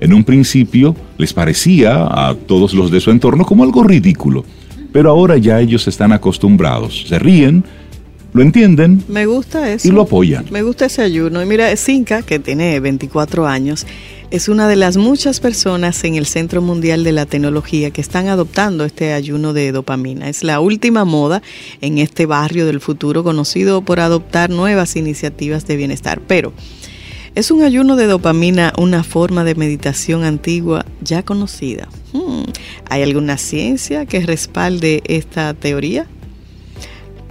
En 0.00 0.14
un 0.14 0.24
principio 0.24 0.96
les 1.18 1.32
parecía 1.32 2.06
a 2.06 2.34
todos 2.34 2.72
los 2.72 2.90
de 2.90 3.00
su 3.00 3.10
entorno 3.10 3.44
como 3.44 3.64
algo 3.64 3.82
ridículo, 3.82 4.44
pero 4.92 5.10
ahora 5.10 5.36
ya 5.36 5.60
ellos 5.60 5.86
están 5.86 6.12
acostumbrados, 6.12 7.04
se 7.06 7.18
ríen, 7.18 7.64
lo 8.32 8.42
entienden. 8.42 9.02
Me 9.08 9.26
gusta 9.26 9.70
eso. 9.72 9.88
Y 9.88 9.90
lo 9.90 10.02
apoyan. 10.02 10.46
Me 10.50 10.62
gusta 10.62 10.86
ese 10.86 11.02
ayuno. 11.02 11.42
Y 11.42 11.46
mira, 11.46 11.74
Cinca, 11.76 12.22
que 12.22 12.38
tiene 12.38 12.78
24 12.78 13.46
años, 13.46 13.86
es 14.30 14.48
una 14.48 14.68
de 14.68 14.76
las 14.76 14.96
muchas 14.96 15.40
personas 15.40 16.04
en 16.04 16.14
el 16.14 16.26
Centro 16.26 16.62
Mundial 16.62 17.02
de 17.02 17.10
la 17.10 17.26
Tecnología 17.26 17.90
que 17.90 18.00
están 18.00 18.28
adoptando 18.28 18.84
este 18.84 19.12
ayuno 19.12 19.52
de 19.52 19.72
dopamina. 19.72 20.28
Es 20.28 20.44
la 20.44 20.60
última 20.60 21.04
moda 21.04 21.42
en 21.80 21.98
este 21.98 22.26
barrio 22.26 22.66
del 22.66 22.80
futuro 22.80 23.24
conocido 23.24 23.82
por 23.82 23.98
adoptar 23.98 24.48
nuevas 24.48 24.94
iniciativas 24.94 25.66
de 25.66 25.76
bienestar. 25.76 26.20
Pero 26.26 26.52
¿Es 27.36 27.52
un 27.52 27.62
ayuno 27.62 27.94
de 27.94 28.06
dopamina 28.06 28.72
una 28.76 29.04
forma 29.04 29.44
de 29.44 29.54
meditación 29.54 30.24
antigua 30.24 30.84
ya 31.00 31.22
conocida? 31.22 31.88
Hmm, 32.12 32.42
¿Hay 32.88 33.02
alguna 33.02 33.38
ciencia 33.38 34.04
que 34.04 34.20
respalde 34.20 35.02
esta 35.06 35.54
teoría? 35.54 36.08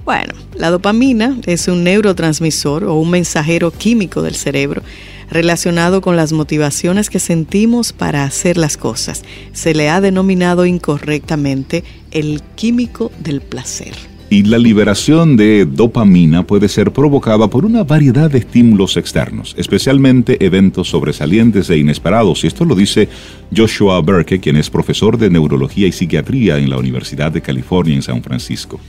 Bueno, 0.06 0.34
la 0.56 0.72
dopamina 0.72 1.38
es 1.46 1.68
un 1.68 1.84
neurotransmisor 1.84 2.86
o 2.86 2.96
un 2.96 3.10
mensajero 3.12 3.72
químico 3.72 4.22
del 4.22 4.36
cerebro 4.36 4.82
relacionado 5.30 6.00
con 6.00 6.16
las 6.16 6.32
motivaciones 6.32 7.10
que 7.10 7.20
sentimos 7.20 7.92
para 7.92 8.24
hacer 8.24 8.58
las 8.58 8.78
cosas. 8.78 9.24
Se 9.52 9.76
le 9.76 9.90
ha 9.90 10.00
denominado 10.00 10.66
incorrectamente 10.66 11.84
el 12.12 12.42
químico 12.56 13.12
del 13.20 13.42
placer. 13.42 13.94
Y 14.32 14.44
la 14.44 14.60
liberación 14.60 15.38
de 15.38 15.66
dopamina 15.66 16.46
puede 16.46 16.70
ser 16.70 16.92
provocada 16.92 17.48
por 17.48 17.66
una 17.66 17.84
variedad 17.84 18.30
de 18.30 18.38
estímulos 18.38 18.96
externos, 18.96 19.56
especialmente 19.58 20.46
eventos 20.46 20.90
sobresalientes 20.90 21.68
e 21.72 21.78
inesperados. 21.78 22.44
Y 22.44 22.48
esto 22.48 22.64
lo 22.64 22.76
dice 22.76 23.10
Joshua 23.56 24.00
Berke, 24.02 24.40
quien 24.40 24.56
es 24.56 24.70
profesor 24.70 25.18
de 25.18 25.32
neurología 25.32 25.88
y 25.88 25.92
psiquiatría 25.92 26.60
en 26.60 26.70
la 26.70 26.78
Universidad 26.78 27.32
de 27.32 27.42
California 27.42 27.96
en 27.96 28.04
San 28.04 28.22
Francisco. 28.22 28.80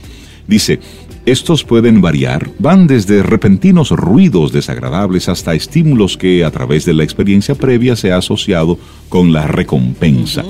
Dice, 0.47 0.79
estos 1.25 1.63
pueden 1.63 2.01
variar, 2.01 2.49
van 2.59 2.85
desde 2.85 3.23
repentinos 3.23 3.89
ruidos 3.89 4.51
desagradables 4.51 5.27
hasta 5.27 5.55
estímulos 5.55 6.17
que 6.17 6.43
a 6.43 6.51
través 6.51 6.85
de 6.85 6.93
la 6.93 7.03
experiencia 7.03 7.55
previa 7.55 7.95
se 7.95 8.11
ha 8.11 8.17
asociado 8.17 8.77
con 9.09 9.33
la 9.33 9.47
recompensa. 9.47 10.43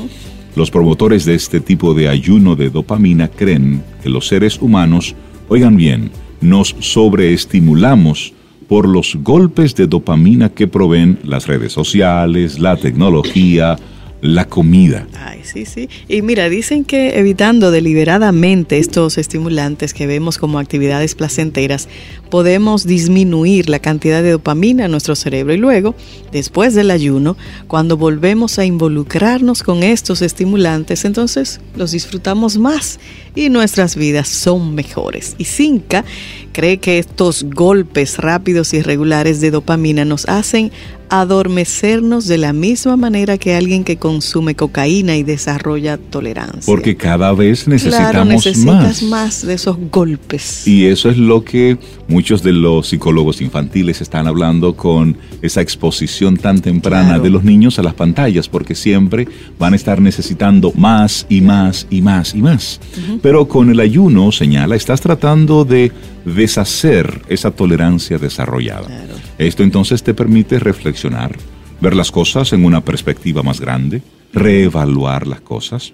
Los 0.55 0.69
promotores 0.69 1.25
de 1.25 1.35
este 1.35 1.61
tipo 1.61 1.93
de 1.93 2.09
ayuno 2.09 2.55
de 2.55 2.69
dopamina 2.69 3.29
creen 3.29 3.83
que 4.03 4.09
los 4.09 4.27
seres 4.27 4.61
humanos, 4.61 5.15
oigan 5.47 5.77
bien, 5.77 6.11
nos 6.41 6.75
sobreestimulamos 6.79 8.33
por 8.67 8.87
los 8.87 9.17
golpes 9.21 9.75
de 9.75 9.87
dopamina 9.87 10.49
que 10.49 10.67
proveen 10.67 11.19
las 11.23 11.47
redes 11.47 11.71
sociales, 11.71 12.59
la 12.59 12.75
tecnología, 12.75 13.77
la 14.21 14.45
comida. 14.45 15.07
Ay, 15.17 15.41
sí, 15.43 15.65
sí. 15.65 15.89
Y 16.07 16.21
mira, 16.21 16.47
dicen 16.47 16.85
que 16.85 17.19
evitando 17.19 17.71
deliberadamente 17.71 18.77
estos 18.77 19.17
estimulantes 19.17 19.93
que 19.93 20.07
vemos 20.07 20.37
como 20.37 20.59
actividades 20.59 21.15
placenteras, 21.15 21.89
podemos 22.29 22.85
disminuir 22.85 23.69
la 23.69 23.79
cantidad 23.79 24.21
de 24.21 24.31
dopamina 24.31 24.85
en 24.85 24.91
nuestro 24.91 25.15
cerebro 25.15 25.53
y 25.53 25.57
luego, 25.57 25.95
después 26.31 26.75
del 26.75 26.91
ayuno, 26.91 27.35
cuando 27.67 27.97
volvemos 27.97 28.59
a 28.59 28.65
involucrarnos 28.65 29.63
con 29.63 29.81
estos 29.81 30.21
estimulantes, 30.21 31.03
entonces 31.03 31.59
los 31.75 31.91
disfrutamos 31.91 32.57
más 32.57 32.99
y 33.35 33.49
nuestras 33.49 33.95
vidas 33.95 34.27
son 34.27 34.75
mejores. 34.75 35.35
Y 35.39 35.45
Cinca 35.45 36.05
cree 36.51 36.77
que 36.77 36.99
estos 36.99 37.43
golpes 37.43 38.17
rápidos 38.17 38.73
y 38.73 38.81
regulares 38.81 39.41
de 39.41 39.51
dopamina 39.51 40.05
nos 40.05 40.27
hacen 40.27 40.71
adormecernos 41.11 42.25
de 42.27 42.37
la 42.37 42.53
misma 42.53 42.95
manera 42.95 43.37
que 43.37 43.53
alguien 43.53 43.83
que 43.83 43.97
consume 43.97 44.55
cocaína 44.55 45.17
y 45.17 45.23
desarrolla 45.23 45.97
tolerancia. 45.97 46.63
Porque 46.65 46.95
cada 46.95 47.33
vez 47.33 47.67
necesitamos 47.67 48.11
claro, 48.11 48.25
necesitas 48.25 49.03
más. 49.03 49.03
más 49.03 49.45
de 49.45 49.53
esos 49.53 49.77
golpes. 49.91 50.65
Y 50.65 50.85
eso 50.85 51.09
es 51.09 51.17
lo 51.17 51.43
que 51.43 51.77
muchos 52.07 52.43
de 52.43 52.53
los 52.53 52.87
psicólogos 52.87 53.41
infantiles 53.41 53.99
están 54.01 54.25
hablando 54.25 54.75
con 54.75 55.17
esa 55.41 55.61
exposición 55.61 56.37
tan 56.37 56.61
temprana 56.61 57.01
Claro. 57.09 57.23
de 57.23 57.29
los 57.29 57.43
niños 57.43 57.77
a 57.77 57.83
las 57.83 57.93
pantallas, 57.93 58.47
porque 58.47 58.73
siempre 58.73 59.27
van 59.59 59.73
a 59.73 59.75
estar 59.75 59.99
necesitando 60.01 60.71
más 60.75 61.25
y 61.29 61.41
más 61.41 61.87
y 61.89 62.01
más 62.01 62.33
y 62.33 62.41
más. 62.41 62.79
Pero 63.21 63.47
con 63.47 63.69
el 63.69 63.79
ayuno, 63.81 64.31
señala, 64.31 64.75
estás 64.75 65.01
tratando 65.01 65.65
de 65.65 65.91
deshacer 66.23 67.21
esa 67.27 67.51
tolerancia 67.51 68.17
desarrollada. 68.17 68.85
Claro. 68.85 69.13
Esto 69.37 69.63
entonces 69.63 70.03
te 70.03 70.13
permite 70.13 70.59
reflexionar, 70.59 71.35
ver 71.79 71.95
las 71.95 72.11
cosas 72.11 72.53
en 72.53 72.65
una 72.65 72.81
perspectiva 72.81 73.43
más 73.43 73.59
grande, 73.59 74.01
reevaluar 74.33 75.27
las 75.27 75.41
cosas. 75.41 75.93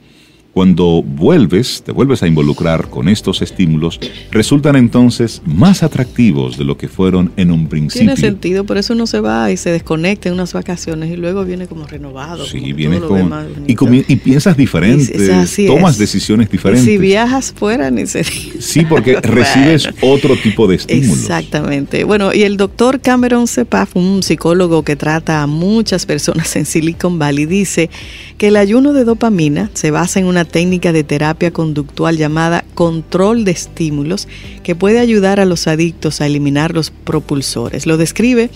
Cuando 0.58 1.04
vuelves, 1.04 1.84
te 1.86 1.92
vuelves 1.92 2.24
a 2.24 2.28
involucrar 2.28 2.90
con 2.90 3.10
estos 3.10 3.44
estímulos, 3.44 4.00
resultan 4.32 4.76
entonces 4.76 5.40
más 5.46 5.84
atractivos 5.84 6.58
de 6.58 6.64
lo 6.64 6.78
que 6.80 6.88
fueron 6.88 7.32
en 7.38 7.52
un 7.52 7.68
principio. 7.68 8.08
Tiene 8.08 8.20
sentido, 8.20 8.64
por 8.64 8.80
eso 8.80 8.94
uno 8.94 9.06
se 9.06 9.20
va 9.20 9.52
y 9.52 9.58
se 9.58 9.70
desconecta 9.70 10.30
en 10.30 10.34
unas 10.34 10.54
vacaciones 10.54 11.12
y 11.12 11.16
luego 11.16 11.46
viene 11.46 11.68
como 11.68 11.86
renovado. 11.86 12.44
Sí, 12.44 12.60
como 12.60 12.76
vienes 12.76 13.02
con... 13.02 13.32
Y, 13.68 14.16
piensas 14.16 14.58
diferente, 14.58 15.16
Y- 15.58 15.68
tomas 15.68 15.94
es. 15.94 16.00
decisiones 16.00 16.50
diferentes. 16.50 16.86
si 16.86 16.98
viajas 16.98 17.54
fuera, 17.56 17.92
ni 17.92 18.08
se. 18.08 18.24
Sí, 18.24 18.84
porque 18.84 19.16
recibes 19.22 19.88
otro 20.02 20.36
tipo 20.38 20.66
de 20.66 20.78
estímulos. 20.78 21.20
Exactamente. 21.20 22.04
Bueno, 22.04 22.34
y 22.34 22.42
el 22.42 22.58
doctor 22.58 23.00
Cameron 23.00 23.48
Cepaf, 23.48 23.96
un 23.96 24.24
psicólogo 24.24 24.82
que 24.82 24.96
trata 24.96 25.44
a 25.44 25.46
muchas 25.46 26.08
personas 26.08 26.56
en 26.56 26.66
Silicon 26.66 27.20
Valley, 27.20 27.46
dice 27.46 27.92
que 28.40 28.48
el 28.48 28.56
ayuno 28.56 28.94
de 28.94 29.04
dopamina 29.04 29.70
se 29.76 29.92
basa 29.92 30.20
en 30.20 30.26
una 30.26 30.47
técnica 30.48 30.92
de 30.92 31.04
terapia 31.04 31.52
conductual 31.52 32.18
llamada 32.18 32.64
control 32.74 33.46
de 33.46 33.52
estímulos 33.52 34.28
que 34.64 34.76
puede 34.76 35.00
ayudar 35.00 35.40
a 35.40 35.46
los 35.46 35.68
adictos 35.68 36.22
a 36.22 36.26
eliminar 36.26 36.74
los 36.74 36.92
propulsores. 36.92 37.86
Lo 37.86 37.98
describe 37.98 38.50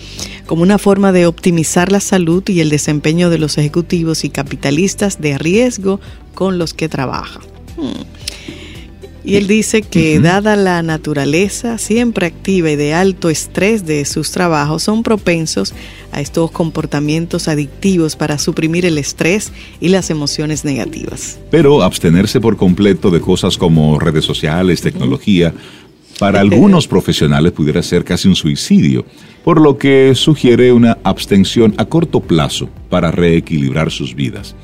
como 0.46 0.62
una 0.62 0.78
forma 0.78 1.12
de 1.12 1.26
optimizar 1.26 1.92
la 1.92 2.00
salud 2.00 2.42
y 2.48 2.60
el 2.60 2.70
desempeño 2.70 3.30
de 3.30 3.38
los 3.38 3.58
ejecutivos 3.58 4.24
y 4.24 4.30
capitalistas 4.30 5.20
de 5.20 5.38
riesgo 5.38 6.00
con 6.34 6.58
los 6.58 6.74
que 6.74 6.88
trabaja. 6.88 7.40
Hmm. 7.76 8.21
Y 9.24 9.36
él 9.36 9.46
dice 9.46 9.82
que 9.82 10.18
dada 10.18 10.56
la 10.56 10.82
naturaleza 10.82 11.78
siempre 11.78 12.26
activa 12.26 12.70
y 12.70 12.76
de 12.76 12.92
alto 12.94 13.30
estrés 13.30 13.86
de 13.86 14.04
sus 14.04 14.32
trabajos, 14.32 14.82
son 14.82 15.02
propensos 15.02 15.74
a 16.10 16.20
estos 16.20 16.50
comportamientos 16.50 17.46
adictivos 17.46 18.16
para 18.16 18.38
suprimir 18.38 18.84
el 18.84 18.98
estrés 18.98 19.52
y 19.80 19.88
las 19.88 20.10
emociones 20.10 20.64
negativas. 20.64 21.38
Pero 21.50 21.82
abstenerse 21.82 22.40
por 22.40 22.56
completo 22.56 23.10
de 23.10 23.20
cosas 23.20 23.56
como 23.56 23.98
redes 24.00 24.24
sociales, 24.24 24.82
tecnología, 24.82 25.54
para 26.18 26.40
algunos 26.40 26.86
profesionales 26.86 27.52
pudiera 27.52 27.82
ser 27.82 28.04
casi 28.04 28.28
un 28.28 28.36
suicidio, 28.36 29.04
por 29.44 29.60
lo 29.60 29.78
que 29.78 30.12
sugiere 30.14 30.72
una 30.72 30.98
abstención 31.02 31.74
a 31.78 31.84
corto 31.84 32.20
plazo 32.20 32.68
para 32.88 33.10
reequilibrar 33.10 33.90
sus 33.90 34.14
vidas. 34.14 34.54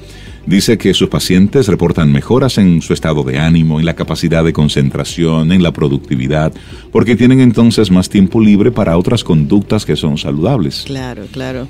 Dice 0.48 0.78
que 0.78 0.94
sus 0.94 1.10
pacientes 1.10 1.68
reportan 1.68 2.10
mejoras 2.10 2.56
en 2.56 2.80
su 2.80 2.94
estado 2.94 3.22
de 3.22 3.38
ánimo, 3.38 3.80
en 3.80 3.84
la 3.84 3.94
capacidad 3.94 4.42
de 4.42 4.54
concentración, 4.54 5.52
en 5.52 5.62
la 5.62 5.72
productividad, 5.72 6.54
porque 6.90 7.16
tienen 7.16 7.40
entonces 7.40 7.90
más 7.90 8.08
tiempo 8.08 8.40
libre 8.40 8.70
para 8.70 8.96
otras 8.96 9.24
conductas 9.24 9.84
que 9.84 9.94
son 9.94 10.16
saludables. 10.16 10.84
Claro, 10.86 11.26
claro. 11.32 11.68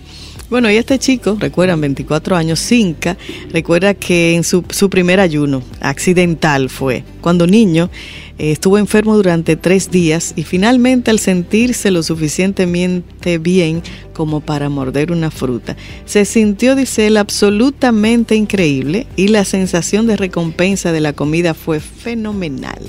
Bueno, 0.48 0.70
y 0.70 0.76
este 0.76 0.96
chico, 1.00 1.36
recuerdan, 1.40 1.80
24 1.80 2.36
años, 2.36 2.60
Cinca, 2.60 3.18
recuerda 3.52 3.94
que 3.94 4.36
en 4.36 4.44
su, 4.44 4.64
su 4.70 4.88
primer 4.88 5.18
ayuno, 5.18 5.60
accidental 5.80 6.70
fue, 6.70 7.02
cuando 7.20 7.48
niño, 7.48 7.90
estuvo 8.38 8.78
enfermo 8.78 9.16
durante 9.16 9.56
tres 9.56 9.90
días 9.90 10.32
y 10.36 10.44
finalmente 10.44 11.10
al 11.10 11.18
sentirse 11.18 11.90
lo 11.90 12.02
suficientemente 12.02 13.38
bien 13.38 13.82
como 14.12 14.40
para 14.40 14.68
morder 14.68 15.12
una 15.12 15.30
fruta, 15.30 15.76
se 16.04 16.24
sintió, 16.24 16.74
dice 16.74 17.06
él, 17.06 17.16
absolutamente 17.16 18.34
increíble 18.34 19.06
y 19.16 19.28
la 19.28 19.44
sensación 19.44 20.06
de 20.06 20.16
recompensa 20.16 20.90
de 20.90 21.00
la 21.00 21.12
comida 21.12 21.54
fue 21.54 21.78
fenomenal. 21.78 22.80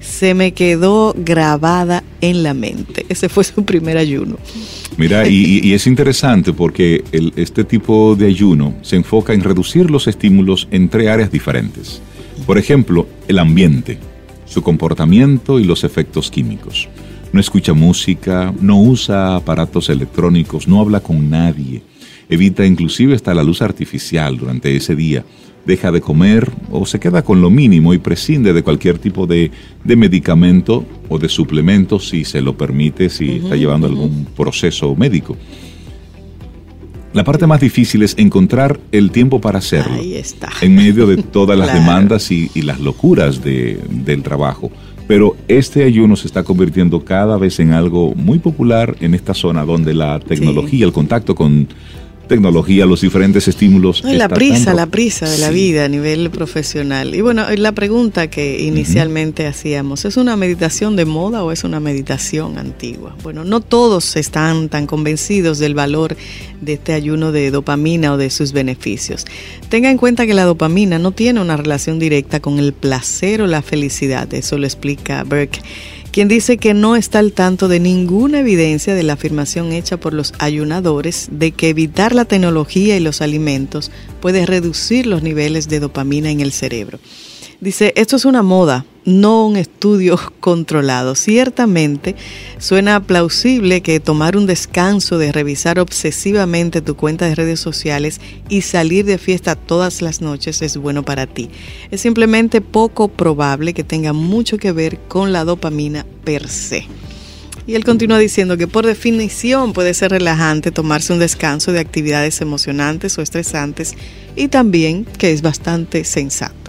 Se 0.00 0.32
me 0.32 0.52
quedó 0.52 1.14
grabada 1.16 2.04
en 2.20 2.42
la 2.42 2.54
mente. 2.54 3.04
Ese 3.08 3.28
fue 3.28 3.44
su 3.44 3.64
primer 3.64 3.98
ayuno. 3.98 4.38
Mira, 4.96 5.28
y, 5.28 5.72
es 5.72 5.86
interesante 5.86 6.52
porque 6.52 7.04
este 7.36 7.64
tipo 7.64 8.16
de 8.16 8.26
ayuno 8.26 8.74
se 8.82 8.96
enfoca 8.96 9.32
en 9.32 9.42
reducir 9.42 9.90
los 9.90 10.06
estímulos 10.06 10.68
entre 10.70 11.10
áreas 11.10 11.30
diferentes. 11.30 12.00
Por 12.46 12.58
ejemplo, 12.58 13.06
el 13.28 13.38
ambiente 13.38 13.98
su 14.48 14.62
comportamiento 14.62 15.58
y 15.58 15.64
los 15.64 15.84
efectos 15.84 16.30
químicos. 16.30 16.88
No 17.32 17.40
escucha 17.40 17.74
música, 17.74 18.54
no 18.60 18.80
usa 18.80 19.36
aparatos 19.36 19.90
electrónicos, 19.90 20.66
no 20.66 20.80
habla 20.80 21.00
con 21.00 21.28
nadie, 21.28 21.82
evita 22.28 22.64
inclusive 22.64 23.14
hasta 23.14 23.34
la 23.34 23.42
luz 23.42 23.60
artificial 23.62 24.38
durante 24.38 24.74
ese 24.74 24.96
día, 24.96 25.24
deja 25.66 25.92
de 25.92 26.00
comer 26.00 26.50
o 26.70 26.86
se 26.86 26.98
queda 26.98 27.22
con 27.22 27.42
lo 27.42 27.50
mínimo 27.50 27.92
y 27.92 27.98
prescinde 27.98 28.54
de 28.54 28.62
cualquier 28.62 28.98
tipo 28.98 29.26
de, 29.26 29.50
medicamento 29.84 30.86
o 31.10 31.18
de 31.18 31.28
suplemento 31.28 31.98
si 32.00 32.24
se 32.24 32.40
lo 32.40 32.56
permite, 32.56 33.10
si 33.10 33.36
está 33.36 33.56
llevando 33.56 33.86
algún 33.86 34.26
proceso 34.36 34.94
médico. 34.94 35.36
La 37.18 37.24
parte 37.24 37.48
más 37.48 37.60
difícil 37.60 38.04
es 38.04 38.14
encontrar 38.16 38.78
el 38.92 39.10
tiempo 39.10 39.40
para 39.40 39.58
hacerlo. 39.58 39.94
Ahí 39.94 40.14
está. 40.14 40.50
En 40.60 40.76
medio 40.76 41.04
de 41.04 41.16
todas 41.16 41.58
las 41.58 41.74
demandas 41.74 42.30
y, 42.30 42.48
las 42.62 42.78
locuras 42.78 43.42
del 43.42 44.22
trabajo. 44.22 44.70
Pero 45.08 45.34
este 45.48 45.82
ayuno 45.82 46.14
se 46.14 46.28
está 46.28 46.44
convirtiendo 46.44 47.04
cada 47.04 47.36
vez 47.36 47.58
en 47.58 47.72
algo 47.72 48.14
muy 48.14 48.38
popular 48.38 48.94
en 49.00 49.14
esta 49.14 49.34
zona 49.34 49.64
donde 49.64 49.94
la 49.94 50.20
tecnología, 50.20 50.86
el 50.86 50.92
contacto 50.92 51.34
con 51.34 51.66
tecnología, 52.28 52.86
los 52.86 53.00
diferentes 53.00 53.48
estímulos. 53.48 54.04
la 54.04 54.28
prisa, 54.28 54.74
la 54.74 54.86
prisa 54.86 55.28
de 55.28 55.38
la 55.38 55.50
vida 55.50 55.86
a 55.86 55.88
nivel 55.88 56.30
profesional. 56.30 57.14
Y 57.14 57.20
bueno, 57.20 57.44
la 57.56 57.72
pregunta 57.72 58.28
que 58.28 58.60
inicialmente 58.60 59.46
hacíamos, 59.46 60.04
¿es 60.04 60.16
una 60.16 60.36
meditación 60.36 60.94
de 60.94 61.04
moda 61.04 61.42
o 61.42 61.50
es 61.50 61.64
una 61.64 61.80
meditación 61.80 62.58
antigua? 62.58 63.16
Bueno, 63.22 63.44
no 63.44 63.60
todos 63.60 64.16
están 64.16 64.68
tan 64.68 64.86
convencidos 64.86 65.58
del 65.58 65.74
valor 65.74 66.16
de 66.60 66.74
este 66.74 66.92
ayuno 66.92 67.32
de 67.32 67.50
dopamina 67.50 68.12
o 68.12 68.16
de 68.16 68.30
sus 68.30 68.52
beneficios. 68.52 69.24
Tenga 69.68 69.90
en 69.90 69.96
cuenta 69.96 70.26
que 70.26 70.34
la 70.34 70.44
dopamina 70.44 70.98
no 70.98 71.12
tiene 71.12 71.40
una 71.40 71.56
relación 71.56 71.98
directa 71.98 72.40
con 72.40 72.58
el 72.58 72.72
placer 72.72 73.42
o 73.42 73.46
la 73.46 73.62
felicidad, 73.62 74.32
eso 74.34 74.58
lo 74.58 74.66
explica 74.66 75.24
Burke 75.24 75.60
quien 76.18 76.26
dice 76.26 76.56
que 76.56 76.74
no 76.74 76.96
está 76.96 77.20
al 77.20 77.30
tanto 77.30 77.68
de 77.68 77.78
ninguna 77.78 78.40
evidencia 78.40 78.96
de 78.96 79.04
la 79.04 79.12
afirmación 79.12 79.70
hecha 79.70 79.98
por 79.98 80.14
los 80.14 80.34
ayunadores 80.40 81.28
de 81.30 81.52
que 81.52 81.68
evitar 81.68 82.12
la 82.12 82.24
tecnología 82.24 82.96
y 82.96 83.00
los 83.00 83.22
alimentos 83.22 83.92
puede 84.20 84.44
reducir 84.44 85.06
los 85.06 85.22
niveles 85.22 85.68
de 85.68 85.78
dopamina 85.78 86.32
en 86.32 86.40
el 86.40 86.50
cerebro. 86.50 86.98
Dice, 87.60 87.92
esto 87.96 88.14
es 88.14 88.24
una 88.24 88.42
moda, 88.42 88.84
no 89.04 89.44
un 89.44 89.56
estudio 89.56 90.16
controlado. 90.40 91.16
Ciertamente 91.16 92.14
suena 92.58 93.02
plausible 93.02 93.80
que 93.80 93.98
tomar 93.98 94.36
un 94.36 94.46
descanso 94.46 95.18
de 95.18 95.32
revisar 95.32 95.80
obsesivamente 95.80 96.82
tu 96.82 96.94
cuenta 96.94 97.26
de 97.26 97.34
redes 97.34 97.58
sociales 97.58 98.20
y 98.48 98.60
salir 98.60 99.04
de 99.06 99.18
fiesta 99.18 99.56
todas 99.56 100.02
las 100.02 100.20
noches 100.20 100.62
es 100.62 100.76
bueno 100.76 101.04
para 101.04 101.26
ti. 101.26 101.50
Es 101.90 102.00
simplemente 102.02 102.60
poco 102.60 103.08
probable 103.08 103.74
que 103.74 103.82
tenga 103.82 104.12
mucho 104.12 104.56
que 104.56 104.70
ver 104.70 105.00
con 105.08 105.32
la 105.32 105.44
dopamina 105.44 106.06
per 106.22 106.48
se. 106.48 106.86
Y 107.66 107.74
él 107.74 107.84
continúa 107.84 108.18
diciendo 108.18 108.56
que 108.56 108.68
por 108.68 108.86
definición 108.86 109.72
puede 109.72 109.94
ser 109.94 110.12
relajante 110.12 110.70
tomarse 110.70 111.12
un 111.12 111.18
descanso 111.18 111.72
de 111.72 111.80
actividades 111.80 112.40
emocionantes 112.40 113.18
o 113.18 113.22
estresantes 113.22 113.94
y 114.36 114.46
también 114.46 115.04
que 115.04 115.32
es 115.32 115.42
bastante 115.42 116.04
sensato. 116.04 116.67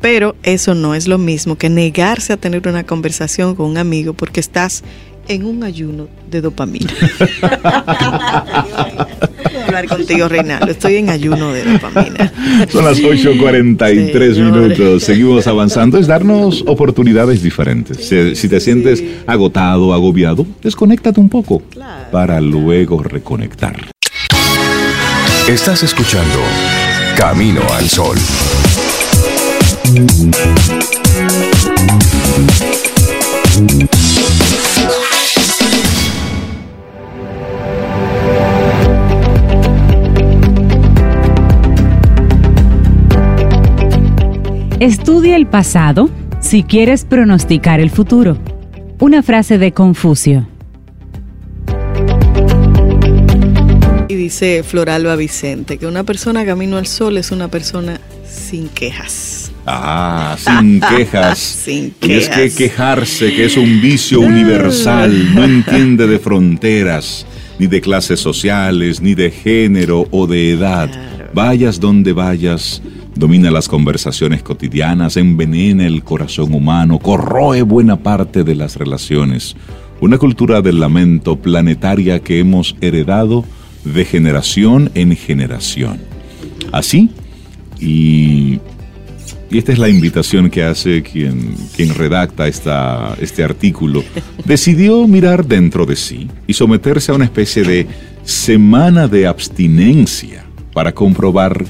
Pero 0.00 0.36
eso 0.42 0.74
no 0.74 0.94
es 0.94 1.08
lo 1.08 1.18
mismo 1.18 1.56
que 1.56 1.68
negarse 1.68 2.32
a 2.32 2.36
tener 2.36 2.68
una 2.68 2.84
conversación 2.84 3.54
con 3.54 3.66
un 3.66 3.78
amigo 3.78 4.12
porque 4.12 4.40
estás 4.40 4.84
en 5.28 5.44
un 5.44 5.64
ayuno 5.64 6.08
de 6.30 6.40
dopamina. 6.40 6.92
hablar 9.68 9.86
contigo, 9.86 10.28
Reinaldo. 10.28 10.70
Estoy 10.70 10.96
en 10.96 11.10
ayuno 11.10 11.52
de 11.52 11.64
dopamina. 11.64 12.32
Son 12.70 12.84
las 12.84 13.00
8.43 13.00 14.44
minutos. 14.44 15.04
Seguimos 15.04 15.46
avanzando. 15.46 15.98
Es 15.98 16.06
darnos 16.06 16.64
oportunidades 16.66 17.42
diferentes. 17.42 18.06
si, 18.06 18.48
te 18.48 18.60
sientes 18.60 19.02
agotado, 19.26 19.92
agobiado, 19.92 20.46
desconéctate 20.62 21.20
un 21.20 21.28
poco 21.28 21.62
para 22.10 22.40
luego 22.40 23.02
reconectar. 23.02 23.76
Estás 25.48 25.82
escuchando 25.82 26.38
Camino 27.16 27.62
al 27.74 27.88
Sol. 27.88 28.16
Estudia 44.80 45.34
el 45.36 45.46
pasado 45.48 46.08
si 46.40 46.62
quieres 46.62 47.04
pronosticar 47.04 47.80
el 47.80 47.90
futuro. 47.90 48.38
Una 49.00 49.22
frase 49.22 49.58
de 49.58 49.72
Confucio. 49.72 50.46
Y 54.08 54.14
dice 54.14 54.62
Floralba 54.62 55.16
Vicente 55.16 55.78
que 55.78 55.86
una 55.86 56.04
persona 56.04 56.46
camino 56.46 56.76
al 56.76 56.86
sol 56.86 57.18
es 57.18 57.32
una 57.32 57.48
persona 57.48 58.00
sin 58.24 58.68
quejas. 58.68 59.47
Ah, 59.70 60.36
sin 60.38 60.80
quejas. 60.96 61.38
sin 61.38 61.90
quejas. 61.90 62.00
Y 62.00 62.12
es 62.14 62.28
que 62.28 62.64
quejarse, 62.64 63.34
que 63.34 63.44
es 63.44 63.56
un 63.56 63.80
vicio 63.82 64.20
universal, 64.20 65.34
no 65.34 65.44
entiende 65.44 66.06
de 66.06 66.18
fronteras, 66.18 67.26
ni 67.58 67.66
de 67.66 67.80
clases 67.82 68.18
sociales, 68.18 69.02
ni 69.02 69.14
de 69.14 69.30
género 69.30 70.06
o 70.10 70.26
de 70.26 70.52
edad. 70.52 70.88
Vayas 71.34 71.78
donde 71.80 72.14
vayas, 72.14 72.80
domina 73.14 73.50
las 73.50 73.68
conversaciones 73.68 74.42
cotidianas, 74.42 75.18
envenena 75.18 75.86
el 75.86 76.02
corazón 76.02 76.54
humano, 76.54 76.98
corroe 76.98 77.60
buena 77.62 77.96
parte 77.96 78.44
de 78.44 78.54
las 78.54 78.76
relaciones. 78.76 79.54
Una 80.00 80.16
cultura 80.16 80.62
del 80.62 80.80
lamento 80.80 81.36
planetaria 81.36 82.20
que 82.20 82.38
hemos 82.38 82.74
heredado 82.80 83.44
de 83.84 84.04
generación 84.06 84.90
en 84.94 85.14
generación. 85.14 86.00
Así, 86.72 87.10
y 87.80 88.60
y 89.50 89.58
esta 89.58 89.72
es 89.72 89.78
la 89.78 89.88
invitación 89.88 90.50
que 90.50 90.62
hace 90.62 91.02
quien, 91.02 91.54
quien 91.74 91.94
redacta 91.94 92.46
esta, 92.46 93.16
este 93.20 93.42
artículo, 93.42 94.04
decidió 94.44 95.06
mirar 95.06 95.46
dentro 95.46 95.86
de 95.86 95.96
sí 95.96 96.28
y 96.46 96.52
someterse 96.52 97.12
a 97.12 97.14
una 97.14 97.24
especie 97.24 97.62
de 97.62 97.86
semana 98.24 99.08
de 99.08 99.26
abstinencia 99.26 100.44
para 100.74 100.92
comprobar 100.92 101.64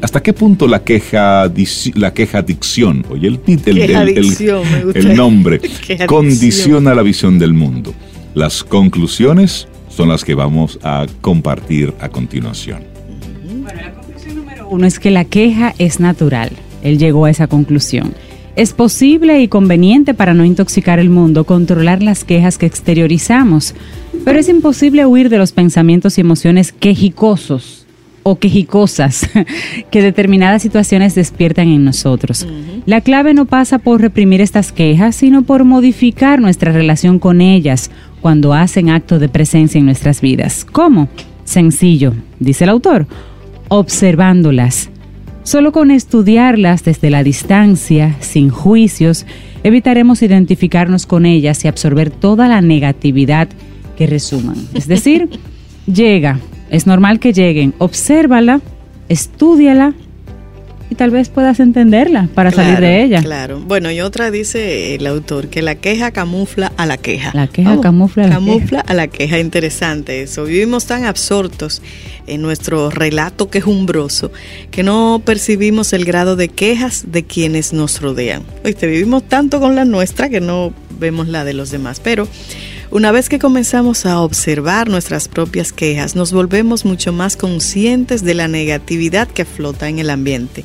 hasta 0.00 0.22
qué 0.22 0.32
punto 0.32 0.66
la 0.66 0.82
queja, 0.82 1.50
la 1.94 2.12
queja 2.12 2.38
adicción, 2.38 3.04
oye 3.08 3.28
el, 3.28 3.40
el, 3.46 4.96
el 4.96 5.14
nombre, 5.14 5.60
condiciona 6.06 6.94
la 6.94 7.02
visión 7.02 7.38
del 7.38 7.52
mundo. 7.52 7.94
Las 8.34 8.64
conclusiones 8.64 9.68
son 9.88 10.08
las 10.08 10.24
que 10.24 10.34
vamos 10.34 10.78
a 10.82 11.06
compartir 11.20 11.92
a 12.00 12.08
continuación. 12.08 12.82
Bueno, 13.62 13.80
la 13.80 13.92
conclusión 13.92 14.36
número 14.36 14.68
uno 14.68 14.86
es 14.86 14.98
que 14.98 15.10
la 15.12 15.24
queja 15.24 15.74
es 15.78 16.00
natural 16.00 16.50
él 16.82 16.98
llegó 16.98 17.24
a 17.24 17.30
esa 17.30 17.46
conclusión. 17.46 18.14
Es 18.54 18.74
posible 18.74 19.40
y 19.40 19.48
conveniente 19.48 20.12
para 20.12 20.34
no 20.34 20.44
intoxicar 20.44 20.98
el 20.98 21.08
mundo 21.08 21.44
controlar 21.44 22.02
las 22.02 22.24
quejas 22.24 22.58
que 22.58 22.66
exteriorizamos, 22.66 23.74
pero 24.24 24.38
es 24.38 24.48
imposible 24.48 25.06
huir 25.06 25.30
de 25.30 25.38
los 25.38 25.52
pensamientos 25.52 26.18
y 26.18 26.20
emociones 26.20 26.70
quejicosos 26.70 27.86
o 28.24 28.38
quejicosas 28.38 29.28
que 29.90 30.02
determinadas 30.02 30.62
situaciones 30.62 31.14
despiertan 31.14 31.68
en 31.68 31.84
nosotros. 31.84 32.46
La 32.84 33.00
clave 33.00 33.32
no 33.32 33.46
pasa 33.46 33.78
por 33.78 34.00
reprimir 34.00 34.40
estas 34.40 34.70
quejas, 34.70 35.16
sino 35.16 35.42
por 35.42 35.64
modificar 35.64 36.40
nuestra 36.40 36.72
relación 36.72 37.18
con 37.18 37.40
ellas 37.40 37.90
cuando 38.20 38.52
hacen 38.52 38.90
acto 38.90 39.18
de 39.18 39.28
presencia 39.28 39.78
en 39.78 39.86
nuestras 39.86 40.20
vidas. 40.20 40.64
¿Cómo? 40.70 41.08
Sencillo, 41.44 42.12
dice 42.38 42.64
el 42.64 42.70
autor, 42.70 43.06
observándolas 43.68 44.90
Solo 45.44 45.72
con 45.72 45.90
estudiarlas 45.90 46.84
desde 46.84 47.10
la 47.10 47.24
distancia, 47.24 48.16
sin 48.20 48.48
juicios, 48.48 49.26
evitaremos 49.64 50.22
identificarnos 50.22 51.04
con 51.04 51.26
ellas 51.26 51.64
y 51.64 51.68
absorber 51.68 52.10
toda 52.10 52.46
la 52.48 52.60
negatividad 52.60 53.48
que 53.96 54.06
resuman. 54.06 54.56
Es 54.74 54.86
decir, 54.86 55.28
llega 55.86 56.38
Es 56.70 56.86
normal 56.86 57.18
que 57.18 57.32
lleguen, 57.32 57.74
obsérvala, 57.78 58.60
estúdiala 59.08 59.94
y 60.92 60.94
tal 60.94 61.10
vez 61.10 61.30
puedas 61.30 61.58
entenderla 61.58 62.28
para 62.34 62.50
salir 62.50 62.78
de 62.78 63.02
ella. 63.02 63.22
Claro. 63.22 63.60
Bueno, 63.60 63.90
y 63.90 64.02
otra 64.02 64.30
dice 64.30 64.94
el 64.94 65.06
autor 65.06 65.48
que 65.48 65.62
la 65.62 65.76
queja 65.76 66.10
camufla 66.10 66.70
a 66.76 66.84
la 66.84 66.98
queja. 66.98 67.30
La 67.32 67.46
queja 67.46 67.80
camufla 67.80 68.24
a 68.24 68.26
la 68.26 68.34
camufla 68.34 68.80
a 68.80 68.92
la 68.92 69.08
queja. 69.08 69.38
Interesante 69.38 70.20
eso. 70.20 70.44
Vivimos 70.44 70.84
tan 70.84 71.04
absortos 71.04 71.80
en 72.26 72.42
nuestro 72.42 72.90
relato 72.90 73.48
quejumbroso 73.48 74.32
que 74.70 74.82
no 74.82 75.22
percibimos 75.24 75.94
el 75.94 76.04
grado 76.04 76.36
de 76.36 76.48
quejas 76.48 77.06
de 77.10 77.24
quienes 77.24 77.72
nos 77.72 78.02
rodean. 78.02 78.42
Oíste, 78.62 78.86
vivimos 78.86 79.26
tanto 79.26 79.60
con 79.60 79.74
la 79.74 79.86
nuestra 79.86 80.28
que 80.28 80.42
no 80.42 80.74
vemos 81.00 81.26
la 81.26 81.44
de 81.44 81.54
los 81.54 81.70
demás. 81.70 82.00
Pero 82.00 82.28
una 82.92 83.10
vez 83.10 83.30
que 83.30 83.38
comenzamos 83.38 84.04
a 84.04 84.20
observar 84.20 84.90
nuestras 84.90 85.26
propias 85.26 85.72
quejas, 85.72 86.14
nos 86.14 86.30
volvemos 86.30 86.84
mucho 86.84 87.10
más 87.10 87.38
conscientes 87.38 88.22
de 88.22 88.34
la 88.34 88.48
negatividad 88.48 89.28
que 89.28 89.46
flota 89.46 89.88
en 89.88 89.98
el 89.98 90.10
ambiente. 90.10 90.62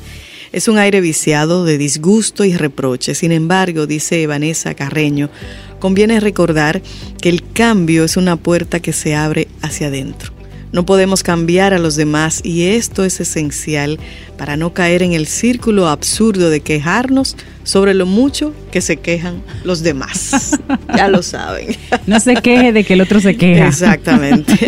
Es 0.52 0.68
un 0.68 0.76
aire 0.76 1.00
viciado 1.00 1.64
de 1.64 1.78
disgusto 1.78 2.44
y 2.44 2.54
reproche. 2.54 3.14
Sin 3.14 3.32
embargo, 3.32 3.86
dice 3.86 4.26
Vanessa 4.26 4.74
Carreño, 4.74 5.30
conviene 5.78 6.20
recordar 6.20 6.82
que 7.20 7.30
el 7.30 7.42
cambio 7.52 8.04
es 8.04 8.18
una 8.18 8.36
puerta 8.36 8.80
que 8.80 8.92
se 8.92 9.14
abre 9.14 9.48
hacia 9.62 9.86
adentro. 9.86 10.37
No 10.72 10.84
podemos 10.84 11.22
cambiar 11.22 11.72
a 11.72 11.78
los 11.78 11.96
demás 11.96 12.40
y 12.44 12.64
esto 12.64 13.04
es 13.04 13.20
esencial 13.20 13.98
para 14.36 14.56
no 14.56 14.74
caer 14.74 15.02
en 15.02 15.12
el 15.12 15.26
círculo 15.26 15.88
absurdo 15.88 16.50
de 16.50 16.60
quejarnos 16.60 17.36
sobre 17.64 17.94
lo 17.94 18.06
mucho 18.06 18.54
que 18.70 18.80
se 18.80 18.98
quejan 18.98 19.42
los 19.64 19.82
demás. 19.82 20.58
ya 20.96 21.08
lo 21.08 21.22
saben. 21.22 21.76
No 22.06 22.20
se 22.20 22.34
queje 22.36 22.72
de 22.72 22.84
que 22.84 22.94
el 22.94 23.00
otro 23.00 23.20
se 23.20 23.36
queja. 23.36 23.68
Exactamente. 23.68 24.58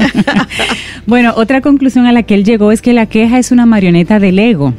bueno, 1.06 1.34
otra 1.36 1.60
conclusión 1.60 2.06
a 2.06 2.12
la 2.12 2.22
que 2.22 2.34
él 2.34 2.44
llegó 2.44 2.72
es 2.72 2.82
que 2.82 2.92
la 2.92 3.06
queja 3.06 3.38
es 3.38 3.52
una 3.52 3.66
marioneta 3.66 4.18
del 4.18 4.38
ego. 4.38 4.74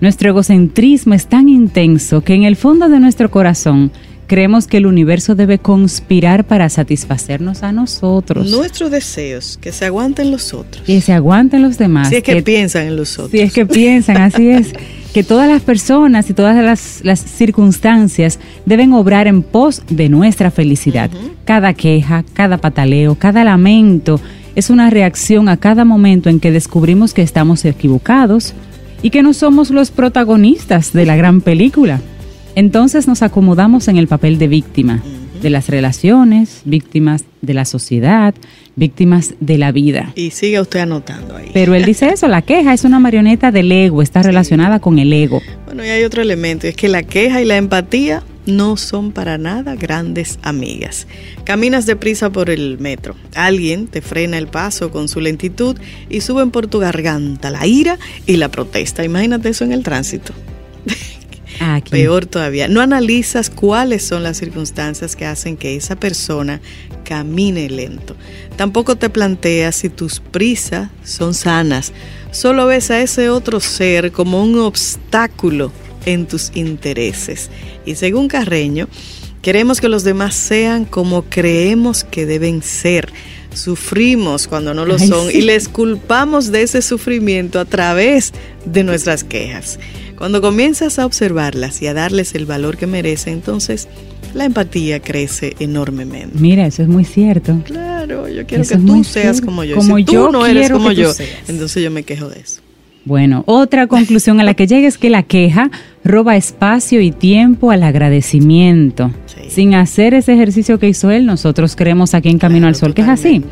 Nuestro 0.00 0.30
egocentrismo 0.30 1.14
es 1.14 1.26
tan 1.26 1.48
intenso 1.48 2.20
que 2.20 2.34
en 2.34 2.44
el 2.44 2.56
fondo 2.56 2.88
de 2.88 3.00
nuestro 3.00 3.30
corazón 3.30 3.90
creemos 4.28 4.66
que 4.68 4.76
el 4.76 4.86
universo 4.86 5.34
debe 5.34 5.58
conspirar 5.58 6.44
para 6.44 6.68
satisfacernos 6.68 7.64
a 7.64 7.72
nosotros. 7.72 8.48
Nuestros 8.50 8.90
deseos, 8.90 9.58
que 9.60 9.72
se 9.72 9.86
aguanten 9.86 10.30
los 10.30 10.54
otros. 10.54 10.84
Que 10.84 11.00
se 11.00 11.12
aguanten 11.12 11.62
los 11.62 11.78
demás. 11.78 12.10
Si 12.10 12.16
es 12.16 12.22
que, 12.22 12.42
piensan 12.42 12.86
en 12.86 12.96
los 12.96 13.18
otros. 13.18 13.32
Si 13.32 13.40
es 13.40 13.52
que 13.52 13.66
piensan, 13.66 14.18
así 14.18 14.48
es. 14.50 14.72
Que 15.08 15.24
todas 15.24 15.48
las 15.48 15.62
personas 15.62 16.28
y 16.28 16.34
todas 16.34 16.62
las, 17.02 17.18
circunstancias 17.18 18.38
deben 18.66 18.92
obrar 18.92 19.26
en 19.26 19.42
pos 19.42 19.82
de 19.88 20.10
nuestra 20.10 20.50
felicidad. 20.50 21.10
Cada 21.46 21.72
queja, 21.72 22.24
cada 22.34 22.58
pataleo, 22.58 23.14
cada 23.14 23.42
lamento 23.42 24.20
es 24.54 24.68
una 24.68 24.90
reacción 24.90 25.48
a 25.48 25.56
cada 25.56 25.86
momento 25.86 26.28
en 26.28 26.40
que 26.40 26.52
descubrimos 26.52 27.14
que 27.14 27.22
estamos 27.22 27.64
equivocados 27.64 28.52
y 29.02 29.08
que 29.08 29.22
no 29.22 29.32
somos 29.32 29.70
los 29.70 29.90
protagonistas 29.90 30.92
de 30.92 31.06
la 31.06 31.16
gran 31.16 31.40
película. 31.40 32.00
Entonces 32.58 33.06
nos 33.06 33.22
acomodamos 33.22 33.86
en 33.86 33.98
el 33.98 34.08
papel 34.08 34.36
de 34.36 34.48
víctima 34.48 35.00
de 35.40 35.48
las 35.48 35.68
relaciones, 35.68 36.62
víctimas 36.64 37.22
de 37.40 37.54
la 37.54 37.64
sociedad, 37.64 38.34
víctimas 38.74 39.34
de 39.38 39.58
la 39.58 39.70
vida. 39.70 40.10
Y 40.16 40.32
sigue 40.32 40.60
usted 40.60 40.80
anotando 40.80 41.36
ahí. 41.36 41.50
Pero 41.54 41.76
él 41.76 41.84
dice 41.84 42.08
eso, 42.08 42.26
la 42.26 42.42
queja 42.42 42.74
es 42.74 42.82
una 42.82 42.98
marioneta 42.98 43.52
del 43.52 43.70
ego, 43.70 44.02
está 44.02 44.24
relacionada 44.24 44.80
con 44.80 44.98
el 44.98 45.12
ego. 45.12 45.40
Bueno, 45.66 45.84
y 45.84 45.88
hay 45.88 46.02
otro 46.02 46.20
elemento, 46.20 46.66
es 46.66 46.74
que 46.74 46.88
la 46.88 47.04
queja 47.04 47.40
y 47.40 47.44
la 47.44 47.58
empatía 47.58 48.24
no 48.46 48.76
son 48.76 49.12
para 49.12 49.38
nada 49.38 49.76
grandes 49.76 50.40
amigas. 50.42 51.06
Caminas 51.44 51.86
deprisa 51.86 52.30
por 52.30 52.50
el 52.50 52.80
metro, 52.80 53.14
alguien 53.36 53.86
te 53.86 54.02
frena 54.02 54.36
el 54.36 54.48
paso 54.48 54.90
con 54.90 55.06
su 55.06 55.20
lentitud 55.20 55.76
y 56.10 56.22
suben 56.22 56.50
por 56.50 56.66
tu 56.66 56.80
garganta 56.80 57.52
la 57.52 57.64
ira 57.68 58.00
y 58.26 58.36
la 58.36 58.50
protesta. 58.50 59.04
Imagínate 59.04 59.50
eso 59.50 59.62
en 59.62 59.70
el 59.70 59.84
tránsito. 59.84 60.32
Ah, 61.60 61.80
Peor 61.90 62.26
todavía, 62.26 62.68
no 62.68 62.80
analizas 62.80 63.50
cuáles 63.50 64.04
son 64.04 64.22
las 64.22 64.36
circunstancias 64.36 65.16
que 65.16 65.26
hacen 65.26 65.56
que 65.56 65.74
esa 65.76 65.96
persona 65.96 66.60
camine 67.04 67.68
lento. 67.68 68.16
Tampoco 68.56 68.96
te 68.96 69.10
planteas 69.10 69.76
si 69.76 69.88
tus 69.88 70.20
prisas 70.20 70.90
son 71.04 71.34
sanas. 71.34 71.92
Solo 72.30 72.66
ves 72.66 72.90
a 72.90 73.00
ese 73.00 73.30
otro 73.30 73.60
ser 73.60 74.12
como 74.12 74.42
un 74.42 74.58
obstáculo 74.58 75.72
en 76.06 76.26
tus 76.26 76.52
intereses. 76.54 77.50
Y 77.84 77.96
según 77.96 78.28
Carreño, 78.28 78.88
queremos 79.42 79.80
que 79.80 79.88
los 79.88 80.04
demás 80.04 80.34
sean 80.34 80.84
como 80.84 81.22
creemos 81.22 82.04
que 82.04 82.26
deben 82.26 82.62
ser. 82.62 83.12
Sufrimos 83.52 84.46
cuando 84.46 84.74
no 84.74 84.84
lo 84.84 84.98
son 84.98 85.30
y 85.32 85.40
les 85.40 85.68
culpamos 85.68 86.52
de 86.52 86.62
ese 86.62 86.82
sufrimiento 86.82 87.58
a 87.58 87.64
través 87.64 88.32
de 88.64 88.84
nuestras 88.84 89.24
quejas. 89.24 89.78
Cuando 90.18 90.40
comienzas 90.40 90.98
a 90.98 91.06
observarlas 91.06 91.80
y 91.80 91.86
a 91.86 91.94
darles 91.94 92.34
el 92.34 92.44
valor 92.44 92.76
que 92.76 92.88
merecen, 92.88 93.34
entonces 93.34 93.88
la 94.34 94.44
empatía 94.44 95.00
crece 95.00 95.54
enormemente. 95.60 96.36
Mira, 96.38 96.66
eso 96.66 96.82
es 96.82 96.88
muy 96.88 97.04
cierto. 97.04 97.56
Claro, 97.64 98.28
yo 98.28 98.44
quiero 98.44 98.64
que 98.64 98.76
tú 98.76 99.04
seas 99.04 99.40
como 99.40 99.62
yo. 99.62 99.76
Como 99.76 99.96
si 99.96 100.04
tú 100.04 100.32
no 100.32 100.44
eres 100.44 100.70
como 100.70 100.90
yo, 100.90 101.12
entonces 101.46 101.82
yo 101.84 101.90
me 101.92 102.02
quejo 102.02 102.28
de 102.28 102.40
eso. 102.40 102.60
Bueno, 103.04 103.42
otra 103.46 103.86
conclusión 103.86 104.40
a 104.40 104.44
la 104.44 104.54
que 104.54 104.66
llega 104.66 104.86
es 104.86 104.98
que 104.98 105.08
la 105.08 105.22
queja 105.22 105.70
roba 106.04 106.36
espacio 106.36 107.00
y 107.00 107.10
tiempo 107.10 107.70
al 107.70 107.82
agradecimiento. 107.82 109.10
Sin 109.48 109.74
hacer 109.74 110.12
ese 110.12 110.34
ejercicio 110.34 110.78
que 110.78 110.88
hizo 110.88 111.10
él, 111.10 111.24
nosotros 111.24 111.74
creemos 111.74 112.12
aquí 112.12 112.28
en 112.28 112.38
Camino 112.38 112.66
al 112.66 112.74
Sol 112.74 112.92
que 112.92 113.02
es 113.02 113.08
así. 113.08 113.42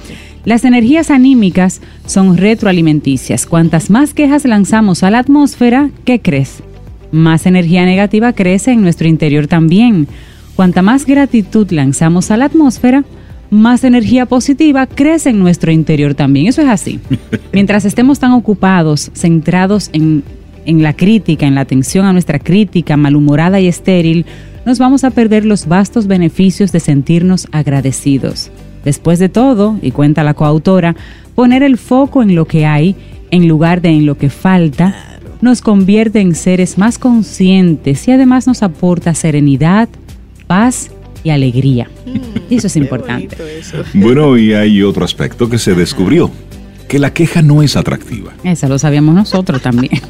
Las 0.47 0.64
energías 0.64 1.11
anímicas 1.11 1.80
son 2.07 2.36
retroalimenticias. 2.36 3.47
Cuantas 3.47 3.90
más 3.90 4.14
quejas 4.14 4.44
lanzamos 4.44 5.03
a 5.03 5.11
la 5.11 5.18
atmósfera, 5.18 5.90
¿qué 6.05 6.20
crees? 6.20 6.62
Más 7.11 7.47
energía 7.47 7.84
negativa 7.84 8.32
crece 8.32 8.70
en 8.70 8.80
nuestro 8.80 9.09
interior 9.09 9.49
también. 9.49 10.07
Cuanta 10.55 10.82
más 10.82 11.05
gratitud 11.05 11.68
lanzamos 11.72 12.30
a 12.30 12.36
la 12.36 12.44
atmósfera, 12.44 13.05
más 13.51 13.82
energía 13.82 14.26
positiva 14.26 14.86
crece 14.86 15.30
en 15.30 15.40
nuestro 15.40 15.72
interior 15.72 16.14
también. 16.14 16.47
Eso 16.47 16.62
es 16.62 16.68
así. 16.68 17.01
Mientras 17.53 17.84
estemos 17.84 18.20
tan 18.20 18.30
ocupados, 18.30 19.11
centrados 19.14 19.90
en, 19.92 20.22
en 20.64 20.80
la 20.80 20.92
crítica, 20.92 21.49
en 21.49 21.57
la 21.57 21.62
atención 21.62 22.07
a 22.07 22.12
nuestra 22.12 22.38
crítica 22.38 22.97
malhumorada 22.97 23.59
y 23.59 23.66
estéril, 23.66 24.24
nos 24.64 24.78
vamos 24.78 25.03
a 25.03 25.11
perder 25.11 25.44
los 25.44 25.66
vastos 25.66 26.07
beneficios 26.07 26.70
de 26.70 26.78
sentirnos 26.78 27.49
agradecidos. 27.51 28.53
Después 28.87 29.18
de 29.18 29.28
todo, 29.28 29.80
y 29.82 29.91
cuenta 29.91 30.22
la 30.22 30.34
coautora, 30.34 30.95
poner 31.34 31.64
el 31.64 31.76
foco 31.76 32.22
en 32.22 32.37
lo 32.37 32.45
que 32.45 32.66
hay 32.66 32.95
en 33.32 33.49
lugar 33.49 33.82
de 33.82 33.89
en 33.89 34.07
lo 34.07 34.16
que 34.16 34.30
falta 34.30 35.18
nos 35.41 35.61
convierte 35.61 36.20
en 36.20 36.37
seres 36.37 36.78
más 36.78 36.97
conscientes 36.97 38.07
y 38.07 38.12
además 38.12 38.47
nos 38.47 38.62
aporta 38.62 39.12
serenidad, 39.12 39.89
paz 40.47 40.93
y 41.24 41.30
alegría. 41.30 41.91
Mm, 42.07 42.55
eso 42.55 42.68
es 42.68 42.76
importante. 42.76 43.37
Bueno, 43.93 44.39
y 44.39 44.55
hay 44.55 44.80
otro 44.84 45.05
aspecto 45.05 45.51
que 45.51 45.59
se 45.59 45.74
descubrió 45.74 46.30
que 46.89 46.99
la 46.99 47.12
queja 47.12 47.43
no 47.43 47.62
es 47.62 47.76
atractiva. 47.76 48.32
Eso 48.45 48.68
lo 48.68 48.78
sabíamos 48.78 49.14
nosotros 49.14 49.61
también. 49.62 50.01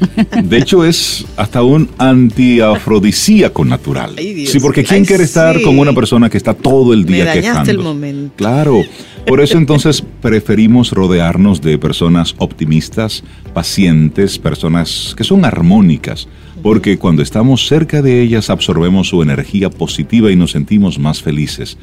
De 0.43 0.57
hecho, 0.57 0.85
es 0.85 1.25
hasta 1.35 1.63
un 1.63 1.89
antiafrodisíaco 1.97 3.65
natural. 3.65 4.15
sí, 4.17 4.59
porque 4.61 4.83
¿quién 4.83 5.05
quiere 5.05 5.23
estar 5.23 5.61
con 5.61 5.79
una 5.79 5.93
persona 5.93 6.29
que 6.29 6.37
está 6.37 6.53
todo 6.53 6.93
el 6.93 7.05
día 7.05 7.25
Me 7.25 7.33
quejando? 7.33 7.71
el 7.71 7.79
momento. 7.79 8.33
Claro. 8.35 8.83
Por 9.25 9.41
eso 9.41 9.57
entonces 9.57 10.01
preferimos 10.21 10.91
rodearnos 10.91 11.61
de 11.61 11.77
personas 11.77 12.33
optimistas, 12.37 13.23
pacientes, 13.53 14.39
personas 14.39 15.13
que 15.17 15.25
son 15.25 15.43
armónicas, 15.43 16.29
porque 16.61 16.97
cuando 16.97 17.21
estamos 17.21 17.67
cerca 17.67 18.01
de 18.01 18.21
ellas 18.21 18.49
absorbemos 18.49 19.09
su 19.09 19.21
energía 19.21 19.69
positiva 19.69 20.31
y 20.31 20.35
nos 20.37 20.51
sentimos 20.51 20.97
más 20.97 21.21
felices. 21.21 21.77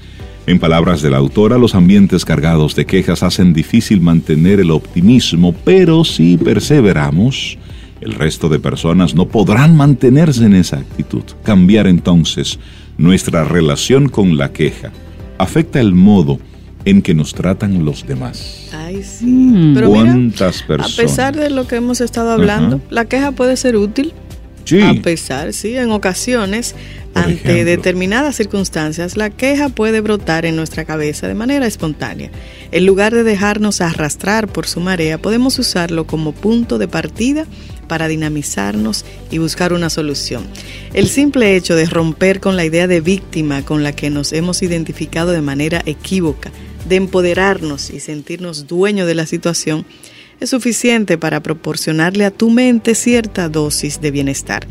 En 0.46 0.58
palabras 0.58 1.00
de 1.00 1.08
la 1.08 1.16
autora, 1.16 1.56
los 1.56 1.74
ambientes 1.74 2.26
cargados 2.26 2.74
de 2.74 2.84
quejas 2.84 3.22
hacen 3.22 3.54
difícil 3.54 4.02
mantener 4.02 4.60
el 4.60 4.70
optimismo, 4.72 5.54
pero 5.64 6.04
si 6.04 6.36
perseveramos, 6.36 7.56
el 8.02 8.12
resto 8.12 8.50
de 8.50 8.58
personas 8.58 9.14
no 9.14 9.26
podrán 9.26 9.74
mantenerse 9.74 10.44
en 10.44 10.54
esa 10.54 10.76
actitud. 10.76 11.22
Cambiar 11.44 11.86
entonces 11.86 12.58
nuestra 12.98 13.44
relación 13.44 14.10
con 14.10 14.36
la 14.36 14.52
queja 14.52 14.92
afecta 15.38 15.80
el 15.80 15.94
modo 15.94 16.38
en 16.84 17.00
que 17.00 17.14
nos 17.14 17.32
tratan 17.32 17.86
los 17.86 18.06
demás. 18.06 18.68
Ay, 18.72 19.02
sí. 19.02 19.24
Mm. 19.24 19.74
Pero 19.74 19.88
¿Cuántas 19.88 20.62
personas? 20.62 20.98
A 20.98 21.02
pesar 21.02 21.36
de 21.36 21.48
lo 21.48 21.66
que 21.66 21.76
hemos 21.76 22.02
estado 22.02 22.30
hablando, 22.30 22.82
la 22.90 23.06
queja 23.06 23.32
puede 23.32 23.56
ser 23.56 23.76
útil. 23.76 24.12
Sí. 24.64 24.80
A 24.80 24.94
pesar, 24.94 25.52
sí, 25.52 25.76
en 25.76 25.90
ocasiones 25.90 26.74
ante 27.14 27.64
determinadas 27.64 28.36
circunstancias, 28.36 29.16
la 29.16 29.30
queja 29.30 29.68
puede 29.68 30.00
brotar 30.00 30.46
en 30.46 30.56
nuestra 30.56 30.84
cabeza 30.84 31.28
de 31.28 31.34
manera 31.34 31.66
espontánea. 31.66 32.30
En 32.72 32.86
lugar 32.86 33.14
de 33.14 33.22
dejarnos 33.22 33.80
arrastrar 33.80 34.48
por 34.48 34.66
su 34.66 34.80
marea, 34.80 35.18
podemos 35.18 35.58
usarlo 35.58 36.06
como 36.06 36.32
punto 36.32 36.78
de 36.78 36.88
partida 36.88 37.46
para 37.86 38.08
dinamizarnos 38.08 39.04
y 39.30 39.38
buscar 39.38 39.72
una 39.72 39.90
solución. 39.90 40.44
El 40.92 41.08
simple 41.08 41.54
hecho 41.54 41.76
de 41.76 41.86
romper 41.86 42.40
con 42.40 42.56
la 42.56 42.64
idea 42.64 42.86
de 42.86 43.00
víctima 43.00 43.64
con 43.64 43.82
la 43.82 43.92
que 43.92 44.10
nos 44.10 44.32
hemos 44.32 44.62
identificado 44.62 45.30
de 45.30 45.42
manera 45.42 45.82
equívoca, 45.86 46.50
de 46.88 46.96
empoderarnos 46.96 47.90
y 47.90 48.00
sentirnos 48.00 48.66
dueños 48.66 49.06
de 49.06 49.14
la 49.14 49.26
situación, 49.26 49.86
es 50.40 50.50
suficiente 50.50 51.18
para 51.18 51.42
proporcionarle 51.42 52.24
a 52.24 52.30
tu 52.30 52.50
mente 52.50 52.94
cierta 52.94 53.48
dosis 53.48 54.00
de 54.00 54.10
bienestar. 54.10 54.66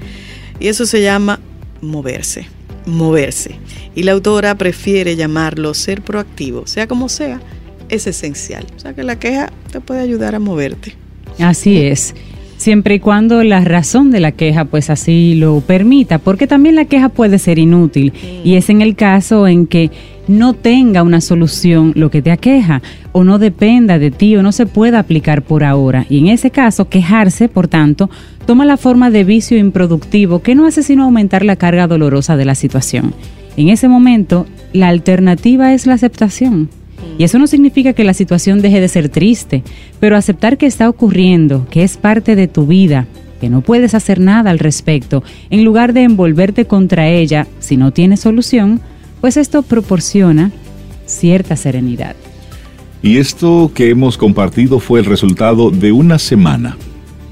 Y 0.59 0.67
eso 0.67 0.85
se 0.85 1.01
llama 1.01 1.39
moverse, 1.81 2.45
moverse. 2.85 3.55
Y 3.95 4.03
la 4.03 4.13
autora 4.13 4.55
prefiere 4.55 5.15
llamarlo 5.15 5.73
ser 5.73 6.01
proactivo, 6.01 6.67
sea 6.67 6.87
como 6.87 7.09
sea, 7.09 7.41
es 7.89 8.07
esencial. 8.07 8.65
O 8.75 8.79
sea 8.79 8.93
que 8.93 9.03
la 9.03 9.19
queja 9.19 9.51
te 9.71 9.81
puede 9.81 10.01
ayudar 10.01 10.35
a 10.35 10.39
moverte. 10.39 10.95
Así 11.39 11.81
es. 11.81 12.15
Siempre 12.57 12.95
y 12.95 12.99
cuando 12.99 13.43
la 13.43 13.61
razón 13.61 14.09
de 14.11 14.21
la 14.21 14.31
queja 14.31 14.65
pues 14.65 14.89
así 14.89 15.35
lo 15.35 15.59
permita, 15.61 16.17
porque 16.17 16.47
también 16.47 16.75
la 16.75 16.85
queja 16.85 17.09
puede 17.09 17.37
ser 17.39 17.59
inútil 17.59 18.13
y 18.43 18.55
es 18.55 18.69
en 18.69 18.81
el 18.81 18.95
caso 18.95 19.47
en 19.47 19.67
que 19.67 19.91
no 20.27 20.53
tenga 20.53 21.03
una 21.03 21.21
solución 21.21 21.91
lo 21.95 22.09
que 22.09 22.21
te 22.21 22.31
aqueja 22.31 22.81
o 23.11 23.23
no 23.23 23.39
dependa 23.39 23.99
de 23.99 24.11
ti 24.11 24.35
o 24.35 24.43
no 24.43 24.51
se 24.51 24.65
pueda 24.65 24.99
aplicar 24.99 25.41
por 25.41 25.63
ahora. 25.63 26.05
Y 26.09 26.19
en 26.19 26.27
ese 26.27 26.51
caso, 26.51 26.89
quejarse, 26.89 27.49
por 27.49 27.67
tanto, 27.67 28.09
toma 28.45 28.65
la 28.65 28.77
forma 28.77 29.11
de 29.11 29.23
vicio 29.23 29.57
improductivo 29.57 30.41
que 30.41 30.55
no 30.55 30.65
hace 30.65 30.83
sino 30.83 31.03
aumentar 31.03 31.43
la 31.43 31.55
carga 31.55 31.87
dolorosa 31.87 32.37
de 32.37 32.45
la 32.45 32.55
situación. 32.55 33.13
En 33.57 33.69
ese 33.69 33.87
momento, 33.87 34.45
la 34.71 34.87
alternativa 34.87 35.73
es 35.73 35.85
la 35.85 35.93
aceptación. 35.93 36.69
Y 37.17 37.25
eso 37.25 37.37
no 37.37 37.47
significa 37.47 37.93
que 37.93 38.03
la 38.03 38.13
situación 38.13 38.61
deje 38.61 38.79
de 38.81 38.87
ser 38.87 39.09
triste, 39.09 39.63
pero 39.99 40.15
aceptar 40.15 40.57
que 40.57 40.65
está 40.65 40.89
ocurriendo, 40.89 41.67
que 41.69 41.83
es 41.83 41.97
parte 41.97 42.35
de 42.35 42.47
tu 42.47 42.65
vida, 42.65 43.05
que 43.39 43.49
no 43.49 43.61
puedes 43.61 43.93
hacer 43.93 44.19
nada 44.19 44.49
al 44.49 44.57
respecto, 44.57 45.21
en 45.49 45.63
lugar 45.63 45.93
de 45.93 46.03
envolverte 46.03 46.65
contra 46.65 47.09
ella 47.09 47.45
si 47.59 47.77
no 47.77 47.91
tienes 47.91 48.21
solución, 48.21 48.79
pues 49.23 49.37
esto 49.37 49.61
proporciona 49.61 50.51
cierta 51.05 51.55
serenidad. 51.55 52.13
Y 53.01 53.19
esto 53.19 53.71
que 53.73 53.89
hemos 53.89 54.17
compartido 54.17 54.81
fue 54.81 54.99
el 54.99 55.05
resultado 55.05 55.71
de 55.71 55.93
una 55.93 56.19
semana 56.19 56.75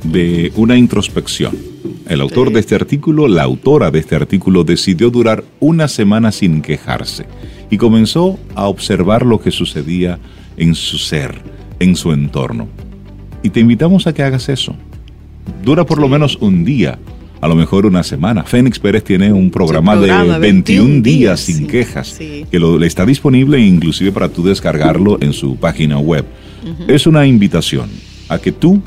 de 0.06 0.54
una 0.56 0.78
introspección. 0.78 1.54
El 2.08 2.22
autor 2.22 2.54
de 2.54 2.62
este 2.62 2.76
artículo, 2.76 3.28
la 3.28 3.44
autora 3.44 3.92
de 3.92 4.00
este 4.00 4.16
artículo, 4.16 4.64
decidió 4.64 5.10
durar 5.10 5.44
una 5.60 5.90
semana 5.90 6.32
sin 6.32 6.62
quejarse 6.62 7.26
y 7.70 7.76
comenzó 7.76 8.40
a 8.56 8.68
observar 8.68 9.26
lo 9.26 9.42
que 9.42 9.52
sucedía 9.52 10.18
en 10.56 10.76
su 10.76 10.98
ser, 10.98 11.42
en 11.80 11.98
su 11.98 12.14
entorno. 12.14 12.70
Y 13.44 13.50
te 13.50 13.60
invitamos 13.60 14.08
a 14.08 14.14
que 14.14 14.24
hagas 14.24 14.48
eso. 14.48 14.78
Dura 15.62 15.86
por 15.86 16.00
lo 16.00 16.08
menos 16.08 16.38
un 16.40 16.64
día, 16.64 17.00
a 17.42 17.48
lo 17.48 17.56
mejor 17.56 17.88
una 17.88 18.04
semana. 18.04 18.44
Fénix 18.44 18.80
Pérez 18.80 19.04
tiene 19.04 19.34
un 19.34 19.50
programa, 19.50 19.96
de 19.96 20.40
21, 20.40 21.02
días, 21.02 21.40
sin 21.42 21.68
quejas, 21.68 22.18
que 22.18 22.60
lo, 22.60 22.82
está 22.84 23.06
disponible 23.06 23.60
inclusive 23.60 24.12
para 24.12 24.30
tú 24.30 24.44
descargarlo 24.44 25.18
en 25.22 25.34
su 25.34 25.56
página 25.56 25.98
web. 25.98 26.24
Es 26.88 27.08
una 27.08 27.26
invitación 27.26 27.90
a 28.30 28.38
que 28.38 28.52
tú 28.52 28.82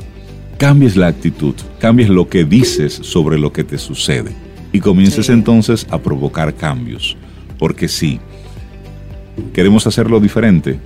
cambies 0.57 0.95
la 0.95 1.07
actitud, 1.07 1.53
cambies 1.79 2.07
lo 2.07 2.29
que 2.29 2.45
dices 2.45 2.93
sobre 2.93 3.37
lo 3.37 3.51
que 3.51 3.65
te 3.65 3.77
sucede 3.77 4.31
y 4.71 4.79
comiences 4.79 5.29
entonces 5.29 5.85
a 5.89 5.99
provocar 5.99 6.55
cambios. 6.55 7.17
Porque 7.59 7.89
sí, 7.89 8.19
queremos 9.53 9.85
hacerlo 9.85 10.21
diferente, 10.21 10.79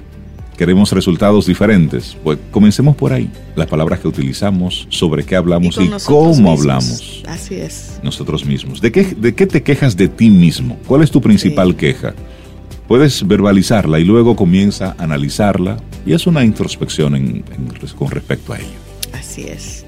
queremos 0.59 0.91
resultados 0.91 1.45
diferentes, 1.45 2.17
pues 2.21 2.37
comencemos 2.51 2.93
por 2.93 3.13
ahí. 3.13 3.29
Las 3.55 3.67
palabras 3.67 4.01
que 4.01 4.09
utilizamos, 4.09 4.87
sobre 4.89 5.23
qué 5.23 5.37
hablamos 5.37 5.79
y, 5.79 5.89
cómo 6.05 6.51
hablamos. 6.51 7.23
Así 7.29 7.55
es. 7.55 7.97
Nosotros 8.03 8.45
mismos. 8.45 8.81
¿De 8.81 8.91
qué, 8.91 9.05
¿De 9.05 9.33
qué 9.33 9.47
te 9.47 9.63
quejas 9.63 9.95
de 9.95 10.09
ti 10.09 10.29
mismo? 10.29 10.77
¿Cuál 10.85 11.03
es 11.03 11.11
tu 11.11 11.21
principal 11.21 11.77
queja? 11.77 12.13
Puedes 12.89 13.25
verbalizarla 13.25 14.01
y 14.01 14.03
luego 14.03 14.35
comienza 14.35 14.97
a 14.97 15.05
analizarla 15.05 15.77
y 16.05 16.11
es 16.11 16.27
una 16.27 16.43
introspección 16.43 17.41
con 17.97 18.11
respecto 18.11 18.51
a 18.51 18.59
ello. 18.59 18.67
Así 19.13 19.43
es. 19.43 19.85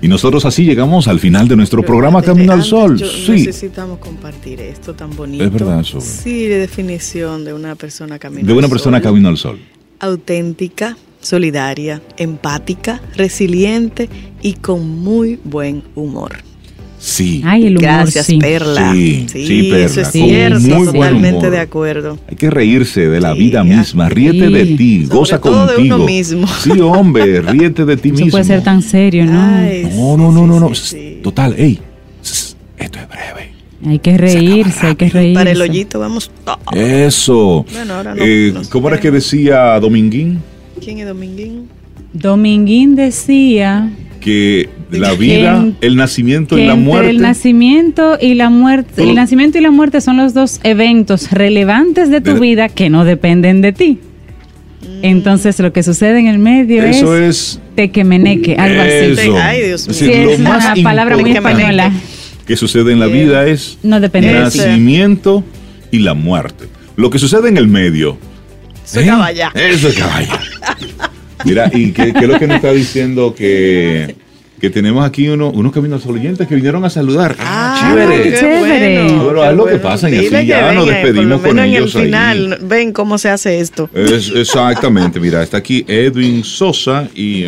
Y 0.00 0.06
nosotros 0.06 0.44
así 0.44 0.64
llegamos 0.64 1.08
al 1.08 1.18
final 1.18 1.48
de 1.48 1.56
nuestro 1.56 1.82
programa 1.82 2.22
Camino 2.22 2.52
al 2.52 2.62
Sol. 2.62 3.00
sí. 3.00 3.32
Necesitamos 3.32 3.98
compartir 3.98 4.60
esto 4.60 4.94
tan 4.94 5.10
bonito. 5.16 5.42
Es 5.42 5.52
verdad, 5.52 5.80
eso. 5.80 6.00
Sí, 6.00 6.46
de 6.46 6.58
definición 6.60 7.44
de 7.44 7.52
una 7.52 7.74
persona 7.74 8.20
camino 8.20 8.42
al 8.42 8.46
sol. 8.46 8.54
De 8.54 8.58
una 8.58 8.68
persona 8.68 9.00
camino 9.00 9.28
al 9.28 9.38
sol. 9.38 9.58
Auténtica, 10.00 10.96
solidaria, 11.20 12.02
empática, 12.16 13.00
resiliente 13.16 14.08
y 14.42 14.54
con 14.54 14.88
muy 14.88 15.38
buen 15.44 15.82
humor. 15.94 16.36
Sí. 16.98 17.42
Ay, 17.44 17.66
el 17.66 17.76
humor, 17.76 17.82
Gracias, 17.82 18.28
Perla. 18.40 18.92
Sí, 18.92 19.26
sí, 19.28 19.68
Perla. 19.70 19.86
Eso 19.86 20.00
es 20.00 20.08
cierto, 20.10 20.60
muy 20.60 20.86
totalmente 20.86 21.50
de 21.50 21.58
acuerdo. 21.58 22.18
Hay 22.28 22.36
que 22.36 22.50
reírse 22.50 23.08
de 23.08 23.20
la 23.20 23.34
vida 23.34 23.62
misma, 23.62 24.08
ríete 24.08 24.48
de 24.48 24.76
ti, 24.76 25.04
goza 25.04 25.38
todo 25.38 25.66
contigo. 25.66 25.82
De 25.82 25.94
uno 25.94 26.06
mismo. 26.06 26.46
Sí, 26.46 26.80
hombre, 26.80 27.42
ríete 27.42 27.84
de 27.84 27.96
ti 27.98 28.08
Eso 28.08 28.16
mismo. 28.16 28.30
puede 28.30 28.44
ser 28.44 28.62
tan 28.62 28.80
serio, 28.80 29.26
¿no? 29.26 29.38
Ay, 29.38 29.86
no, 29.94 30.16
no, 30.16 30.32
no, 30.32 30.46
no, 30.46 30.60
no. 30.60 30.72
Total, 31.22 31.54
ey. 31.58 31.78
Hay 33.86 33.98
que 33.98 34.16
reírse, 34.16 34.86
hay 34.86 34.94
que 34.96 35.08
reírse. 35.10 35.34
Para 35.34 35.50
el 35.50 35.60
hoyito 35.60 35.98
vamos. 36.00 36.30
Eso. 36.74 37.66
Bueno, 37.72 37.94
ahora 37.94 38.14
no, 38.14 38.24
eh, 38.24 38.50
no 38.54 38.62
¿Cómo 38.70 38.88
era 38.88 38.98
que 38.98 39.10
decía 39.10 39.78
Dominguín? 39.80 40.40
¿Quién 40.82 40.98
es 40.98 41.06
Dominguín? 41.06 41.68
Dominguín 42.12 42.94
decía 42.96 43.90
Que 44.20 44.68
la 44.90 45.12
vida, 45.12 45.66
Que- 45.80 45.86
el 45.86 45.96
nacimiento 45.96 46.56
que 46.56 46.62
y 46.62 46.66
la 46.66 46.76
muerte. 46.76 47.10
el 47.10 47.20
nacimiento 47.20 48.16
y 48.20 48.34
la 48.34 48.48
muerte, 48.48 48.92
Todo- 48.96 49.08
el 49.10 49.14
nacimiento 49.14 49.58
y 49.58 49.60
la 49.60 49.70
muerte 49.70 50.00
son 50.00 50.16
los 50.16 50.32
dos 50.32 50.60
eventos 50.62 51.30
relevantes 51.30 52.08
de 52.08 52.20
tu 52.22 52.34
De- 52.34 52.40
vida 52.40 52.68
que 52.70 52.88
no 52.88 53.04
dependen 53.04 53.60
de 53.60 53.72
ti. 53.72 53.98
Entonces 55.02 55.58
lo 55.60 55.72
que 55.72 55.82
sucede 55.82 56.18
en 56.20 56.26
el 56.28 56.38
medio 56.38 56.82
Eso 56.84 57.16
es, 57.18 57.24
es. 57.28 57.60
tequemeneque, 57.74 58.56
algo 58.56 58.80
así. 58.82 59.20
Eso. 59.22 59.36
Ay, 59.38 59.62
Dios 59.62 59.82
Sí, 59.90 60.06
lo 60.06 60.30
es 60.30 60.38
una 60.40 60.74
palabra 60.82 61.16
muy 61.16 61.30
importante 61.30 61.62
española. 61.62 61.92
Que 62.46 62.56
sucede 62.56 62.92
en 62.92 63.00
la 63.00 63.06
vida 63.06 63.46
es 63.46 63.78
No 63.82 64.00
depende 64.00 64.28
de 64.28 64.50
ti. 64.50 64.58
nacimiento 64.58 65.44
y 65.90 66.00
la 66.00 66.14
muerte. 66.14 66.66
Lo 66.96 67.10
que 67.10 67.18
sucede 67.18 67.48
en 67.48 67.56
el 67.56 67.66
medio. 67.68 68.16
Eso 68.84 69.00
es 69.00 69.06
¿eh? 69.06 69.08
caballa. 69.08 69.50
Eso 69.54 69.88
es 69.88 69.94
caballa. 69.94 70.40
Mira, 71.44 71.70
¿y 71.72 71.92
qué, 71.92 72.12
qué 72.12 72.20
es 72.20 72.28
lo 72.28 72.38
que 72.38 72.46
nos 72.46 72.56
está 72.56 72.72
diciendo? 72.72 73.34
Que, 73.34 74.14
que 74.60 74.70
tenemos 74.70 75.04
aquí 75.06 75.28
uno, 75.28 75.50
unos 75.50 75.72
caminos 75.72 76.06
oyentes 76.06 76.46
que 76.48 76.54
vinieron 76.54 76.84
a 76.84 76.90
saludar. 76.90 77.36
Ah, 77.38 77.90
chévere. 77.90 78.22
qué 78.22 78.38
Chévere. 78.38 79.02
bueno, 79.04 79.24
Pero 79.28 79.42
haz 79.42 79.54
lo 79.54 79.66
que 79.66 79.76
pasa 79.76 80.08
y 80.08 80.16
así 80.26 80.46
ya 80.46 80.72
nos 80.72 80.86
despedimos 80.86 81.40
por 81.40 81.48
lo 81.50 81.56
con 81.56 81.58
ellos 81.58 81.94
en 81.96 82.00
ahí. 82.00 82.04
el 82.04 82.06
final, 82.46 82.58
ven 82.62 82.92
cómo 82.92 83.18
se 83.18 83.28
hace 83.28 83.60
esto. 83.60 83.90
Es, 83.92 84.32
exactamente, 84.34 85.20
mira, 85.20 85.42
está 85.42 85.58
aquí 85.58 85.84
Edwin 85.86 86.44
Sosa 86.44 87.08
y... 87.14 87.44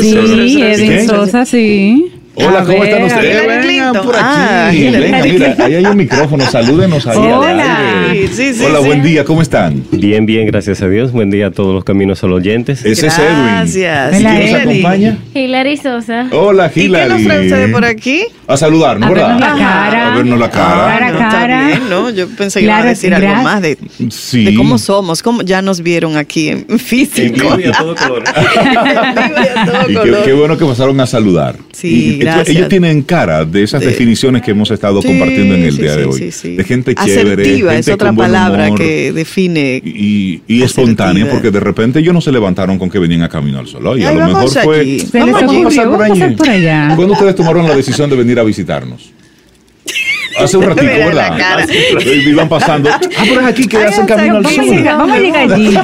Sí, 0.00 0.62
Edwin. 0.62 1.06
Sosa, 1.06 1.44
sí. 1.44 2.12
Hola, 2.38 2.60
A 2.60 2.64
¿cómo 2.64 2.84
están 2.84 3.02
ustedes? 3.04 3.24
Hillary 3.42 3.46
Vengan 3.46 3.62
Clinton. 3.92 4.04
por 4.06 4.14
aquí. 4.16 4.24
Ah, 4.28 4.70
Venga, 4.72 5.22
mira, 5.24 5.56
ahí 5.64 5.74
hay 5.76 5.86
un 5.86 5.96
micrófono. 5.96 6.44
Salúdenos 6.44 7.06
ahí. 7.06 7.16
Hola. 7.18 7.78
Sí, 8.30 8.52
sí, 8.54 8.62
Hola, 8.64 8.80
sí. 8.80 8.84
buen 8.86 9.02
día, 9.02 9.24
¿cómo 9.24 9.40
están? 9.40 9.82
Bien, 9.90 10.26
bien, 10.26 10.46
gracias 10.46 10.82
a 10.82 10.88
Dios. 10.88 11.12
Buen 11.12 11.30
día 11.30 11.46
a 11.46 11.50
todos 11.50 11.74
los 11.74 11.82
caminos 11.84 12.22
al 12.24 12.32
oyentes. 12.34 12.84
Ese 12.84 13.06
es 13.06 13.18
Edwin. 13.18 13.42
Gracias. 13.46 14.20
¿Y 14.20 14.24
quién 14.24 14.52
nos 14.52 14.60
acompaña? 14.60 15.18
Hilary 15.34 15.76
Sosa. 15.78 16.28
Hola, 16.32 16.66
¿Y 16.66 16.70
qué 16.74 16.80
Hilary. 16.82 17.08
nos 17.14 17.22
trae 17.24 17.46
ustedes 17.46 17.70
por 17.72 17.84
aquí? 17.86 18.24
A 18.48 18.56
saludarnos, 18.58 19.08
A 19.08 19.12
¿verdad? 19.12 19.28
vernos 19.28 19.40
la 19.40 19.56
cara. 19.58 20.12
A 20.12 20.16
vernos 20.16 20.38
la 20.38 20.50
cara. 20.50 20.66
Cara, 20.98 21.06
Ah, 21.08 21.12
no, 21.12 21.18
cara. 21.18 21.66
bien, 21.68 21.80
¿no? 21.90 22.10
Yo 22.10 22.28
pensé 22.28 22.60
que 22.60 22.66
Claro, 22.66 22.84
a 22.84 22.88
decir 22.88 23.14
algo 23.14 23.34
más 23.42 23.62
de, 23.62 23.78
Sí. 24.10 24.44
de 24.44 24.54
cómo 24.54 24.76
somos, 24.78 25.22
cómo 25.22 25.40
ya 25.42 25.62
nos 25.62 25.80
vieron 25.80 26.16
aquí 26.18 26.48
en 26.50 26.66
En 26.68 26.78
físico. 26.78 27.32
vivo 27.34 27.60
y 27.60 27.64
a 27.64 27.72
todo 27.72 27.94
color. 27.94 28.24
Y 29.88 29.94
qué, 29.94 30.16
qué 30.26 30.32
bueno 30.32 30.56
que 30.58 30.64
pasaron 30.64 31.00
a 31.00 31.06
saludar. 31.06 31.56
Sí, 31.72 32.18
y- 32.20 32.25
gracias. 32.34 32.56
Ellos 32.56 32.68
tienen 32.68 33.02
cara 33.02 33.44
de 33.44 33.62
esas 33.62 33.80
De- 33.80 33.86
definiciones 33.88 34.42
que 34.42 34.50
hemos 34.50 34.70
estado 34.70 35.00
Sí, 35.02 35.08
compartiendo 35.08 35.54
en 35.54 35.62
el 35.64 35.72
sí, 35.72 35.82
día 35.82 35.92
sí, 35.94 35.98
de 35.98 36.04
hoy. 36.04 36.18
sí, 36.18 36.32
sí. 36.32 36.56
De 36.56 36.64
gente 36.64 36.94
chévere. 36.94 37.42
Asertiva 37.42 37.72
gente 37.72 37.90
es 37.90 37.94
otra 37.94 38.08
con 38.08 38.16
buen 38.16 38.28
palabra 38.32 38.66
humor. 38.66 38.78
que 38.78 39.12
define. 39.12 39.82
y, 39.84 40.42
y 40.46 40.62
espontánea, 40.62 41.28
porque 41.30 41.50
de 41.50 41.60
repente 41.60 41.98
ellos 42.00 42.12
no 42.14 42.20
se 42.20 42.32
levantaron 42.32 42.78
con 42.78 42.90
que 42.90 42.98
venían 42.98 43.22
a 43.22 43.28
Camino 43.28 43.58
al 43.58 43.66
Sol. 43.66 43.98
Y 43.98 44.04
a 44.04 44.10
Ay, 44.10 44.16
lo 44.16 44.26
mejor 44.26 44.48
fue. 44.50 44.98
Vamos 45.12 45.64
pasar 45.64 45.84
por 45.88 45.98
vamos 45.98 46.08
a 46.10 46.12
allí. 46.12 46.20
pasar 46.20 46.36
por 46.36 46.48
allá. 46.50 46.92
¿Cuándo 46.96 47.12
ustedes 47.14 47.34
tomaron 47.34 47.66
la 47.68 47.74
decisión 47.76 48.10
de 48.10 48.16
venir 48.16 48.38
a 48.38 48.42
visitarnos? 48.42 49.12
Hace 50.38 50.56
un 50.58 50.64
ratito, 50.64 50.84
¿verdad? 50.84 51.66
Iban 52.26 52.48
pasando. 52.48 52.90
Ah, 52.92 53.00
pero 53.26 53.40
es 53.40 53.46
aquí 53.46 53.66
que 53.66 53.78
Ay, 53.78 53.84
hacen 53.84 54.04
camino 54.06 54.36
al 54.36 54.46
sol. 54.46 54.66
vamos 54.84 55.10
a 55.16 55.18
llegar 55.18 55.50
allí. 55.52 55.74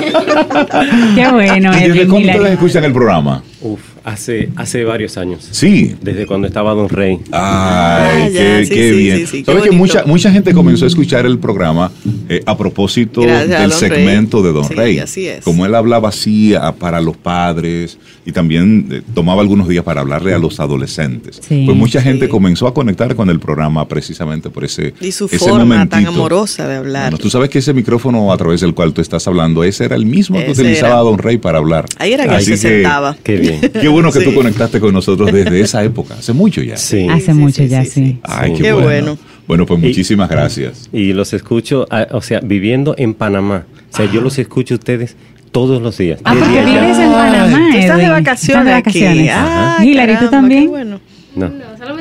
Qué 1.15 1.29
bueno, 1.29 1.73
¿Y 1.79 1.89
desde 1.89 2.07
cuándo 2.07 2.29
ustedes 2.31 2.53
escuchan 2.53 2.85
el 2.85 2.93
programa? 2.93 3.43
Uf, 3.63 3.81
Hace, 4.05 4.49
hace 4.57 4.85
varios 4.85 5.17
años. 5.17 5.47
Sí. 5.51 5.95
Desde 6.03 6.27
cuando 6.27 6.47
estaba 6.49 6.75
Don 6.75 6.89
Rey. 6.89 7.19
Ay, 7.31 7.31
Ah, 7.33 8.29
ya, 8.33 8.41
qué, 8.59 8.65
sí, 8.67 8.75
qué 8.75 8.91
sí, 8.93 8.97
bien. 8.99 9.19
sí, 9.19 9.27
sí, 9.27 9.39
qué 9.43 9.45
¿Sabes 9.53 9.63
que 9.63 9.71
mucha, 9.71 10.05
mucha 10.07 10.31
gente 10.33 10.53
comenzó 10.53 10.85
a 10.85 10.89
escuchar 10.89 11.25
el 11.27 11.39
programa 11.39 11.91
eh, 12.29 12.43
a 12.47 12.57
propósito 12.57 13.23
Gracias 13.23 13.51
a 13.59 13.61
del 13.61 13.71
Don 13.71 13.79
segmento 13.79 14.39
Rey. 14.39 14.47
de 14.47 14.53
Don 14.53 14.65
Sí, 14.65 14.75
Rey? 14.75 14.99
así 14.99 15.27
es. 15.29 15.45
Como 15.45 15.67
él 15.67 15.75
hablaba 15.75 16.09
así 16.09 16.55
a- 16.55 16.73
para 16.73 17.01
los 17.01 17.17
padres 17.17 17.99
y 18.27 18.33
también 18.33 18.89
eh, 18.91 19.03
tomaba 19.15 19.41
algunos 19.43 19.69
días 19.69 19.85
para 19.85 20.01
hablarle 20.01 20.35
a 20.35 20.39
los 20.39 20.59
adolescentes. 20.61 21.41
Sí. 21.47 21.63
pues 21.67 21.77
mucha 21.77 22.01
gente 22.03 22.29
comenzó 22.29 22.67
a 22.67 22.75
conectar 22.75 23.15
con 23.15 23.31
el 23.31 23.39
programa 23.41 23.87
precisamente 23.89 24.51
por 24.51 24.65
ese 24.65 24.95
Y 25.01 25.13
su 25.13 25.27
ese 25.27 25.39
forma 25.39 25.59
tan 25.89 26.03
momentito. 26.03 26.09
amorosa 26.09 26.67
de 26.69 26.77
hablar. 26.77 27.05
Bueno, 27.11 27.19
tú 27.19 27.31
sabes 27.31 27.51
que 27.51 27.59
ese 27.61 27.73
micrófono 27.73 28.33
a 28.33 28.37
través 28.37 28.61
del 28.61 28.75
cual 28.75 28.93
tú 28.93 29.01
estás 29.01 29.27
hablando, 29.27 29.63
ese 29.65 29.85
era 29.85 29.97
el 29.97 30.07
mismo 30.07 30.39
que 30.39 30.51
Ese 30.51 30.63
utilizaba 30.63 30.95
era. 30.95 31.03
Don 31.03 31.19
Rey 31.19 31.39
para 31.39 31.59
hablar. 31.59 31.87
Ahí 31.99 32.13
era 32.13 32.25
que 32.25 32.31
él 32.31 32.37
Así 32.37 32.57
se 32.57 32.57
sentaba. 32.57 33.17
Qué 33.23 33.37
bien. 33.37 33.61
Qué 33.81 33.89
bueno 33.93 34.11
que 34.11 34.21
tú 34.21 34.31
Sí. 34.31 34.37
conectaste 34.37 34.81
con 34.81 34.93
nosotros 34.93 35.31
desde 35.33 35.61
esa 35.61 35.83
época, 35.85 36.15
hace 36.19 36.33
mucho 36.33 36.63
ya. 36.63 36.77
Sí. 36.77 37.07
Hace 37.09 37.27
sí, 37.27 37.33
mucho 37.35 37.63
sí, 37.63 37.69
ya, 37.69 37.85
sí. 37.85 38.19
Ay, 38.23 38.53
qué, 38.55 38.63
Qué 38.63 38.73
bueno. 38.73 38.87
bueno. 38.87 39.19
Bueno, 39.47 39.67
pues 39.67 39.83
Y- 39.83 39.87
muchísimas 39.87 40.29
gracias. 40.31 40.89
Y 40.93 41.13
los 41.13 41.33
escucho, 41.33 41.87
ah, 41.91 42.07
o 42.13 42.23
sea, 42.23 42.41
viviendo 42.41 42.95
en 42.99 43.15
Panamá. 43.15 43.65
O 43.93 43.97
sea, 43.97 44.11
yo 44.11 44.21
los 44.21 44.39
escucho 44.39 44.75
a 44.75 44.79
ustedes 44.79 45.17
todos 45.51 45.83
los 45.83 45.99
días. 45.99 46.21
Ah, 46.25 46.35
porque 46.39 46.65
vives 46.65 46.99
en 46.99 47.13
Panamá. 47.13 47.69
Tú 47.73 47.79
estás 47.79 47.99
de 47.99 48.09
vacaciones, 48.09 48.43
Estás 48.49 48.65
de 48.65 48.71
vacaciones. 48.73 49.19
aquí. 49.19 49.29
Ah, 49.31 49.79
Hilary, 49.85 50.17
¿tú 50.19 50.29
también? 50.31 50.63
qué 50.63 50.69
bueno. 50.69 51.01
No. 51.35 51.51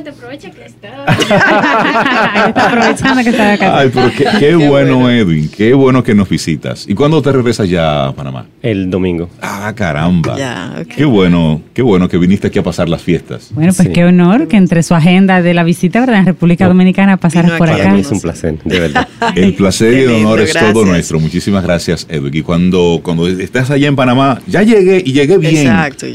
No, 0.04 0.10
solamente 0.10 0.10
aprovecha 0.10 0.52
que 0.52 0.66
está. 0.66 1.06
está 2.48 2.68
aprovechando 2.68 3.24
que 3.24 3.30
está 3.30 3.52
vacaciones. 3.52 3.76
Ay, 3.80 3.92
pero 3.94 4.12
qué, 4.18 4.40
qué 4.40 4.56
bueno, 4.56 5.10
Edwin, 5.10 5.50
qué 5.50 5.74
bueno 5.74 6.04
que 6.04 6.16
nos 6.16 6.30
visitas. 6.30 6.86
¿Y 6.88 6.94
cuándo 6.94 7.22
te 7.22 7.32
regresas 7.32 7.70
ya 7.70 8.08
a 8.08 8.14
Panamá? 8.16 8.46
El 8.62 8.90
domingo. 8.90 9.30
Ah, 9.42 9.72
caramba. 9.76 10.38
Ya, 10.38 10.74
ok. 10.82 10.88
Qué 10.88 11.06
bueno, 11.06 11.62
qué 11.74 11.82
bueno 11.82 12.08
que 12.10 12.18
viniste 12.18 12.48
aquí 12.48 12.60
a 12.60 12.64
pasar 12.64 12.90
las 12.90 13.02
fiestas. 13.02 13.50
Bueno, 13.54 13.74
pues 13.76 13.88
Sí. 13.88 13.94
qué 13.94 14.06
honor 14.06 14.48
que 14.48 14.58
entre 14.58 14.84
su 14.84 14.94
agenda 14.94 15.42
de 15.42 15.54
la 15.54 15.64
visita 15.64 16.00
¿verdad? 16.00 16.18
en 16.20 16.26
República 16.26 16.66
No. 16.66 16.70
Dominicana 16.72 17.18
pasaras 17.18 17.46
Vino 17.52 17.58
por 17.58 17.70
Para 17.70 17.82
acá. 17.84 17.94
mí 17.94 18.02
es 18.02 18.12
un 18.12 18.22
placer, 18.22 18.58
de 18.64 18.80
verdad. 18.80 19.08
El 19.36 19.54
placer 19.56 19.94
y 19.94 19.96
qué 19.98 20.04
el 20.04 20.10
lindo, 20.14 20.30
honor 20.30 20.40
es 20.42 20.54
todo 20.54 20.62
gracias. 20.66 20.86
nuestro. 20.88 21.20
Muchísimas 21.20 21.64
gracias, 21.64 22.08
Edwin. 22.10 22.36
Y 22.36 22.42
cuando, 22.42 23.00
cuando 23.04 23.28
estás 23.28 23.70
allá 23.72 23.88
en 23.88 23.96
Panamá, 23.96 24.40
ya 24.48 24.62
llegué 24.64 25.02
y 25.06 25.14
llegué 25.14 25.38
bien. 25.38 25.58
Exacto. 25.68 26.08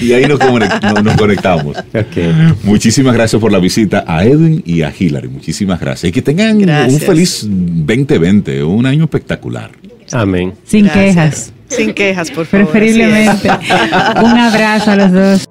Y 0.00 0.12
ahí 0.12 0.26
nos, 0.26 0.38
conect- 0.40 0.82
nos- 0.94 1.04
nos 1.04 1.16
conectamos. 1.16 1.76
Ok. 1.76 2.64
Muchísimas 2.64 3.14
gracias 3.14 3.40
por 3.40 3.52
la 3.52 3.58
visita 3.58 4.04
a 4.06 4.24
Edwin 4.24 4.62
y 4.64 4.82
a 4.82 4.92
Hillary. 4.96 5.28
Muchísimas 5.28 5.80
gracias. 5.80 6.08
Y 6.08 6.12
que 6.12 6.22
tengan 6.22 6.58
Gracias. 6.58 6.92
un 6.94 7.00
feliz 7.06 7.46
2020, 7.48 8.62
un 8.64 8.86
año 8.86 9.04
espectacular. 9.04 9.70
Amén. 10.12 10.52
Sin 10.64 10.84
Gracias. 10.84 11.04
quejas, 11.04 11.52
Sin 11.68 11.94
quejas, 11.94 12.30
por 12.30 12.46
favor. 12.46 12.68
preferiblemente. 12.68 13.48
Un 13.50 14.38
abrazo 14.38 14.90
a 14.92 14.96
los 14.96 15.12
dos. 15.12 15.44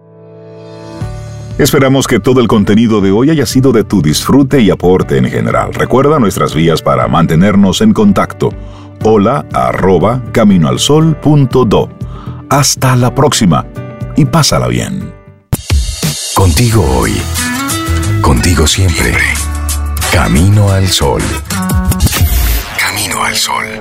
Esperamos 1.58 2.08
que 2.08 2.20
todo 2.20 2.42
el 2.42 2.48
contenido 2.48 3.02
de 3.02 3.12
hoy 3.12 3.30
haya 3.30 3.46
sido 3.46 3.72
de 3.72 3.84
tu 3.84 4.02
disfrute 4.02 4.62
y 4.62 4.70
aporte 4.72 5.18
en 5.18 5.26
general. 5.26 5.74
Recuerda 5.74 6.18
nuestras 6.20 6.56
vías 6.56 6.82
para 6.82 7.08
mantenernos 7.08 7.82
en 7.82 7.94
contacto. 7.94 8.50
Hola 9.04 9.46
arroba 9.54 10.24
caminoalsol.do. 10.32 11.90
Hasta 12.50 12.96
la 12.96 13.14
próxima 13.14 13.66
pásala 14.26 14.68
bien. 14.68 15.14
Contigo 16.34 16.84
hoy. 16.98 17.14
Contigo 18.22 18.68
siempre. 18.68 19.16
Camino 20.12 20.72
al 20.72 20.88
sol. 20.88 21.22
Camino 22.78 23.24
al 23.24 23.36
sol. 23.36 23.81